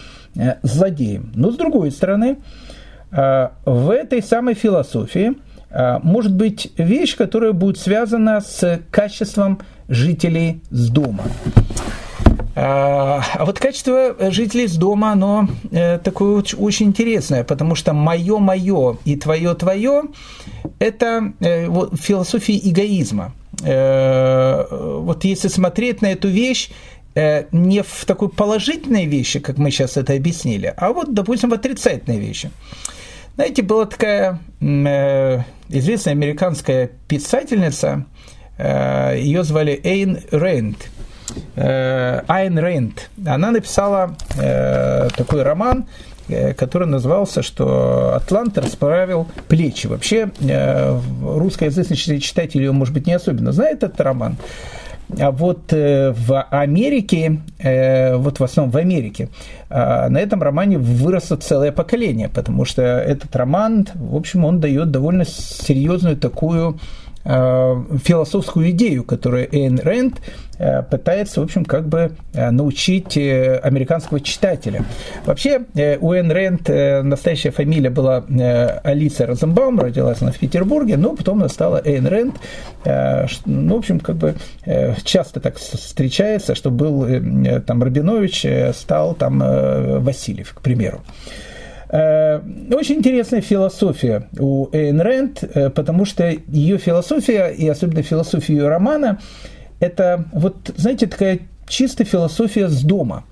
злодеем. 0.61 1.32
Но 1.36 1.51
с 1.51 1.57
другой 1.57 1.91
стороны, 1.91 2.38
в 3.09 3.89
этой 3.89 4.21
самой 4.21 4.53
философии 4.53 5.34
может 6.03 6.36
быть 6.36 6.71
вещь, 6.78 7.15
которая 7.15 7.53
будет 7.53 7.80
связана 7.80 8.41
с 8.41 8.82
качеством 8.91 9.59
жителей 9.88 10.61
с 10.69 10.89
дома. 10.89 11.23
А, 12.59 13.21
а 13.36 13.45
вот 13.45 13.59
качество 13.59 14.15
жителей 14.32 14.67
с 14.67 14.75
дома, 14.78 15.11
оно 15.11 15.47
э, 15.69 15.99
такое 15.99 16.43
очень 16.57 16.88
интересное, 16.88 17.43
потому 17.43 17.75
что 17.75 17.93
мое 17.93 18.39
мое 18.39 18.97
и 19.05 19.15
твое 19.15 19.53
твое– 19.53 20.05
это 20.80 21.34
э, 21.39 21.67
вот, 21.67 21.99
философия 22.01 22.57
эгоизма. 22.57 23.34
Э, 23.63 24.65
вот 24.71 25.23
если 25.23 25.49
смотреть 25.49 26.01
на 26.01 26.07
эту 26.07 26.30
вещь, 26.30 26.69
не 27.51 27.82
в 27.82 28.05
такой 28.05 28.30
положительной 28.30 29.07
вещи, 29.07 29.39
как 29.39 29.57
мы 29.57 29.71
сейчас 29.71 29.97
это 29.97 30.13
объяснили, 30.13 30.71
а 30.78 30.93
вот, 30.93 31.15
допустим, 31.15 31.49
в 31.49 31.53
отрицательной 31.53 32.19
вещи. 32.19 32.51
Знаете, 33.34 33.63
была 33.63 33.86
такая 33.86 34.39
известная 34.61 36.13
американская 36.13 36.91
писательница, 37.07 38.05
ее 38.59 39.43
звали 39.43 39.82
Эйн 39.84 40.19
Рэнд– 40.30 40.78
Э, 41.55 42.21
Айн 42.28 42.57
Рейнд. 42.59 43.09
Она 43.25 43.51
написала 43.51 44.15
э, 44.38 45.09
такой 45.15 45.43
роман, 45.43 45.86
э, 46.30 46.53
который 46.53 46.88
назывался, 46.88 47.41
что 47.41 48.15
Атлант 48.15 48.57
расправил 48.57 49.28
плечи. 49.47 49.88
Вообще, 49.88 50.30
русскоязычный 51.23 52.19
читатель 52.19 52.61
его, 52.61 52.73
может 52.73 52.93
быть, 52.93 53.07
не 53.07 53.13
особенно 53.13 53.51
знает 53.51 53.84
этот 53.84 53.99
роман. 54.01 54.38
А 55.17 55.32
вот 55.32 55.71
в 55.71 56.41
Америке, 56.49 57.39
вот 57.63 58.39
в 58.41 58.43
основном 58.43 58.71
в 58.71 58.75
Америке, 58.75 59.30
на 59.69 60.19
этом 60.19 60.43
романе 60.43 60.80
выросло 60.80 61.38
целое 61.38 61.71
поколение, 61.71 62.28
потому 62.28 62.65
что 62.65 62.82
этот 62.82 63.34
роман, 63.34 63.88
в 63.95 64.17
общем, 64.17 64.43
он 64.43 64.59
дает 64.59 64.91
довольно 64.91 65.23
серьезную 65.23 66.17
такую 66.17 66.78
Э, 67.07 67.07
философскую 67.28 68.69
идею, 68.69 69.03
которую 69.03 69.53
Эйн 69.53 69.80
Рэнд 69.80 70.21
э, 70.59 70.82
пытается, 70.84 71.41
в 71.41 71.43
общем, 71.43 71.65
как 71.65 71.88
бы 71.89 72.13
э, 72.34 72.51
научить 72.51 73.17
американского 73.17 74.21
читателя. 74.21 74.86
Вообще, 75.25 75.65
у 75.99 76.13
Эйн 76.13 76.32
Рэнд 76.32 76.69
настоящая 77.03 77.51
фамилия 77.51 77.89
была 77.89 78.23
Алиса 78.84 79.25
Розенбаум, 79.25 79.80
родилась 79.82 80.21
она 80.21 80.32
в 80.32 80.38
Петербурге, 80.38 80.95
но 80.95 81.15
потом 81.15 81.39
она 81.39 81.49
стала 81.49 81.82
Эйн 81.84 82.07
Рэнд. 82.07 82.36
Ну, 83.45 83.75
в 83.75 83.78
общем, 83.78 83.99
как 83.99 84.15
бы 84.15 84.36
часто 85.03 85.41
так 85.41 85.57
встречается, 85.57 86.55
что 86.55 86.71
был 86.71 87.05
там 87.65 87.84
Рабинович, 87.84 88.45
стал 88.73 89.15
там 89.15 89.39
Васильев, 89.39 90.53
к 90.53 90.61
примеру. 90.61 91.01
Э, 91.90 92.42
очень 92.72 92.96
интересная 92.96 93.42
философия 93.42 94.28
у 94.38 94.68
Эйн 94.74 95.00
Рэнд, 95.00 95.44
э, 95.44 95.70
потому 95.70 96.06
что 96.06 96.30
ее 96.48 96.78
философия, 96.78 97.48
и 97.48 97.68
особенно 97.68 98.02
философия 98.02 98.54
ее 98.54 98.68
романа, 98.68 99.20
это 99.80 100.26
вот, 100.34 100.74
знаете, 100.76 101.08
такая 101.08 101.40
чистая 101.68 102.06
философия 102.06 102.68
с 102.68 102.82
дома. 102.82 103.24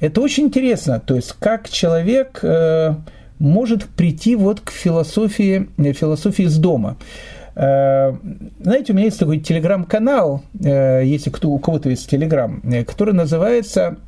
Это 0.00 0.20
очень 0.20 0.44
интересно, 0.44 1.00
то 1.00 1.14
есть 1.14 1.34
как 1.38 1.70
человек 1.70 2.40
э, 2.42 2.94
может 3.38 3.84
прийти 3.84 4.36
вот 4.36 4.60
к 4.60 4.70
философии, 4.70 5.68
философии 5.92 6.44
с 6.44 6.58
дома. 6.58 6.96
Знаете, 7.56 8.92
у 8.92 8.96
меня 8.96 9.04
есть 9.04 9.20
такой 9.20 9.38
телеграм-канал, 9.38 10.42
если 10.58 11.30
кто, 11.30 11.50
у 11.50 11.60
кого-то 11.60 11.88
есть 11.88 12.10
телеграм, 12.10 12.60
который 12.84 13.14
называется 13.14 13.98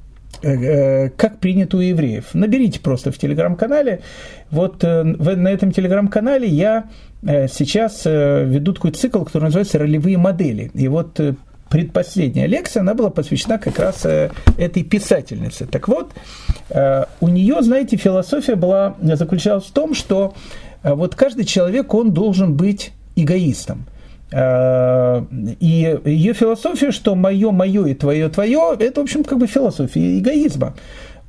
как 0.43 1.39
принято 1.39 1.77
у 1.77 1.81
евреев. 1.81 2.35
Наберите 2.35 2.81
просто 2.81 3.11
в 3.11 3.19
телеграм-канале. 3.19 4.01
Вот 4.51 4.85
э, 4.85 5.03
на 5.03 5.49
этом 5.49 5.73
телеграм-канале 5.73 6.49
я 6.49 6.85
сейчас 7.23 8.05
веду 8.05 8.73
такой 8.73 8.93
цикл, 8.93 9.25
который 9.25 9.45
называется 9.45 9.79
«Ролевые 9.79 10.17
модели». 10.17 10.71
И 10.75 10.87
вот 10.87 11.19
предпоследняя 11.69 12.47
лекция, 12.47 12.83
она 12.83 12.95
была 12.95 13.11
посвящена 13.11 13.59
как 13.59 13.81
раз 13.81 14.05
этой 14.05 14.85
писательнице. 14.85 15.67
Так 15.67 15.89
вот, 15.89 16.13
у 17.21 17.29
нее, 17.29 17.63
знаете, 17.63 17.97
философия 17.97 18.55
была, 18.55 18.95
заключалась 19.01 19.65
в 19.65 19.73
том, 19.73 19.95
что 19.95 20.35
вот 20.85 21.17
каждый 21.17 21.47
человек, 21.47 21.95
он 21.95 22.13
должен 22.13 22.55
быть 22.55 22.93
эгоистом– 23.17 23.87
Э, 23.96 23.96
и 24.33 25.99
ее 26.05 26.35
философия, 26.35 26.91
что 26.91 27.15
мое, 27.15 27.51
мое 27.53 27.87
и 27.87 27.95
твое, 27.95 28.29
твое, 28.29 28.77
это, 28.79 29.01
в 29.01 29.05
общем, 29.05 29.25
как 29.25 29.39
бы 29.39 29.47
философия 29.47 30.19
эгоизма. 30.19 30.75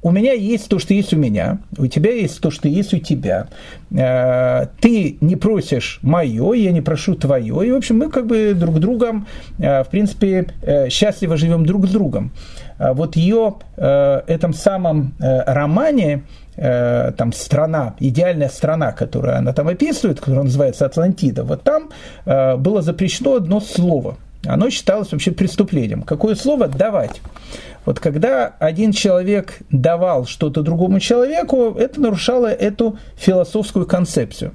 У 0.03 0.11
меня 0.11 0.33
есть 0.33 0.69
то, 0.69 0.77
что 0.79 0.93
есть 0.93 1.13
у 1.13 1.17
меня, 1.17 1.59
у 1.77 1.87
тебя 1.87 2.11
есть 2.11 2.39
то, 2.39 2.51
что 2.51 2.67
есть 2.67 2.93
у 2.93 2.99
тебя. 2.99 3.47
Э, 3.91 4.67
ты 4.79 5.17
не 5.21 5.35
просишь 5.35 5.99
мое, 6.01 6.53
я 6.53 6.71
не 6.71 6.81
прошу 6.81 7.15
твое. 7.15 7.67
И, 7.67 7.71
в 7.71 7.75
общем, 7.75 7.97
мы 7.97 8.09
как 8.09 8.27
бы 8.27 8.53
друг 8.53 8.79
другом, 8.79 9.27
э, 9.57 9.83
в 9.83 9.87
принципе, 9.89 10.47
счастливо 10.89 11.35
живем 11.35 11.65
друг 11.65 11.87
с 11.87 11.91
другом. 11.91 12.31
Вот 12.79 13.15
ее 13.15 13.55
этом 13.75 14.53
самом 14.53 15.13
романе 15.19 16.23
э, 16.57 17.11
там 17.15 17.31
страна, 17.31 17.95
идеальная 17.99 18.49
страна, 18.49 18.91
которую 18.91 19.37
она 19.37 19.53
там 19.53 19.67
описывает, 19.67 20.19
которая 20.19 20.43
называется 20.43 20.85
Атлантида, 20.85 21.43
вот 21.43 21.63
там 21.63 21.89
э, 22.25 22.57
было 22.57 22.81
запрещено 22.81 23.35
одно 23.35 23.61
слово. 23.61 24.17
Оно 24.45 24.69
считалось 24.69 25.11
вообще 25.11 25.31
преступлением. 25.31 26.03
Какое 26.03 26.35
слово? 26.35 26.67
Давать. 26.67 27.21
Вот 27.85 27.99
когда 27.99 28.55
один 28.59 28.91
человек 28.91 29.59
давал 29.71 30.25
что-то 30.25 30.61
другому 30.61 30.99
человеку, 30.99 31.75
это 31.77 32.01
нарушало 32.01 32.47
эту 32.47 32.97
философскую 33.15 33.85
концепцию. 33.85 34.53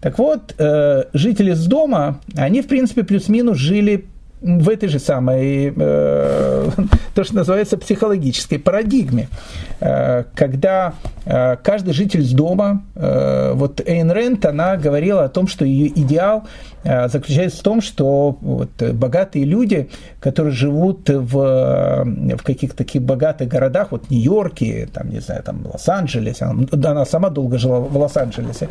Так 0.00 0.18
вот, 0.18 0.54
э, 0.58 1.04
жители 1.12 1.52
с 1.52 1.66
дома, 1.66 2.20
они, 2.36 2.60
в 2.60 2.68
принципе, 2.68 3.02
плюс-минус 3.02 3.56
жили 3.56 4.06
в 4.46 4.68
этой 4.68 4.88
же 4.88 5.00
самой, 5.00 5.72
э, 5.76 6.70
то, 7.14 7.24
что 7.24 7.34
называется 7.34 7.76
психологической 7.76 8.60
парадигме, 8.60 9.28
э, 9.80 10.24
когда 10.34 10.94
э, 11.24 11.56
каждый 11.62 11.92
житель 11.92 12.24
дома, 12.34 12.84
э, 12.94 13.52
вот 13.54 13.80
Эйн 13.84 14.12
Рент, 14.12 14.46
она 14.46 14.76
говорила 14.76 15.24
о 15.24 15.28
том, 15.28 15.48
что 15.48 15.64
ее 15.64 15.88
идеал 15.88 16.44
э, 16.84 17.08
заключается 17.08 17.58
в 17.58 17.62
том, 17.62 17.80
что 17.80 18.38
вот, 18.40 18.70
богатые 18.92 19.44
люди, 19.44 19.88
которые 20.20 20.52
живут 20.52 21.08
в, 21.08 22.04
в 22.04 22.42
каких-то 22.44 22.76
таких 22.76 23.02
богатых 23.02 23.48
городах, 23.48 23.88
вот 23.90 24.10
Нью-Йорке, 24.10 24.88
там, 24.92 25.10
не 25.10 25.18
знаю, 25.18 25.42
там 25.42 25.66
Лос-Анджелесе, 25.66 26.44
она, 26.44 26.66
она 26.72 27.04
сама 27.04 27.30
долго 27.30 27.58
жила 27.58 27.80
в 27.80 27.96
Лос-Анджелесе, 27.96 28.68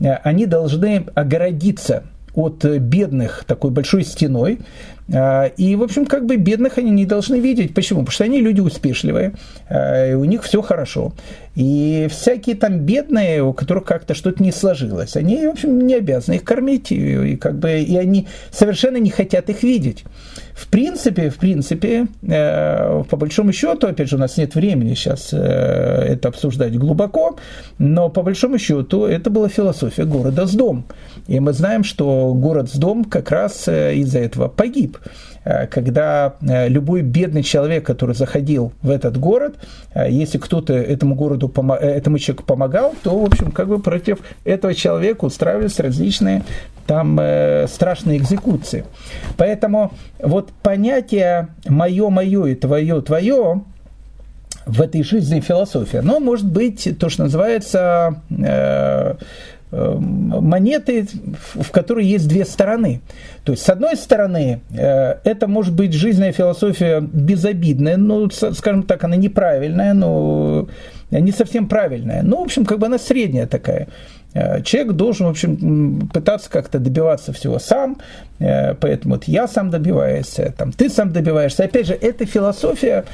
э, 0.00 0.12
они 0.22 0.46
должны 0.46 1.06
огородиться 1.16 2.04
от 2.34 2.64
бедных 2.64 3.44
такой 3.46 3.72
большой 3.72 4.04
стеной, 4.04 4.60
и, 5.08 5.76
в 5.76 5.82
общем, 5.82 6.04
как 6.04 6.26
бы 6.26 6.36
бедных 6.36 6.76
они 6.76 6.90
не 6.90 7.06
должны 7.06 7.36
видеть. 7.36 7.72
Почему? 7.72 8.00
Потому 8.00 8.12
что 8.12 8.24
они 8.24 8.40
люди 8.40 8.60
успешливые, 8.60 9.32
а, 9.68 10.10
и 10.10 10.14
у 10.14 10.24
них 10.24 10.42
все 10.42 10.60
хорошо. 10.60 11.12
И 11.58 12.06
всякие 12.08 12.54
там 12.54 12.78
бедные, 12.80 13.42
у 13.42 13.52
которых 13.52 13.84
как-то 13.84 14.14
что-то 14.14 14.40
не 14.42 14.52
сложилось, 14.52 15.16
они, 15.16 15.44
в 15.44 15.50
общем, 15.50 15.86
не 15.86 15.94
обязаны 15.94 16.36
их 16.36 16.44
кормить, 16.44 16.92
и, 16.92 17.34
как 17.34 17.58
бы, 17.58 17.80
и 17.80 17.96
они 17.96 18.28
совершенно 18.52 18.98
не 18.98 19.10
хотят 19.10 19.50
их 19.50 19.64
видеть. 19.64 20.04
В 20.54 20.68
принципе, 20.68 21.30
в 21.30 21.36
принципе, 21.36 22.06
э, 22.22 23.02
по 23.10 23.16
большому 23.16 23.52
счету, 23.52 23.88
опять 23.88 24.08
же, 24.08 24.16
у 24.16 24.18
нас 24.18 24.36
нет 24.36 24.54
времени 24.54 24.94
сейчас 24.94 25.30
э, 25.32 25.36
это 25.36 26.28
обсуждать 26.28 26.76
глубоко, 26.76 27.36
но 27.78 28.08
по 28.08 28.22
большому 28.22 28.58
счету 28.58 29.04
это 29.04 29.30
была 29.30 29.48
философия 29.48 30.04
города 30.04 30.46
с 30.46 30.54
дом. 30.54 30.84
И 31.26 31.40
мы 31.40 31.52
знаем, 31.52 31.82
что 31.82 32.34
город 32.34 32.70
с 32.70 32.76
дом 32.76 33.04
как 33.04 33.30
раз 33.30 33.66
э, 33.66 33.96
из-за 33.96 34.18
этого 34.18 34.48
погиб. 34.48 34.97
Э, 35.44 35.66
когда 35.66 36.34
э, 36.40 36.68
любой 36.68 37.02
бедный 37.02 37.42
человек, 37.42 37.86
который 37.86 38.14
заходил 38.14 38.72
в 38.82 38.90
этот 38.90 39.16
город, 39.16 39.56
э, 39.94 40.10
если 40.10 40.38
кто-то 40.38 40.74
этому 40.74 41.14
городу 41.14 41.52
этому 41.80 42.18
человеку 42.18 42.44
помогал, 42.44 42.94
то, 43.02 43.18
в 43.18 43.24
общем, 43.24 43.50
как 43.50 43.68
бы 43.68 43.80
против 43.80 44.18
этого 44.44 44.74
человека 44.74 45.24
устраивались 45.24 45.78
различные 45.80 46.42
там 46.86 47.20
страшные 47.66 48.16
экзекуции. 48.16 48.86
Поэтому 49.36 49.92
вот 50.18 50.52
понятие 50.62 51.48
«моё, 51.66 52.08
моё» 52.08 52.46
и 52.46 52.54
«твоё, 52.54 53.02
твоё» 53.02 53.62
в 54.64 54.80
этой 54.80 55.02
жизни 55.02 55.40
философия, 55.40 56.00
оно 56.00 56.20
может 56.20 56.46
быть 56.46 56.98
то, 56.98 57.08
что 57.08 57.24
называется 57.24 58.22
э, 58.30 59.14
монеты, 59.70 61.06
в 61.54 61.70
которой 61.70 62.06
есть 62.06 62.28
две 62.28 62.44
стороны. 62.44 63.00
То 63.44 63.52
есть, 63.52 63.64
с 63.64 63.68
одной 63.68 63.96
стороны, 63.96 64.60
э, 64.70 65.16
это 65.24 65.46
может 65.46 65.74
быть 65.74 65.92
жизненная 65.92 66.32
философия 66.32 67.00
безобидная, 67.00 67.96
ну, 67.96 68.30
скажем 68.30 68.82
так, 68.82 69.04
она 69.04 69.16
неправильная, 69.16 69.94
но 69.94 70.68
не 71.10 71.32
совсем 71.32 71.68
правильная. 71.68 72.22
Ну, 72.22 72.40
в 72.40 72.42
общем, 72.42 72.64
как 72.64 72.78
бы 72.78 72.86
она 72.86 72.98
средняя 72.98 73.46
такая. 73.46 73.88
Э, 74.34 74.62
человек 74.62 74.92
должен, 74.92 75.26
в 75.26 75.30
общем, 75.30 76.08
пытаться 76.12 76.50
как-то 76.50 76.78
добиваться 76.78 77.32
всего 77.32 77.58
сам, 77.58 77.98
э, 78.38 78.74
поэтому 78.74 79.14
вот 79.14 79.24
я 79.24 79.48
сам 79.48 79.70
добиваюсь, 79.70 80.36
там, 80.56 80.72
ты 80.72 80.90
сам 80.90 81.12
добиваешься. 81.12 81.64
Опять 81.64 81.86
же, 81.86 81.94
эта 81.94 82.26
философия, 82.26 83.04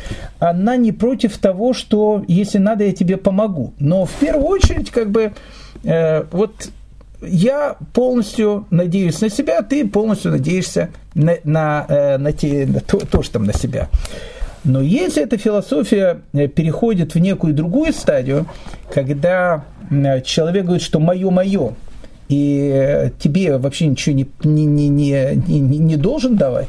она 0.41 0.77
не 0.77 0.93
против 0.93 1.39
того, 1.39 1.73
что 1.73 2.25
если 2.27 2.59
надо, 2.59 2.85
я 2.85 2.93
тебе 2.93 3.17
помогу. 3.17 3.75
Но 3.79 4.07
в 4.07 4.13
первую 4.15 4.47
очередь, 4.47 4.91
как 4.91 5.11
бы, 5.11 5.33
э, 5.85 6.25
вот 6.33 6.69
я 7.23 7.77
полностью 7.93 8.67
надеюсь 8.71 9.21
на 9.21 9.31
себя, 9.31 9.63
ты 9.63 9.87
полностью 9.89 10.33
надеешься 10.33 10.91
на, 11.15 11.37
на, 11.45 12.19
на, 12.19 12.33
те, 12.33 12.67
на 12.67 12.81
то, 12.81 12.99
то, 12.99 13.23
что 13.23 13.35
там 13.35 13.45
на 13.45 13.55
себя. 13.55 13.89
Но 14.65 14.81
если 14.81 15.23
эта 15.23 15.37
философия 15.37 16.23
э, 16.33 16.49
переходит 16.49 17.15
в 17.15 17.19
некую 17.19 17.55
другую 17.55 17.93
стадию, 17.93 18.47
когда 18.91 19.65
человек 20.25 20.65
говорит, 20.65 20.83
что 20.83 20.99
мое 20.99 21.31
мое, 21.31 21.75
и 22.29 22.71
э, 22.73 23.11
тебе 23.19 23.59
вообще 23.59 23.87
ничего 23.87 24.15
не, 24.15 24.27
не, 24.43 24.89
не, 24.89 25.35
не, 25.37 25.61
не 25.61 25.97
должен 25.97 26.37
давать, 26.37 26.69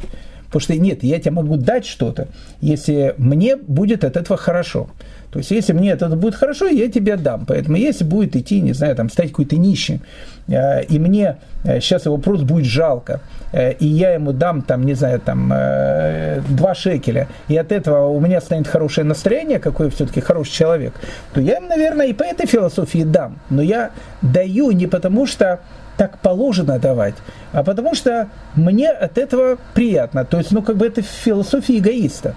потому 0.56 0.60
что 0.60 0.82
нет, 0.82 1.04
я 1.04 1.18
тебе 1.18 1.32
могу 1.32 1.56
дать 1.56 1.86
что-то, 1.86 2.28
если 2.60 3.14
мне 3.18 3.56
будет 3.56 4.04
от 4.04 4.16
этого 4.16 4.36
хорошо. 4.36 4.88
То 5.30 5.40
есть, 5.40 5.50
если 5.50 5.74
мне 5.74 5.90
это 5.90 6.08
будет 6.08 6.34
хорошо, 6.34 6.66
я 6.66 6.90
тебе 6.90 7.16
дам. 7.16 7.44
Поэтому, 7.46 7.76
если 7.76 8.04
будет 8.04 8.36
идти, 8.36 8.60
не 8.60 8.72
знаю, 8.72 8.96
там, 8.96 9.10
стать 9.10 9.30
какой-то 9.30 9.56
нищим, 9.56 10.00
э, 10.48 10.84
и 10.84 10.98
мне 10.98 11.36
сейчас 11.64 12.06
его 12.06 12.16
просто 12.16 12.46
будет 12.46 12.64
жалко, 12.64 13.20
Э, 13.56 13.72
и 13.72 13.86
я 13.86 14.14
ему 14.14 14.32
дам, 14.32 14.62
там, 14.62 14.84
не 14.84 14.94
знаю, 14.94 15.20
там, 15.20 15.50
э, 15.52 16.40
два 16.48 16.74
шекеля, 16.74 17.28
и 17.48 17.56
от 17.56 17.72
этого 17.72 18.08
у 18.08 18.20
меня 18.20 18.40
станет 18.40 18.68
хорошее 18.68 19.06
настроение, 19.06 19.58
какой 19.58 19.88
все-таки 19.90 20.20
хороший 20.20 20.52
человек, 20.52 20.94
то 21.32 21.40
я 21.40 21.58
им, 21.58 21.68
наверное, 21.68 22.06
и 22.06 22.12
по 22.12 22.24
этой 22.24 22.46
философии 22.46 23.04
дам. 23.04 23.38
Но 23.50 23.62
я 23.62 23.90
даю 24.22 24.72
не 24.72 24.86
потому, 24.86 25.26
что 25.26 25.60
так 25.96 26.18
положено 26.18 26.78
давать, 26.78 27.14
а 27.56 27.64
потому 27.64 27.94
что 27.94 28.28
мне 28.54 28.90
от 28.90 29.16
этого 29.16 29.56
приятно. 29.72 30.26
То 30.26 30.36
есть, 30.36 30.52
ну, 30.52 30.60
как 30.60 30.76
бы 30.76 30.86
это 30.86 31.00
философия 31.00 31.78
эгоиста. 31.78 32.34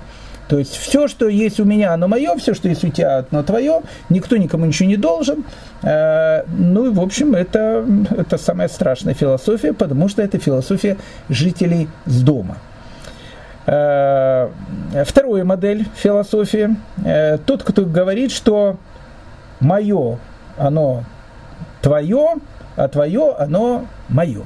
То 0.48 0.58
есть 0.58 0.78
все, 0.78 1.10
что 1.10 1.28
есть 1.28 1.60
у 1.60 1.66
меня, 1.66 1.94
оно 1.94 2.08
мое, 2.08 2.38
все, 2.38 2.54
что 2.54 2.70
есть 2.70 2.86
у 2.86 2.90
тебя, 2.90 3.26
оно 3.30 3.44
твое, 3.44 3.82
никто 4.08 4.38
никому 4.38 4.66
ничего 4.66 4.88
не 4.88 4.96
должен. 4.96 5.44
Э, 5.84 6.44
ну 6.48 6.86
и, 6.86 6.90
в 6.90 7.02
общем, 7.02 7.36
это, 7.36 7.86
это 8.12 8.38
самая 8.38 8.70
страшная 8.70 9.14
философия, 9.14 9.74
потому 9.74 10.08
что 10.08 10.22
это 10.22 10.40
философия 10.40 10.96
жителей 11.28 11.90
с 12.06 12.22
дома. 12.22 12.58
Э, 13.66 14.48
вторая 15.06 15.44
модель 15.44 15.86
философии. 15.96 16.78
Э, 17.04 17.38
тот, 17.40 17.64
кто 17.64 17.84
говорит, 17.84 18.32
что 18.32 18.78
мое, 19.60 20.18
оно 20.58 21.04
твое, 21.82 22.36
а 22.78 22.88
твое, 22.88 23.36
оно 23.38 23.86
мое. 24.08 24.46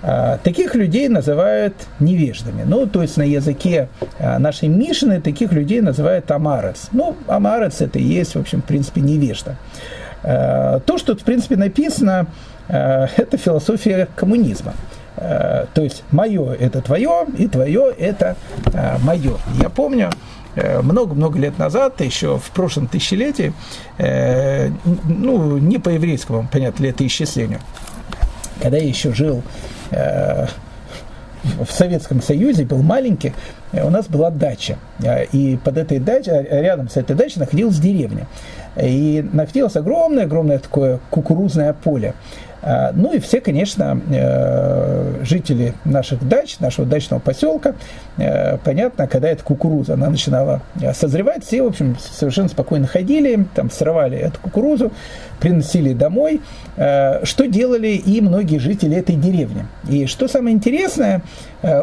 А, 0.00 0.38
таких 0.38 0.74
людей 0.74 1.08
называют 1.08 1.74
невеждами. 1.98 2.62
Ну, 2.64 2.86
то 2.86 3.02
есть 3.02 3.16
на 3.16 3.22
языке 3.22 3.88
а, 4.18 4.38
нашей 4.38 4.68
Мишины 4.68 5.20
таких 5.20 5.52
людей 5.52 5.80
называют 5.80 6.30
амарец. 6.30 6.88
Ну, 6.92 7.16
амарец 7.26 7.80
это 7.80 7.98
и 7.98 8.02
есть, 8.02 8.34
в 8.34 8.38
общем, 8.38 8.62
в 8.62 8.64
принципе, 8.64 9.00
невежда. 9.00 9.56
А, 10.22 10.80
то, 10.80 10.98
что, 10.98 11.16
в 11.16 11.22
принципе, 11.22 11.56
написано, 11.56 12.26
это 12.68 13.38
философия 13.38 14.08
коммунизма. 14.14 14.74
То 15.16 15.68
есть 15.74 16.04
мое 16.12 16.52
это 16.52 16.82
твое, 16.82 17.26
и 17.38 17.48
твое 17.48 17.92
это 17.98 18.36
мое. 19.02 19.38
Я 19.60 19.70
помню, 19.70 20.10
много-много 20.54 21.38
лет 21.38 21.58
назад, 21.58 22.00
еще 22.02 22.36
в 22.38 22.50
прошлом 22.50 22.86
тысячелетии, 22.88 23.54
ну, 23.98 25.56
не 25.56 25.78
по 25.78 25.88
еврейскому, 25.88 26.46
понятно, 26.52 26.84
летоисчислению, 26.84 27.60
когда 28.60 28.76
я 28.76 28.86
еще 28.86 29.14
жил 29.14 29.42
Э, 29.42 29.77
в 31.42 31.70
Советском 31.70 32.20
Союзе 32.22 32.64
был 32.64 32.82
маленький, 32.82 33.32
э, 33.72 33.84
у 33.86 33.90
нас 33.90 34.06
была 34.06 34.30
дача. 34.30 34.76
Э, 35.02 35.24
и 35.24 35.56
под 35.56 35.78
этой 35.78 35.98
дачей, 35.98 36.32
рядом 36.50 36.88
с 36.88 36.96
этой 36.96 37.16
дачей 37.16 37.40
находилась 37.40 37.78
деревня. 37.78 38.26
И 38.80 39.26
находилось 39.32 39.76
огромное-огромное 39.76 40.58
такое 40.58 41.00
кукурузное 41.10 41.72
поле. 41.72 42.14
А, 42.60 42.92
ну 42.94 43.12
и 43.12 43.18
все, 43.20 43.40
конечно, 43.40 44.00
э, 44.10 45.22
жители 45.22 45.74
наших 45.84 46.26
дач, 46.26 46.58
нашего 46.58 46.86
дачного 46.86 47.20
поселка, 47.20 47.74
э, 48.16 48.58
понятно, 48.58 49.06
когда 49.06 49.28
эта 49.28 49.44
кукуруза, 49.44 49.94
она 49.94 50.10
начинала 50.10 50.60
э, 50.80 50.92
созревать, 50.92 51.44
все, 51.44 51.62
в 51.62 51.66
общем, 51.66 51.96
совершенно 51.98 52.48
спокойно 52.48 52.86
ходили, 52.86 53.46
там 53.54 53.70
срывали 53.70 54.18
эту 54.18 54.40
кукурузу, 54.40 54.92
приносили 55.40 55.92
домой, 55.92 56.40
что 56.74 57.46
делали 57.46 57.90
и 57.90 58.20
многие 58.20 58.58
жители 58.58 58.96
этой 58.96 59.14
деревни. 59.14 59.66
И 59.88 60.06
что 60.06 60.26
самое 60.26 60.56
интересное, 60.56 61.22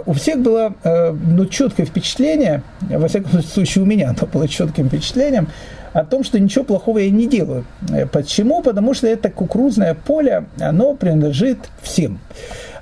у 0.06 0.12
всех 0.12 0.42
было 0.42 0.74
ну, 0.84 1.46
четкое 1.46 1.86
впечатление, 1.86 2.64
во 2.82 3.08
всяком 3.08 3.42
случае 3.44 3.86
у 3.86 3.88
меня 3.88 4.10
оно 4.10 4.28
было 4.28 4.50
четким 4.50 4.90
впечатлением, 4.90 5.48
о 5.96 6.04
том, 6.04 6.26
что 6.26 6.38
ничего 6.40 6.66
плохого 6.66 7.00
я 7.00 7.10
не 7.10 7.26
делаю. 7.26 7.66
Э, 7.90 8.06
почему? 8.06 8.62
Потому 8.62 8.94
что 8.94 9.08
это 9.08 9.30
кукурузное 9.30 9.94
поле, 9.94 10.46
оно 10.60 10.94
принадлежит 10.94 11.58
всем. 11.82 12.20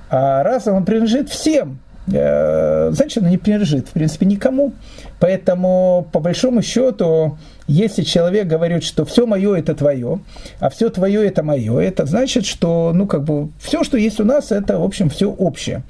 А 0.09 0.41
раз 0.41 0.65
оно 0.65 0.83
принадлежит 0.83 1.29
всем, 1.29 1.77
э, 2.11 2.89
значит, 2.91 3.19
оно 3.19 3.29
не 3.29 3.37
принадлежит, 3.37 3.89
в 3.89 3.91
принципе, 3.91 4.25
никому. 4.25 4.73
Поэтому, 5.19 6.07
по 6.11 6.19
большому 6.19 6.63
счету, 6.63 7.37
если 7.67 8.01
человек 8.01 8.47
говорит, 8.47 8.83
что 8.83 9.05
все 9.05 9.27
мое 9.27 9.59
это 9.59 9.75
твое, 9.75 10.19
а 10.59 10.71
все 10.71 10.89
твое 10.89 11.27
это 11.27 11.43
мое, 11.43 11.79
это 11.79 12.07
значит, 12.07 12.47
что, 12.47 12.93
ну, 12.95 13.05
как 13.05 13.23
бы, 13.23 13.49
все, 13.59 13.83
что 13.83 13.95
есть 13.95 14.19
у 14.19 14.25
нас, 14.25 14.51
это, 14.51 14.79
в 14.79 14.83
общем, 14.83 15.11
все 15.11 15.29
общее. 15.29 15.83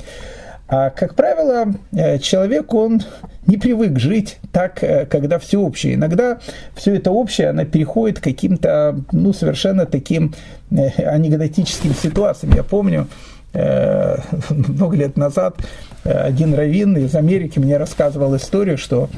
А, 0.67 0.89
как 0.89 1.15
правило, 1.15 1.73
э, 1.91 2.19
человек, 2.19 2.73
он 2.73 3.01
не 3.47 3.57
привык 3.57 3.99
жить 3.99 4.37
так, 4.51 4.81
э, 4.83 5.05
когда 5.05 5.37
все 5.37 5.59
общее. 5.59 5.95
Иногда 5.95 6.39
все 6.73 6.95
это 6.95 7.11
общее, 7.11 7.49
оно 7.49 7.65
переходит 7.65 8.19
к 8.19 8.23
каким-то, 8.23 8.99
ну, 9.11 9.33
совершенно 9.33 9.85
таким 9.85 10.33
э, 10.71 10.87
анекдотическим 11.03 11.93
ситуациям. 11.93 12.53
Я 12.55 12.63
помню, 12.63 13.07
много 14.49 14.97
лет 14.97 15.15
назад 15.15 15.57
один 16.03 16.55
раввин 16.55 16.97
из 16.97 17.15
Америки 17.15 17.59
мне 17.59 17.77
рассказывал 17.77 18.35
историю, 18.35 18.77
что 18.77 19.09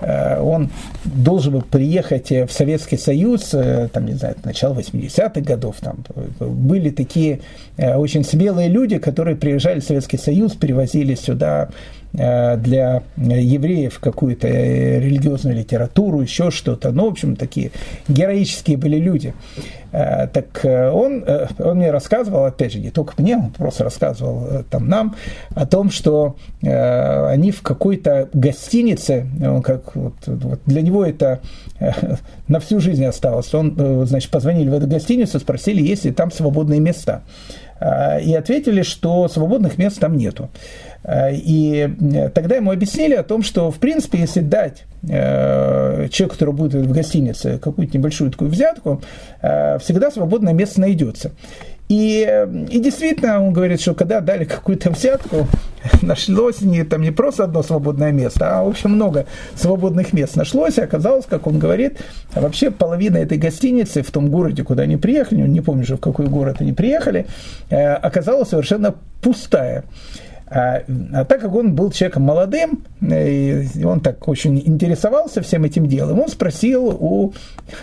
Э, 0.00 0.40
он 0.40 0.70
должен 1.04 1.52
был 1.52 1.62
приехать 1.62 2.30
в 2.30 2.48
Советский 2.50 2.96
Союз, 2.96 3.54
э, 3.54 3.88
там, 3.92 4.06
не 4.06 4.14
знаю, 4.14 4.36
начало 4.44 4.74
80-х 4.74 5.40
годов, 5.40 5.76
там 5.80 6.04
были 6.40 6.90
такие 6.90 7.40
э, 7.76 7.94
очень 7.94 8.24
смелые 8.24 8.68
люди, 8.68 8.98
которые 8.98 9.36
приезжали 9.36 9.80
в 9.80 9.84
Советский 9.84 10.18
Союз, 10.18 10.54
перевозили 10.54 11.14
сюда 11.14 11.68
для 12.14 13.02
евреев 13.16 13.98
какую-то 13.98 14.46
религиозную 14.46 15.56
литературу, 15.56 16.20
еще 16.20 16.50
что-то. 16.52 16.92
Ну, 16.92 17.06
в 17.06 17.12
общем, 17.12 17.34
такие 17.34 17.72
героические 18.08 18.76
были 18.76 18.98
люди. 18.98 19.34
Э, 19.94 20.26
так 20.26 20.64
э, 20.64 20.90
он, 20.90 21.22
э, 21.24 21.46
он 21.60 21.76
мне 21.76 21.92
рассказывал, 21.92 22.46
опять 22.46 22.72
же, 22.72 22.80
не 22.80 22.90
только 22.90 23.14
мне, 23.16 23.36
он 23.36 23.50
просто 23.50 23.84
рассказывал 23.84 24.64
там 24.68 24.88
нам 24.88 25.14
о 25.54 25.66
том, 25.66 25.90
что 25.90 26.36
они 26.62 27.52
в 27.52 27.62
какой-то 27.62 28.28
гостинице, 28.32 29.26
он 29.40 29.62
как 29.62 29.94
вот, 29.94 30.14
вот 30.26 30.60
для 30.66 30.82
него 30.82 31.04
это 31.04 31.40
на 32.48 32.58
всю 32.58 32.80
жизнь 32.80 33.04
осталось. 33.04 33.52
Он, 33.54 34.06
значит, 34.06 34.30
позвонили 34.30 34.68
в 34.68 34.74
эту 34.74 34.86
гостиницу, 34.88 35.38
спросили, 35.38 35.82
есть 35.82 36.04
ли 36.04 36.10
там 36.10 36.32
свободные 36.32 36.80
места. 36.80 37.22
И 38.22 38.34
ответили, 38.34 38.82
что 38.82 39.28
свободных 39.28 39.78
мест 39.78 40.00
там 40.00 40.16
нету. 40.16 40.48
И 41.06 41.90
тогда 42.34 42.56
ему 42.56 42.70
объяснили 42.70 43.14
о 43.14 43.22
том, 43.22 43.42
что, 43.42 43.70
в 43.70 43.76
принципе, 43.76 44.18
если 44.18 44.40
дать 44.40 44.84
Э, 45.08 46.08
человек, 46.10 46.32
который 46.32 46.54
будет 46.54 46.74
в 46.74 46.92
гостинице, 46.92 47.58
какую-то 47.58 47.96
небольшую 47.96 48.30
такую 48.30 48.50
взятку, 48.50 49.02
э, 49.42 49.78
всегда 49.78 50.10
свободное 50.10 50.52
место 50.52 50.80
найдется. 50.80 51.32
И, 51.90 52.46
и 52.70 52.78
действительно, 52.80 53.44
он 53.44 53.52
говорит, 53.52 53.82
что 53.82 53.92
когда 53.92 54.20
дали 54.20 54.44
какую-то 54.44 54.90
взятку, 54.90 55.46
нашлось 56.02 56.62
не, 56.62 56.84
там 56.84 57.02
не 57.02 57.10
просто 57.10 57.44
одно 57.44 57.62
свободное 57.62 58.12
место, 58.12 58.58
а, 58.58 58.64
в 58.64 58.68
общем, 58.68 58.92
много 58.92 59.26
свободных 59.54 60.14
мест 60.14 60.36
нашлось, 60.36 60.78
и 60.78 60.80
оказалось, 60.80 61.26
как 61.26 61.46
он 61.46 61.58
говорит, 61.58 61.98
вообще 62.34 62.70
половина 62.70 63.18
этой 63.18 63.36
гостиницы 63.36 64.02
в 64.02 64.10
том 64.10 64.30
городе, 64.30 64.64
куда 64.64 64.84
они 64.84 64.96
приехали, 64.96 65.42
не 65.42 65.60
помню 65.60 65.84
же, 65.84 65.96
в 65.96 66.00
какой 66.00 66.26
город 66.26 66.56
они 66.60 66.72
приехали, 66.72 67.26
э, 67.68 67.92
оказалась 67.92 68.48
совершенно 68.48 68.94
пустая. 69.20 69.84
А, 70.54 70.84
а 71.12 71.24
так 71.24 71.40
как 71.40 71.52
он 71.52 71.74
был 71.74 71.90
человеком 71.90 72.22
молодым, 72.22 72.84
и 73.00 73.82
он 73.84 73.98
так 73.98 74.28
очень 74.28 74.56
интересовался 74.64 75.42
всем 75.42 75.64
этим 75.64 75.86
делом, 75.86 76.20
он 76.20 76.28
спросил 76.28 76.86
у 76.90 77.34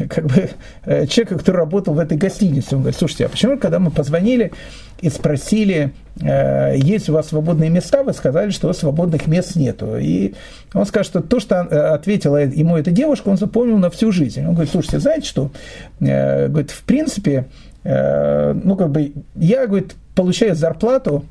как 0.07 0.25
бы, 0.27 0.49
э, 0.85 1.05
человека, 1.05 1.37
который 1.37 1.57
работал 1.57 1.93
в 1.93 1.99
этой 1.99 2.17
гостинице, 2.17 2.75
он 2.75 2.83
говорит, 2.83 2.97
слушайте, 2.97 3.25
а 3.25 3.29
почему, 3.29 3.57
когда 3.57 3.79
мы 3.79 3.91
позвонили 3.91 4.53
и 5.01 5.09
спросили, 5.09 5.91
э, 6.21 6.77
есть 6.77 7.09
у 7.09 7.13
вас 7.13 7.27
свободные 7.27 7.69
места, 7.69 8.03
вы 8.03 8.13
сказали, 8.13 8.51
что 8.51 8.71
свободных 8.71 9.27
мест 9.27 9.57
нету. 9.57 9.97
И 9.97 10.35
он 10.73 10.85
скажет, 10.85 11.07
что 11.07 11.21
то, 11.21 11.41
что 11.41 11.67
э, 11.69 11.77
ответила 11.77 12.37
ему 12.37 12.77
эта 12.77 12.91
девушка, 12.91 13.27
он 13.27 13.37
запомнил 13.37 13.79
на 13.79 13.89
всю 13.89 14.13
жизнь. 14.13 14.45
Он 14.45 14.53
говорит, 14.53 14.71
слушайте, 14.71 14.99
знаете 14.99 15.27
что? 15.27 15.51
Говорит, 15.99 16.71
в 16.71 16.83
принципе, 16.83 17.47
ну, 17.83 18.75
как 18.77 18.91
бы, 18.91 19.11
я, 19.35 19.67
говорит, 19.67 19.95
получаю 20.15 20.55
зарплату 20.55 21.25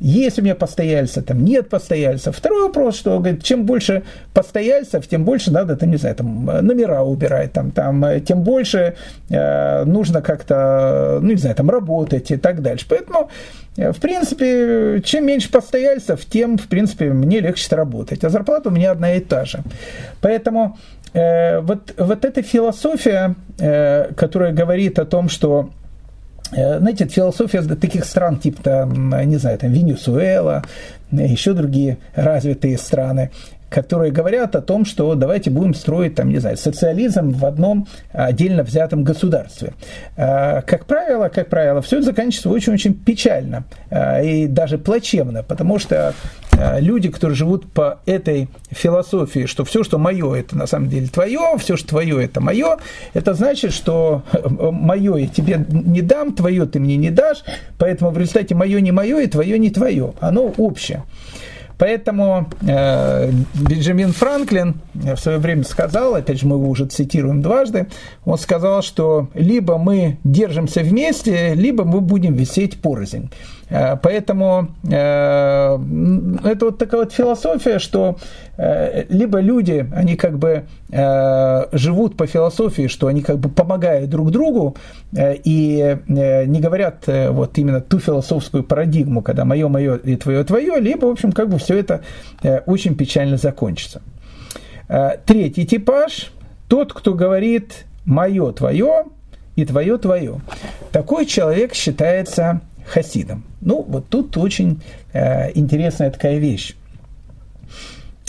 есть 0.00 0.38
у 0.38 0.42
меня 0.42 0.54
постояльца, 0.54 1.22
там 1.22 1.44
нет 1.44 1.68
постояльцев. 1.68 2.34
Второй 2.34 2.62
вопрос, 2.62 2.96
что 2.96 3.18
говорит, 3.18 3.44
чем 3.44 3.66
больше 3.66 4.02
постояльцев, 4.32 5.06
тем 5.06 5.24
больше 5.24 5.52
надо, 5.52 5.76
там, 5.76 5.90
не 5.90 5.98
знаю, 5.98 6.16
там, 6.16 6.44
номера 6.44 7.02
убирать, 7.02 7.52
там, 7.52 7.70
там, 7.70 8.20
тем 8.22 8.42
больше 8.42 8.96
э, 9.28 9.84
нужно 9.84 10.22
как-то, 10.22 11.18
ну, 11.20 11.28
не 11.28 11.36
знаю, 11.36 11.54
там, 11.54 11.68
работать 11.68 12.30
и 12.30 12.36
так 12.36 12.62
дальше. 12.62 12.86
Поэтому, 12.88 13.28
э, 13.76 13.92
в 13.92 14.00
принципе, 14.00 15.02
чем 15.04 15.26
меньше 15.26 15.50
постояльцев, 15.50 16.24
тем, 16.24 16.56
в 16.56 16.66
принципе, 16.66 17.12
мне 17.12 17.40
легче 17.40 17.76
работать. 17.76 18.24
А 18.24 18.30
зарплата 18.30 18.70
у 18.70 18.72
меня 18.72 18.92
одна 18.92 19.12
и 19.14 19.20
та 19.20 19.44
же. 19.44 19.60
Поэтому 20.22 20.78
э, 21.12 21.60
вот, 21.60 21.94
вот 21.98 22.24
эта 22.24 22.42
философия, 22.42 23.34
э, 23.58 24.12
которая 24.16 24.52
говорит 24.52 24.98
о 24.98 25.04
том, 25.04 25.28
что 25.28 25.70
знаете, 26.52 27.06
философия 27.06 27.62
таких 27.62 28.04
стран, 28.04 28.38
типа, 28.38 28.62
там, 28.62 29.10
не 29.28 29.36
знаю, 29.36 29.58
там, 29.58 29.70
Венесуэла, 29.70 30.62
еще 31.10 31.52
другие 31.52 31.98
развитые 32.14 32.78
страны, 32.78 33.30
которые 33.70 34.10
говорят 34.10 34.56
о 34.56 34.60
том, 34.60 34.84
что 34.84 35.14
давайте 35.14 35.48
будем 35.48 35.74
строить, 35.74 36.16
там, 36.16 36.28
не 36.28 36.38
знаю, 36.38 36.56
социализм 36.56 37.30
в 37.30 37.46
одном 37.46 37.86
отдельно 38.12 38.64
взятом 38.64 39.04
государстве. 39.04 39.72
А, 40.16 40.60
как 40.62 40.84
правило, 40.84 41.28
как 41.28 41.48
правило, 41.48 41.80
все 41.80 41.98
это 41.98 42.06
заканчивается 42.06 42.50
очень-очень 42.50 42.94
печально 42.94 43.64
а, 43.90 44.20
и 44.20 44.46
даже 44.48 44.76
плачевно, 44.76 45.44
потому 45.44 45.78
что 45.78 46.14
а, 46.58 46.80
люди, 46.80 47.08
которые 47.10 47.36
живут 47.36 47.72
по 47.72 48.00
этой 48.06 48.48
философии, 48.70 49.46
что 49.46 49.64
все, 49.64 49.84
что 49.84 49.98
мое, 49.98 50.34
это 50.34 50.58
на 50.58 50.66
самом 50.66 50.88
деле 50.88 51.06
твое, 51.06 51.56
все, 51.58 51.76
что 51.76 51.88
твое, 51.90 52.24
это 52.24 52.40
мое, 52.40 52.78
это 53.14 53.34
значит, 53.34 53.72
что 53.72 54.24
мое 54.58 55.16
я 55.16 55.28
тебе 55.28 55.64
не 55.70 56.02
дам, 56.02 56.34
твое 56.34 56.66
ты 56.66 56.80
мне 56.80 56.96
не 56.96 57.10
дашь, 57.10 57.44
поэтому 57.78 58.10
в 58.10 58.18
результате 58.18 58.56
мое 58.56 58.80
не 58.80 58.90
мое 58.90 59.20
и 59.20 59.26
твое 59.28 59.58
не 59.60 59.70
твое, 59.70 60.12
оно 60.20 60.52
общее. 60.56 61.04
Поэтому 61.80 62.46
э, 62.60 63.32
Бенджамин 63.54 64.12
Франклин 64.12 64.74
в 64.92 65.16
свое 65.16 65.38
время 65.38 65.64
сказал, 65.64 66.14
опять 66.14 66.38
же 66.38 66.46
мы 66.46 66.56
его 66.56 66.68
уже 66.68 66.84
цитируем 66.84 67.40
дважды, 67.40 67.86
он 68.26 68.36
сказал, 68.36 68.82
что 68.82 69.30
либо 69.32 69.78
мы 69.78 70.18
держимся 70.22 70.82
вместе, 70.82 71.54
либо 71.54 71.84
мы 71.84 72.02
будем 72.02 72.34
висеть 72.34 72.82
порознь. 72.82 73.30
Э, 73.70 73.96
поэтому 73.96 74.68
э, 74.82 75.78
это 76.44 76.64
вот 76.66 76.78
такая 76.78 77.02
вот 77.02 77.12
философия, 77.12 77.78
что 77.78 78.16
э, 78.56 79.04
либо 79.08 79.40
люди, 79.40 79.88
они 79.94 80.16
как 80.16 80.38
бы 80.38 80.64
живут 81.72 82.16
по 82.16 82.26
философии, 82.26 82.88
что 82.88 83.06
они 83.06 83.22
как 83.22 83.38
бы 83.38 83.48
помогают 83.48 84.10
друг 84.10 84.32
другу 84.32 84.76
и 85.16 85.98
не 86.08 86.60
говорят 86.60 87.04
вот 87.06 87.56
именно 87.58 87.80
ту 87.80 88.00
философскую 88.00 88.64
парадигму, 88.64 89.22
когда 89.22 89.44
мое, 89.44 89.68
мое 89.68 89.94
и 89.94 90.16
твое, 90.16 90.42
твое, 90.42 90.80
либо, 90.80 91.06
в 91.06 91.10
общем, 91.10 91.30
как 91.30 91.48
бы 91.48 91.58
все 91.58 91.78
это 91.78 92.00
очень 92.66 92.96
печально 92.96 93.36
закончится. 93.36 94.02
Третий 95.26 95.64
типаж– 95.64 96.32
тот, 96.68 96.92
кто 96.92 97.14
говорит 97.14 97.84
«мое, 98.04 98.52
твое» 98.52 99.04
и 99.54 99.64
«твое, 99.64 99.96
твое». 99.98 100.40
Такой 100.92 101.26
человек 101.26 101.74
считается 101.74 102.60
хасидом. 102.90 103.44
Ну, 103.60 103.84
вот 103.86 104.08
тут 104.08 104.36
очень 104.36 104.82
э, 105.12 105.52
интересная 105.54 106.10
такая 106.10 106.38
вещь. 106.38 106.74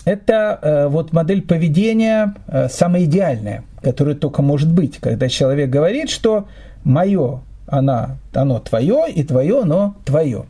Это 0.06 0.60
э, 0.62 0.88
вот 0.88 1.14
модель 1.14 1.42
поведения 1.42 2.34
э, 2.48 2.70
самая 2.70 3.04
идеальная, 3.04 3.64
которая 3.82 4.16
только 4.16 4.42
может 4.42 4.72
быть, 4.72 4.98
когда 4.98 5.30
человек 5.30 5.70
говорит, 5.70 6.10
что 6.10 6.48
мое, 6.84 7.42
она, 7.68 8.18
оно 8.34 8.60
твое, 8.60 9.06
и 9.14 9.24
твое, 9.24 9.62
оно 9.62 9.96
твое. 10.06 10.46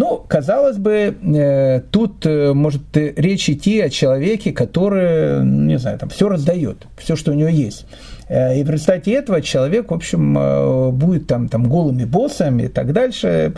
Ну, 0.00 0.24
казалось 0.26 0.78
бы, 0.78 1.14
э, 1.22 1.80
тут 1.90 2.24
э, 2.24 2.54
может 2.54 2.96
речь 2.96 3.50
идти 3.50 3.82
о 3.82 3.90
человеке, 3.90 4.50
который, 4.50 5.44
не 5.44 5.78
знаю, 5.78 5.98
там 5.98 6.08
все 6.08 6.26
раздает, 6.26 6.86
все, 6.96 7.16
что 7.16 7.32
у 7.32 7.34
него 7.34 7.50
есть. 7.50 7.84
Э, 8.26 8.58
и 8.58 8.64
в 8.64 8.70
результате 8.70 9.12
этого 9.12 9.42
человек, 9.42 9.90
в 9.90 9.94
общем, 9.94 10.96
будет 10.96 11.26
там, 11.26 11.50
там 11.50 11.68
голыми 11.68 12.06
боссами 12.06 12.62
и 12.62 12.68
так 12.68 12.94
дальше. 12.94 13.52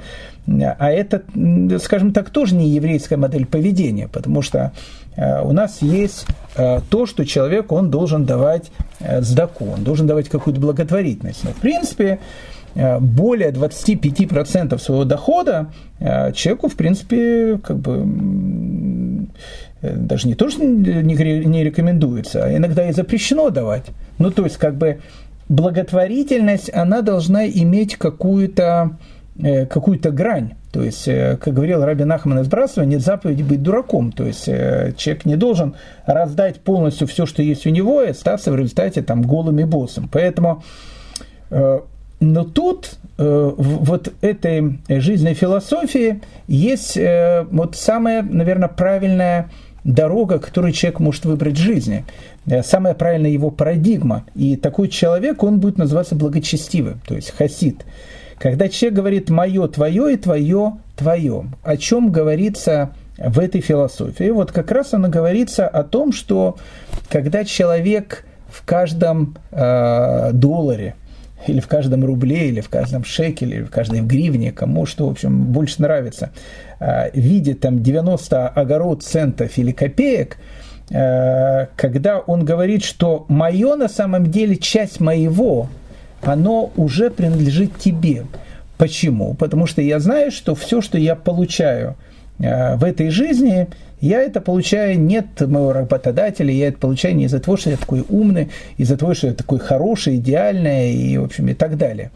А 0.48 0.90
это, 0.90 1.22
скажем 1.78 2.12
так, 2.12 2.30
тоже 2.30 2.56
не 2.56 2.70
еврейская 2.70 3.18
модель 3.18 3.46
поведения, 3.46 4.08
потому 4.08 4.42
что 4.42 4.72
у 5.16 5.52
нас 5.52 5.80
есть 5.80 6.26
то, 6.56 7.06
что 7.06 7.24
человек, 7.24 7.70
он 7.70 7.90
должен 7.90 8.24
давать 8.24 8.72
сдаку, 9.20 9.66
он 9.66 9.84
должен 9.84 10.08
давать 10.08 10.28
какую-то 10.28 10.60
благотворительность. 10.60 11.44
Но, 11.44 11.50
в 11.50 11.60
принципе, 11.60 12.18
Э, 12.18 12.61
более 12.74 13.50
25% 13.50 14.78
своего 14.78 15.04
дохода 15.04 15.72
э, 15.98 16.32
человеку, 16.32 16.68
в 16.68 16.76
принципе, 16.76 17.58
как 17.62 17.78
бы 17.78 19.26
э, 19.82 19.96
даже 19.96 20.28
не 20.28 20.34
то, 20.34 20.48
что 20.48 20.64
не 20.64 21.64
рекомендуется, 21.64 22.44
а 22.44 22.56
иногда 22.56 22.88
и 22.88 22.92
запрещено 22.92 23.50
давать. 23.50 23.84
Ну, 24.18 24.30
то 24.30 24.44
есть, 24.44 24.56
как 24.56 24.76
бы 24.76 25.00
благотворительность, 25.48 26.72
она 26.72 27.02
должна 27.02 27.46
иметь 27.46 27.96
какую-то 27.96 28.96
какую-то 29.70 30.10
грань. 30.10 30.52
То 30.72 30.82
есть, 30.82 31.06
как 31.06 31.54
говорил 31.54 31.82
Раби 31.82 32.04
Нахман 32.04 32.40
из 32.40 32.48
Брасова, 32.48 32.84
нет 32.84 33.00
заповеди 33.00 33.42
быть 33.42 33.62
дураком. 33.62 34.12
То 34.12 34.24
есть, 34.24 34.44
человек 34.44 35.24
не 35.24 35.36
должен 35.36 35.74
раздать 36.04 36.60
полностью 36.60 37.06
все, 37.06 37.24
что 37.24 37.42
есть 37.42 37.66
у 37.66 37.70
него, 37.70 38.02
и 38.02 38.10
остаться 38.10 38.52
в 38.52 38.56
результате 38.56 39.00
там 39.00 39.22
голым 39.22 39.58
и 39.58 39.64
боссом. 39.64 40.10
Поэтому 40.12 40.62
но 42.22 42.44
тут 42.44 42.98
э, 43.18 43.52
вот 43.56 44.12
этой 44.20 44.78
жизненной 44.88 45.34
философии 45.34 46.20
есть 46.46 46.96
э, 46.96 47.44
вот 47.50 47.74
самая, 47.74 48.22
наверное, 48.22 48.68
правильная 48.68 49.50
дорога, 49.82 50.38
которую 50.38 50.72
человек 50.72 51.00
может 51.00 51.24
выбрать 51.24 51.54
в 51.54 51.60
жизни. 51.60 52.04
Э, 52.46 52.62
самая 52.62 52.94
правильная 52.94 53.30
его 53.30 53.50
парадигма. 53.50 54.24
И 54.36 54.54
такой 54.54 54.86
человек, 54.86 55.42
он 55.42 55.58
будет 55.58 55.78
называться 55.78 56.14
благочестивым, 56.14 57.00
то 57.06 57.16
есть 57.16 57.32
хасид. 57.36 57.84
Когда 58.38 58.68
человек 58.68 58.96
говорит 58.96 59.28
«моё, 59.28 59.66
твое» 59.66 60.14
и 60.14 60.16
«твое, 60.16 60.74
твое», 60.96 61.46
о 61.64 61.76
чем 61.76 62.12
говорится 62.12 62.90
в 63.18 63.40
этой 63.40 63.60
философии? 63.60 64.30
Вот 64.30 64.52
как 64.52 64.70
раз 64.70 64.94
оно 64.94 65.08
говорится 65.08 65.66
о 65.66 65.82
том, 65.82 66.12
что 66.12 66.56
когда 67.08 67.44
человек 67.44 68.24
в 68.48 68.64
каждом 68.64 69.36
э, 69.50 70.30
долларе, 70.32 70.94
или 71.46 71.60
в 71.60 71.68
каждом 71.68 72.04
рубле, 72.04 72.48
или 72.48 72.60
в 72.60 72.68
каждом 72.68 73.04
шекеле, 73.04 73.58
или 73.58 73.64
в 73.64 73.70
каждой 73.70 74.00
гривне, 74.00 74.52
кому 74.52 74.86
что, 74.86 75.08
в 75.08 75.10
общем, 75.10 75.44
больше 75.46 75.82
нравится, 75.82 76.30
а, 76.80 77.10
видит 77.12 77.60
там 77.60 77.82
90 77.82 78.48
огород 78.48 79.02
центов 79.02 79.56
или 79.58 79.72
копеек, 79.72 80.38
а, 80.92 81.68
когда 81.76 82.18
он 82.18 82.44
говорит, 82.44 82.84
что 82.84 83.24
мое 83.28 83.76
на 83.76 83.88
самом 83.88 84.30
деле 84.30 84.56
часть 84.56 85.00
моего, 85.00 85.68
оно 86.22 86.72
уже 86.76 87.10
принадлежит 87.10 87.78
тебе. 87.78 88.24
Почему? 88.78 89.34
Потому 89.34 89.66
что 89.66 89.82
я 89.82 90.00
знаю, 90.00 90.30
что 90.30 90.54
все, 90.54 90.80
что 90.80 90.98
я 90.98 91.14
получаю 91.14 91.96
в 92.42 92.84
этой 92.84 93.10
жизни, 93.10 93.68
я 94.00 94.20
это 94.20 94.40
получаю 94.40 94.98
не 94.98 95.18
от 95.18 95.40
моего 95.42 95.72
работодателя, 95.72 96.52
я 96.52 96.68
это 96.68 96.78
получаю 96.78 97.14
не 97.14 97.26
из-за 97.26 97.38
того, 97.38 97.56
что 97.56 97.70
я 97.70 97.76
такой 97.76 98.04
умный, 98.08 98.48
из-за 98.76 98.96
того, 98.96 99.14
что 99.14 99.28
я 99.28 99.32
такой 99.32 99.60
хороший, 99.60 100.16
идеальный 100.16 100.92
и, 100.92 101.16
в 101.18 101.24
общем, 101.24 101.48
и 101.48 101.54
так 101.54 101.78
далее. 101.78 102.10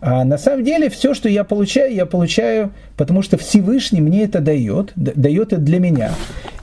А 0.00 0.22
на 0.24 0.38
самом 0.38 0.64
деле 0.64 0.88
все, 0.88 1.14
что 1.14 1.28
я 1.28 1.42
получаю, 1.42 1.92
я 1.92 2.06
получаю, 2.06 2.70
потому 2.96 3.22
что 3.22 3.38
Всевышний 3.38 4.00
мне 4.00 4.22
это 4.22 4.38
дает, 4.38 4.92
дает 4.94 5.52
это 5.52 5.60
для 5.60 5.80
меня. 5.80 6.12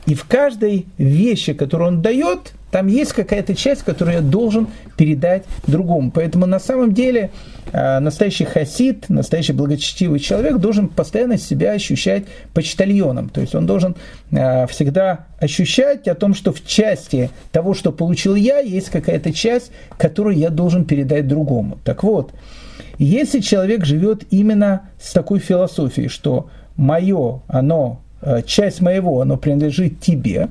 И 0.05 0.15
в 0.15 0.23
каждой 0.23 0.85
вещи, 0.97 1.51
которую 1.51 1.89
он 1.89 2.01
дает, 2.01 2.53
Там 2.71 2.87
есть 2.87 3.13
какая-то 3.13 3.55
часть, 3.55 3.83
которую 3.83 4.17
я 4.17 4.21
должен 4.21 4.67
передать 4.95 5.43
другому. 5.65 6.11
Поэтому 6.11 6.45
на 6.45 6.59
самом 6.59 6.93
деле 6.93 7.31
э, 7.71 7.99
настоящий 7.99 8.45
хасид, 8.45 9.09
настоящий 9.09 9.53
благочестивый 9.53 10.19
человек 10.19 10.57
должен 10.57 10.87
постоянно 10.87 11.37
себя 11.37 11.71
ощущать 11.71 12.25
почтальоном. 12.53 13.29
То 13.29 13.41
есть 13.41 13.55
он 13.55 13.65
должен 13.65 13.95
э, 14.31 14.67
всегда 14.67 15.25
ощущать 15.39 16.07
о 16.07 16.15
том, 16.15 16.33
что 16.33 16.53
в 16.53 16.65
части 16.65 17.31
того, 17.51 17.73
что 17.73 17.91
получил 17.91 18.35
я, 18.35 18.59
есть 18.59 18.89
какая-то 18.89 19.33
часть, 19.33 19.71
которую 19.97 20.37
я 20.37 20.49
должен 20.49 20.85
передать 20.85 21.27
другому. 21.27 21.79
Так 21.83 22.03
вот, 22.03 22.31
если 22.99 23.39
человек 23.39 23.85
живет 23.85 24.23
именно 24.29 24.89
с 25.01 25.13
такой 25.13 25.39
философией, 25.39 26.09
что 26.09 26.49
мое, 26.75 27.41
оно, 27.47 28.01
э, 28.21 28.41
часть 28.45 28.81
моего, 28.81 29.21
оно 29.21 29.37
принадлежит 29.37 30.01
тебе, 30.01 30.49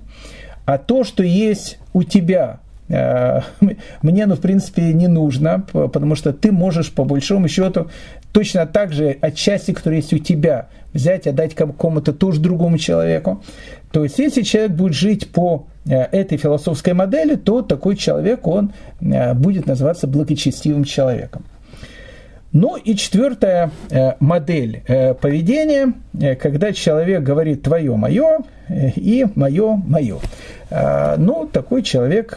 а 0.68 0.76
то, 0.76 1.02
что 1.02 1.22
есть 1.22 1.78
у 1.94 2.02
тебя, 2.02 2.60
э, 2.90 3.40
мне, 4.02 4.26
ну, 4.26 4.34
в 4.34 4.40
принципе, 4.40 4.92
не 4.92 5.08
нужно, 5.08 5.64
потому 5.72 6.14
что 6.14 6.34
ты 6.34 6.52
можешь, 6.52 6.92
по 6.92 7.04
большому 7.04 7.48
счету, 7.48 7.88
точно 8.32 8.66
так 8.66 8.92
же 8.92 9.16
от 9.22 9.34
части, 9.34 9.72
которая 9.72 10.00
есть 10.00 10.12
у 10.12 10.18
тебя, 10.18 10.68
взять, 10.92 11.26
отдать 11.26 11.54
какому-то 11.54 12.12
тоже 12.12 12.40
другому 12.40 12.76
человеку. 12.76 13.42
То 13.92 14.04
есть, 14.04 14.18
если 14.18 14.42
человек 14.42 14.72
будет 14.72 14.92
жить 14.92 15.30
по 15.30 15.66
э, 15.86 16.02
этой 16.02 16.36
философской 16.36 16.92
модели, 16.92 17.36
то 17.36 17.62
такой 17.62 17.96
человек, 17.96 18.46
он 18.46 18.74
э, 19.00 19.32
будет 19.32 19.66
называться 19.66 20.06
благочестивым 20.06 20.84
человеком. 20.84 21.46
Ну 22.52 22.76
и 22.76 22.96
четвертая 22.96 23.70
э, 23.90 24.12
модель 24.20 24.82
э, 24.86 25.12
поведения, 25.12 25.92
э, 26.18 26.34
когда 26.34 26.72
человек 26.72 27.22
говорит 27.22 27.62
твое 27.62 27.94
мое 27.94 28.38
и 28.68 29.26
мое 29.34 29.76
мое. 29.76 30.18
Ну, 30.70 31.48
такой 31.50 31.82
человек, 31.82 32.36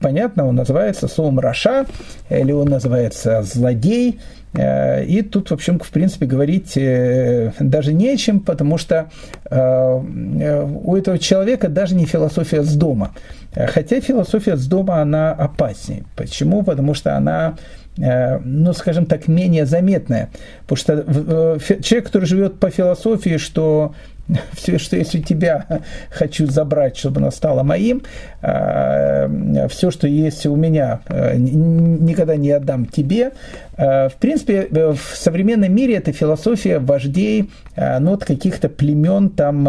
понятно, 0.00 0.46
он 0.46 0.54
называется 0.54 1.08
словом 1.08 1.38
Раша, 1.38 1.86
или 2.28 2.52
он 2.52 2.68
называется 2.68 3.40
злодей. 3.42 4.20
И 4.52 5.26
тут, 5.32 5.48
в 5.48 5.54
общем, 5.54 5.78
в 5.78 5.88
принципе, 5.90 6.26
говорить 6.26 6.74
даже 6.74 7.94
не 7.94 8.10
о 8.10 8.16
чем, 8.18 8.40
потому 8.40 8.76
что 8.76 9.08
у 9.50 10.96
этого 10.96 11.18
человека 11.18 11.68
даже 11.68 11.94
не 11.94 12.04
философия 12.04 12.62
с 12.62 12.74
дома. 12.74 13.14
Хотя 13.54 14.02
философия 14.02 14.58
с 14.58 14.66
дома, 14.66 15.00
она 15.00 15.32
опаснее. 15.32 16.04
Почему? 16.16 16.62
Потому 16.62 16.92
что 16.92 17.16
она 17.16 17.56
ну, 17.96 18.72
скажем 18.72 19.06
так, 19.06 19.28
менее 19.28 19.66
заметная. 19.66 20.28
Потому 20.66 20.76
что 20.76 21.04
э, 21.06 21.58
человек, 21.82 22.06
который 22.06 22.26
живет 22.26 22.58
по 22.58 22.70
философии, 22.70 23.38
что 23.38 23.94
все, 24.52 24.78
что 24.78 24.96
есть 24.96 25.14
у 25.14 25.18
тебя, 25.20 25.66
хочу 26.10 26.46
забрать, 26.46 26.96
чтобы 26.96 27.20
оно 27.20 27.30
стало 27.30 27.62
моим. 27.62 28.02
А, 28.42 29.28
все, 29.68 29.90
что 29.90 30.06
есть 30.08 30.46
у 30.46 30.56
меня, 30.56 31.00
э, 31.08 31.36
никогда 31.36 32.36
не 32.36 32.50
отдам 32.50 32.86
тебе. 32.86 33.32
А, 33.76 34.08
в 34.08 34.14
принципе, 34.14 34.68
в 34.70 35.16
современном 35.16 35.74
мире 35.74 35.96
это 35.96 36.12
философия 36.12 36.78
вождей 36.78 37.50
а, 37.76 38.00
ну, 38.00 38.14
от 38.14 38.24
каких-то 38.24 38.68
племен, 38.68 39.30
там, 39.30 39.64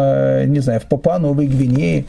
не 0.50 0.60
знаю, 0.60 0.80
в 0.80 0.84
Папуа-Новой 0.84 1.46
Гвинее, 1.46 2.04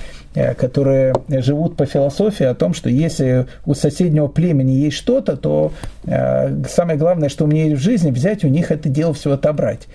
которые 0.57 1.13
живут 1.27 1.75
по 1.75 1.85
философии 1.85 2.45
о 2.45 2.53
том, 2.53 2.73
что 2.73 2.89
если 2.89 3.47
у 3.65 3.73
соседнего 3.73 4.27
племени 4.27 4.71
есть 4.71 4.95
что-то, 4.95 5.35
то 5.35 5.73
самое 6.05 6.97
главное, 6.97 7.29
что 7.29 7.45
у 7.45 7.47
меня 7.47 7.65
есть 7.65 7.81
в 7.81 7.83
жизни, 7.83 8.11
взять 8.11 8.43
у 8.43 8.47
них 8.47 8.71
это 8.71 8.89
дело 8.89 9.13
все 9.13 9.33
отобрать. 9.33 9.87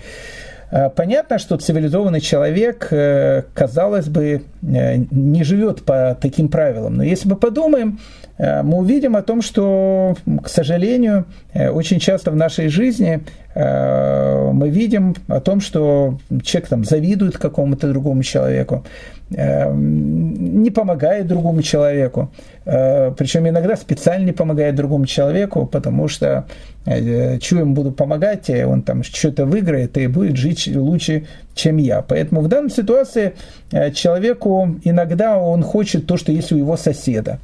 Э, 0.71 0.89
понятно, 0.89 1.39
что 1.39 1.57
цивилизованный 1.57 2.21
человек, 2.21 2.87
э, 2.91 3.43
казалось 3.53 4.07
бы, 4.07 4.43
э, 4.61 4.95
не 5.11 5.43
живет 5.43 5.83
по 5.83 6.17
таким 6.19 6.49
правилам. 6.49 6.97
Но 6.97 7.03
если 7.03 7.29
мы 7.29 7.35
подумаем, 7.35 7.99
мы 8.37 8.79
увидим 8.79 9.15
о 9.15 9.21
том, 9.21 9.41
что, 9.41 10.17
к 10.43 10.49
сожалению, 10.49 11.25
очень 11.53 11.99
часто 11.99 12.31
в 12.31 12.35
нашей 12.35 12.67
жизни 12.67 13.21
мы 13.55 14.69
видим 14.69 15.15
о 15.29 15.39
том, 15.39 15.61
что 15.61 16.19
человек 16.43 16.69
там 16.69 16.83
завидует 16.83 17.37
какому-то 17.37 17.87
другому 17.87 18.21
человеку, 18.21 18.83
не 19.29 20.69
помогает 20.71 21.27
другому 21.27 21.61
человеку, 21.61 22.31
причем 22.65 23.47
иногда 23.47 23.77
специально 23.77 24.25
не 24.25 24.33
помогает 24.33 24.75
другому 24.75 25.05
человеку, 25.05 25.65
потому 25.65 26.09
что 26.09 26.45
Э, 26.85 27.39
чего 27.39 27.61
ему 27.61 27.73
буду 27.73 27.91
помогать, 27.91 28.49
он 28.49 28.83
там 28.83 29.03
что-то 29.03 29.45
выиграет 29.45 29.97
и 29.97 30.05
будет 30.05 30.37
жить 30.37 30.67
лучше, 30.67 31.25
чем 31.55 31.77
я. 31.77 32.01
Поэтому 32.03 32.41
в 32.41 32.47
данной 32.47 32.69
ситуации 32.69 33.33
э, 33.71 33.91
человеку 33.91 34.75
иногда 34.83 35.39
он 35.39 35.63
хочет 35.63 36.05
то, 36.05 36.15
что 36.17 36.31
есть 36.31 36.51
у 36.51 36.57
его 36.57 36.77
соседа, 36.77 37.39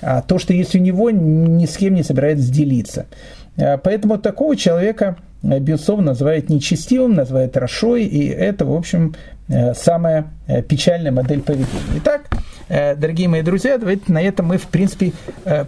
а 0.00 0.22
то, 0.22 0.38
что 0.38 0.54
есть 0.54 0.74
у 0.74 0.78
него, 0.78 1.10
ни 1.10 1.66
с 1.66 1.76
кем 1.76 1.94
не 1.94 2.02
собирается 2.02 2.50
делиться. 2.50 3.04
Э, 3.56 3.76
поэтому 3.76 4.16
такого 4.16 4.56
человека 4.56 5.16
безусловно, 5.60 6.06
называют 6.06 6.48
нечестивым, 6.48 7.14
называют 7.14 7.56
рошой, 7.56 8.04
и 8.04 8.26
это, 8.26 8.64
в 8.64 8.74
общем, 8.74 9.14
самая 9.48 10.26
печальная 10.68 11.12
модель 11.12 11.40
поведения. 11.40 11.98
Итак, 11.98 12.28
дорогие 12.68 13.28
мои 13.28 13.42
друзья, 13.42 13.78
давайте 13.78 14.12
на 14.12 14.20
этом 14.20 14.46
мы, 14.46 14.58
в 14.58 14.66
принципе, 14.66 15.12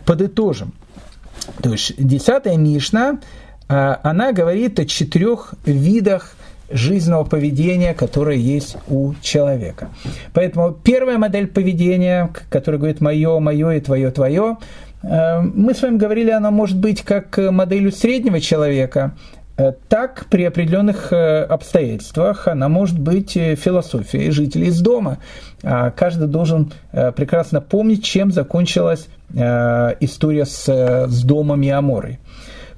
подытожим. 0.04 0.72
То 1.62 1.72
есть 1.72 1.94
десятая 1.96 2.56
Мишна, 2.56 3.20
она 3.68 4.32
говорит 4.32 4.80
о 4.80 4.84
четырех 4.84 5.54
видах 5.64 6.34
жизненного 6.70 7.24
поведения, 7.24 7.94
которое 7.94 8.36
есть 8.36 8.76
у 8.88 9.14
человека. 9.22 9.88
Поэтому 10.34 10.72
первая 10.72 11.16
модель 11.16 11.46
поведения, 11.46 12.28
которая 12.50 12.78
говорит 12.78 13.00
«моё, 13.00 13.40
моё 13.40 13.70
и 13.70 13.80
твое, 13.80 14.10
твое», 14.10 14.58
э, 15.02 15.40
мы 15.40 15.72
с 15.72 15.80
вами 15.80 15.96
говорили, 15.96 16.30
она 16.30 16.50
может 16.50 16.76
быть 16.78 17.00
как 17.02 17.38
моделью 17.38 17.90
среднего 17.90 18.38
человека, 18.40 19.14
э, 19.14 19.37
так 19.88 20.26
при 20.30 20.44
определенных 20.44 21.12
э, 21.12 21.42
обстоятельствах 21.42 22.48
она 22.48 22.68
может 22.68 22.98
быть 22.98 23.32
философией 23.32 24.30
жителей 24.30 24.68
из 24.68 24.80
дома. 24.80 25.18
А 25.62 25.90
каждый 25.90 26.28
должен 26.28 26.72
прекрасно 26.92 27.60
помнить, 27.60 28.04
чем 28.04 28.30
закончилась 28.30 29.08
Э, 29.34 29.94
история 30.00 30.46
с, 30.46 30.66
с 30.66 31.22
домом 31.22 31.62
и 31.62 31.68
Аморой. 31.68 32.18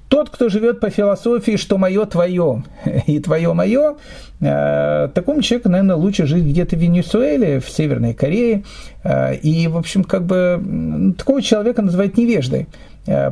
Тот, 0.09 0.31
кто 0.31 0.49
живет 0.49 0.81
по 0.81 0.91
философии, 0.91 1.57
что 1.57 1.79
мое 1.79 2.05
твое 2.07 2.65
и 3.07 3.21
твое 3.21 3.53
мое, 3.53 3.97
э, 4.41 5.09
такому 5.15 5.43
человеку, 5.43 5.69
наверное, 5.69 5.95
лучше 5.95 6.27
жить 6.27 6.45
где-то 6.45 6.75
в 6.75 6.81
Венесуэле, 6.81 7.61
в 7.61 7.71
Северной 7.71 8.15
Корее. 8.15 8.65
Э, 9.05 9.37
и, 9.37 9.69
в 9.69 9.77
общем, 9.77 10.03
как 10.03 10.27
бы 10.27 11.15
такого 11.17 11.41
человека 11.41 11.83
называют 11.83 12.17
невеждой. 12.17 12.67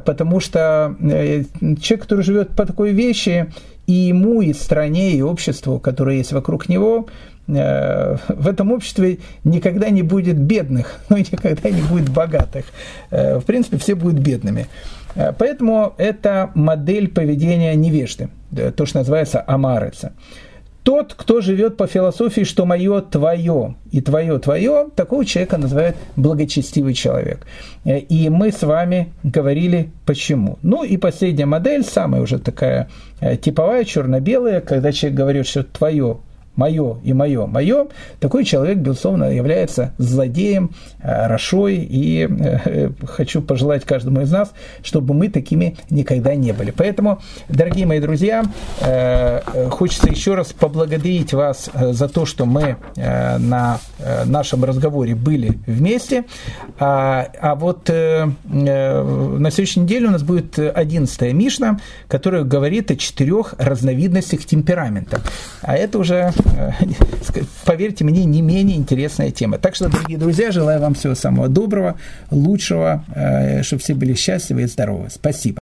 Потому 0.05 0.41
что 0.41 0.97
человек, 1.01 2.03
который 2.03 2.24
живет 2.24 2.51
по 2.51 2.66
такой 2.66 2.93
вещи, 2.93 3.53
и 3.87 3.93
ему, 3.93 4.43
и 4.43 4.53
стране, 4.53 5.12
и 5.12 5.22
обществу, 5.22 5.79
которое 5.79 6.16
есть 6.16 6.33
вокруг 6.33 6.68
него, 6.68 7.07
Э, 7.49 8.16
в 8.29 8.47
этом 8.47 8.72
обществе 8.72 9.18
никогда 9.45 9.89
не 9.91 10.03
будет 10.03 10.39
бедных, 10.39 11.01
но 11.09 11.16
и 11.16 11.20
никогда 11.20 11.70
не 11.70 11.83
будет 11.83 12.11
богатых. 12.11 12.66
Э, 13.11 13.39
в 13.39 13.45
принципе, 13.45 13.79
все 13.79 13.95
будут 13.95 14.20
бедными. 14.20 14.66
Э, 15.14 15.33
поэтому 15.37 15.95
это 15.97 16.51
модель 16.55 17.09
поведения 17.09 17.74
невежды, 17.74 18.29
то, 18.76 18.87
что 18.87 18.99
называется 18.99 19.43
амарица. 19.47 20.12
Тот, 20.89 21.12
кто 21.12 21.43
живет 21.43 21.76
по 21.76 21.86
философии, 21.86 22.45
что 22.45 22.64
мое 22.64 23.03
твое 23.03 23.76
и 23.91 24.01
твое 24.01 24.39
твое, 24.39 24.89
такого 24.97 25.26
человека 25.26 25.59
называют 25.59 25.97
благочестивый 26.16 26.95
человек. 26.95 27.47
И 27.84 28.30
мы 28.30 28.51
с 28.51 28.62
вами 28.62 29.12
говорили 29.22 29.91
почему. 30.07 30.59
Ну 30.62 30.84
и 30.84 30.97
последняя 30.97 31.45
модель, 31.45 31.84
самая 31.84 32.22
уже 32.22 32.39
такая 32.39 32.89
типовая, 33.20 33.84
черно-белая, 33.84 34.62
когда 34.62 34.91
человек 34.91 35.18
говорит, 35.18 35.47
что 35.47 35.62
твое 35.62 36.20
мое 36.59 36.98
и 37.04 37.12
мое, 37.12 37.46
мое, 37.46 37.86
такой 38.18 38.44
человек, 38.44 38.78
безусловно, 38.78 39.32
является 39.32 39.94
злодеем, 39.96 40.72
э, 41.00 41.28
рошой, 41.28 41.76
и 41.76 42.28
э, 42.28 42.90
хочу 43.06 43.40
пожелать 43.40 43.84
каждому 43.84 44.22
из 44.22 44.32
нас, 44.32 44.52
чтобы 44.82 45.14
мы 45.14 45.28
такими 45.28 45.76
никогда 45.88 46.34
не 46.34 46.52
были. 46.52 46.72
Поэтому, 46.72 47.20
дорогие 47.48 47.86
мои 47.86 48.00
друзья, 48.00 48.44
э, 48.80 49.68
хочется 49.70 50.11
еще 50.11 50.34
раз 50.34 50.52
поблагодарить 50.52 51.32
вас 51.32 51.70
за 51.74 52.09
то, 52.09 52.26
что 52.26 52.44
мы 52.44 52.76
на 52.96 53.78
нашем 54.24 54.64
разговоре 54.64 55.14
были 55.14 55.61
вместе. 55.66 56.24
А, 56.78 57.28
а 57.40 57.54
вот 57.54 57.88
на 57.88 59.50
следующей 59.50 59.80
неделе 59.80 60.09
у 60.09 60.11
нас 60.11 60.22
будет 60.22 60.59
11 60.59 61.32
Мишна, 61.32 61.78
которая 62.09 62.42
говорит 62.42 62.90
о 62.90 62.96
четырех 62.96 63.54
разновидностях 63.59 64.44
темперамента. 64.44 65.20
А 65.62 65.76
это 65.76 65.98
уже 65.98 66.32
поверьте 67.64 68.05
мне, 68.05 68.24
не 68.24 68.42
менее 68.42 68.76
интересная 68.76 69.30
тема. 69.30 69.59
Так 69.59 69.74
что, 69.74 69.88
дорогие 69.88 70.18
друзья, 70.18 70.51
желаю 70.51 70.80
вам 70.80 70.94
всего 70.94 71.14
самого 71.14 71.49
доброго, 71.49 71.96
лучшего, 72.30 73.05
э, 73.14 73.62
чтобы 73.62 73.82
все 73.82 73.94
были 73.94 74.14
счастливы 74.14 74.62
и 74.62 74.66
здоровы. 74.66 75.09
Спасибо. 75.11 75.57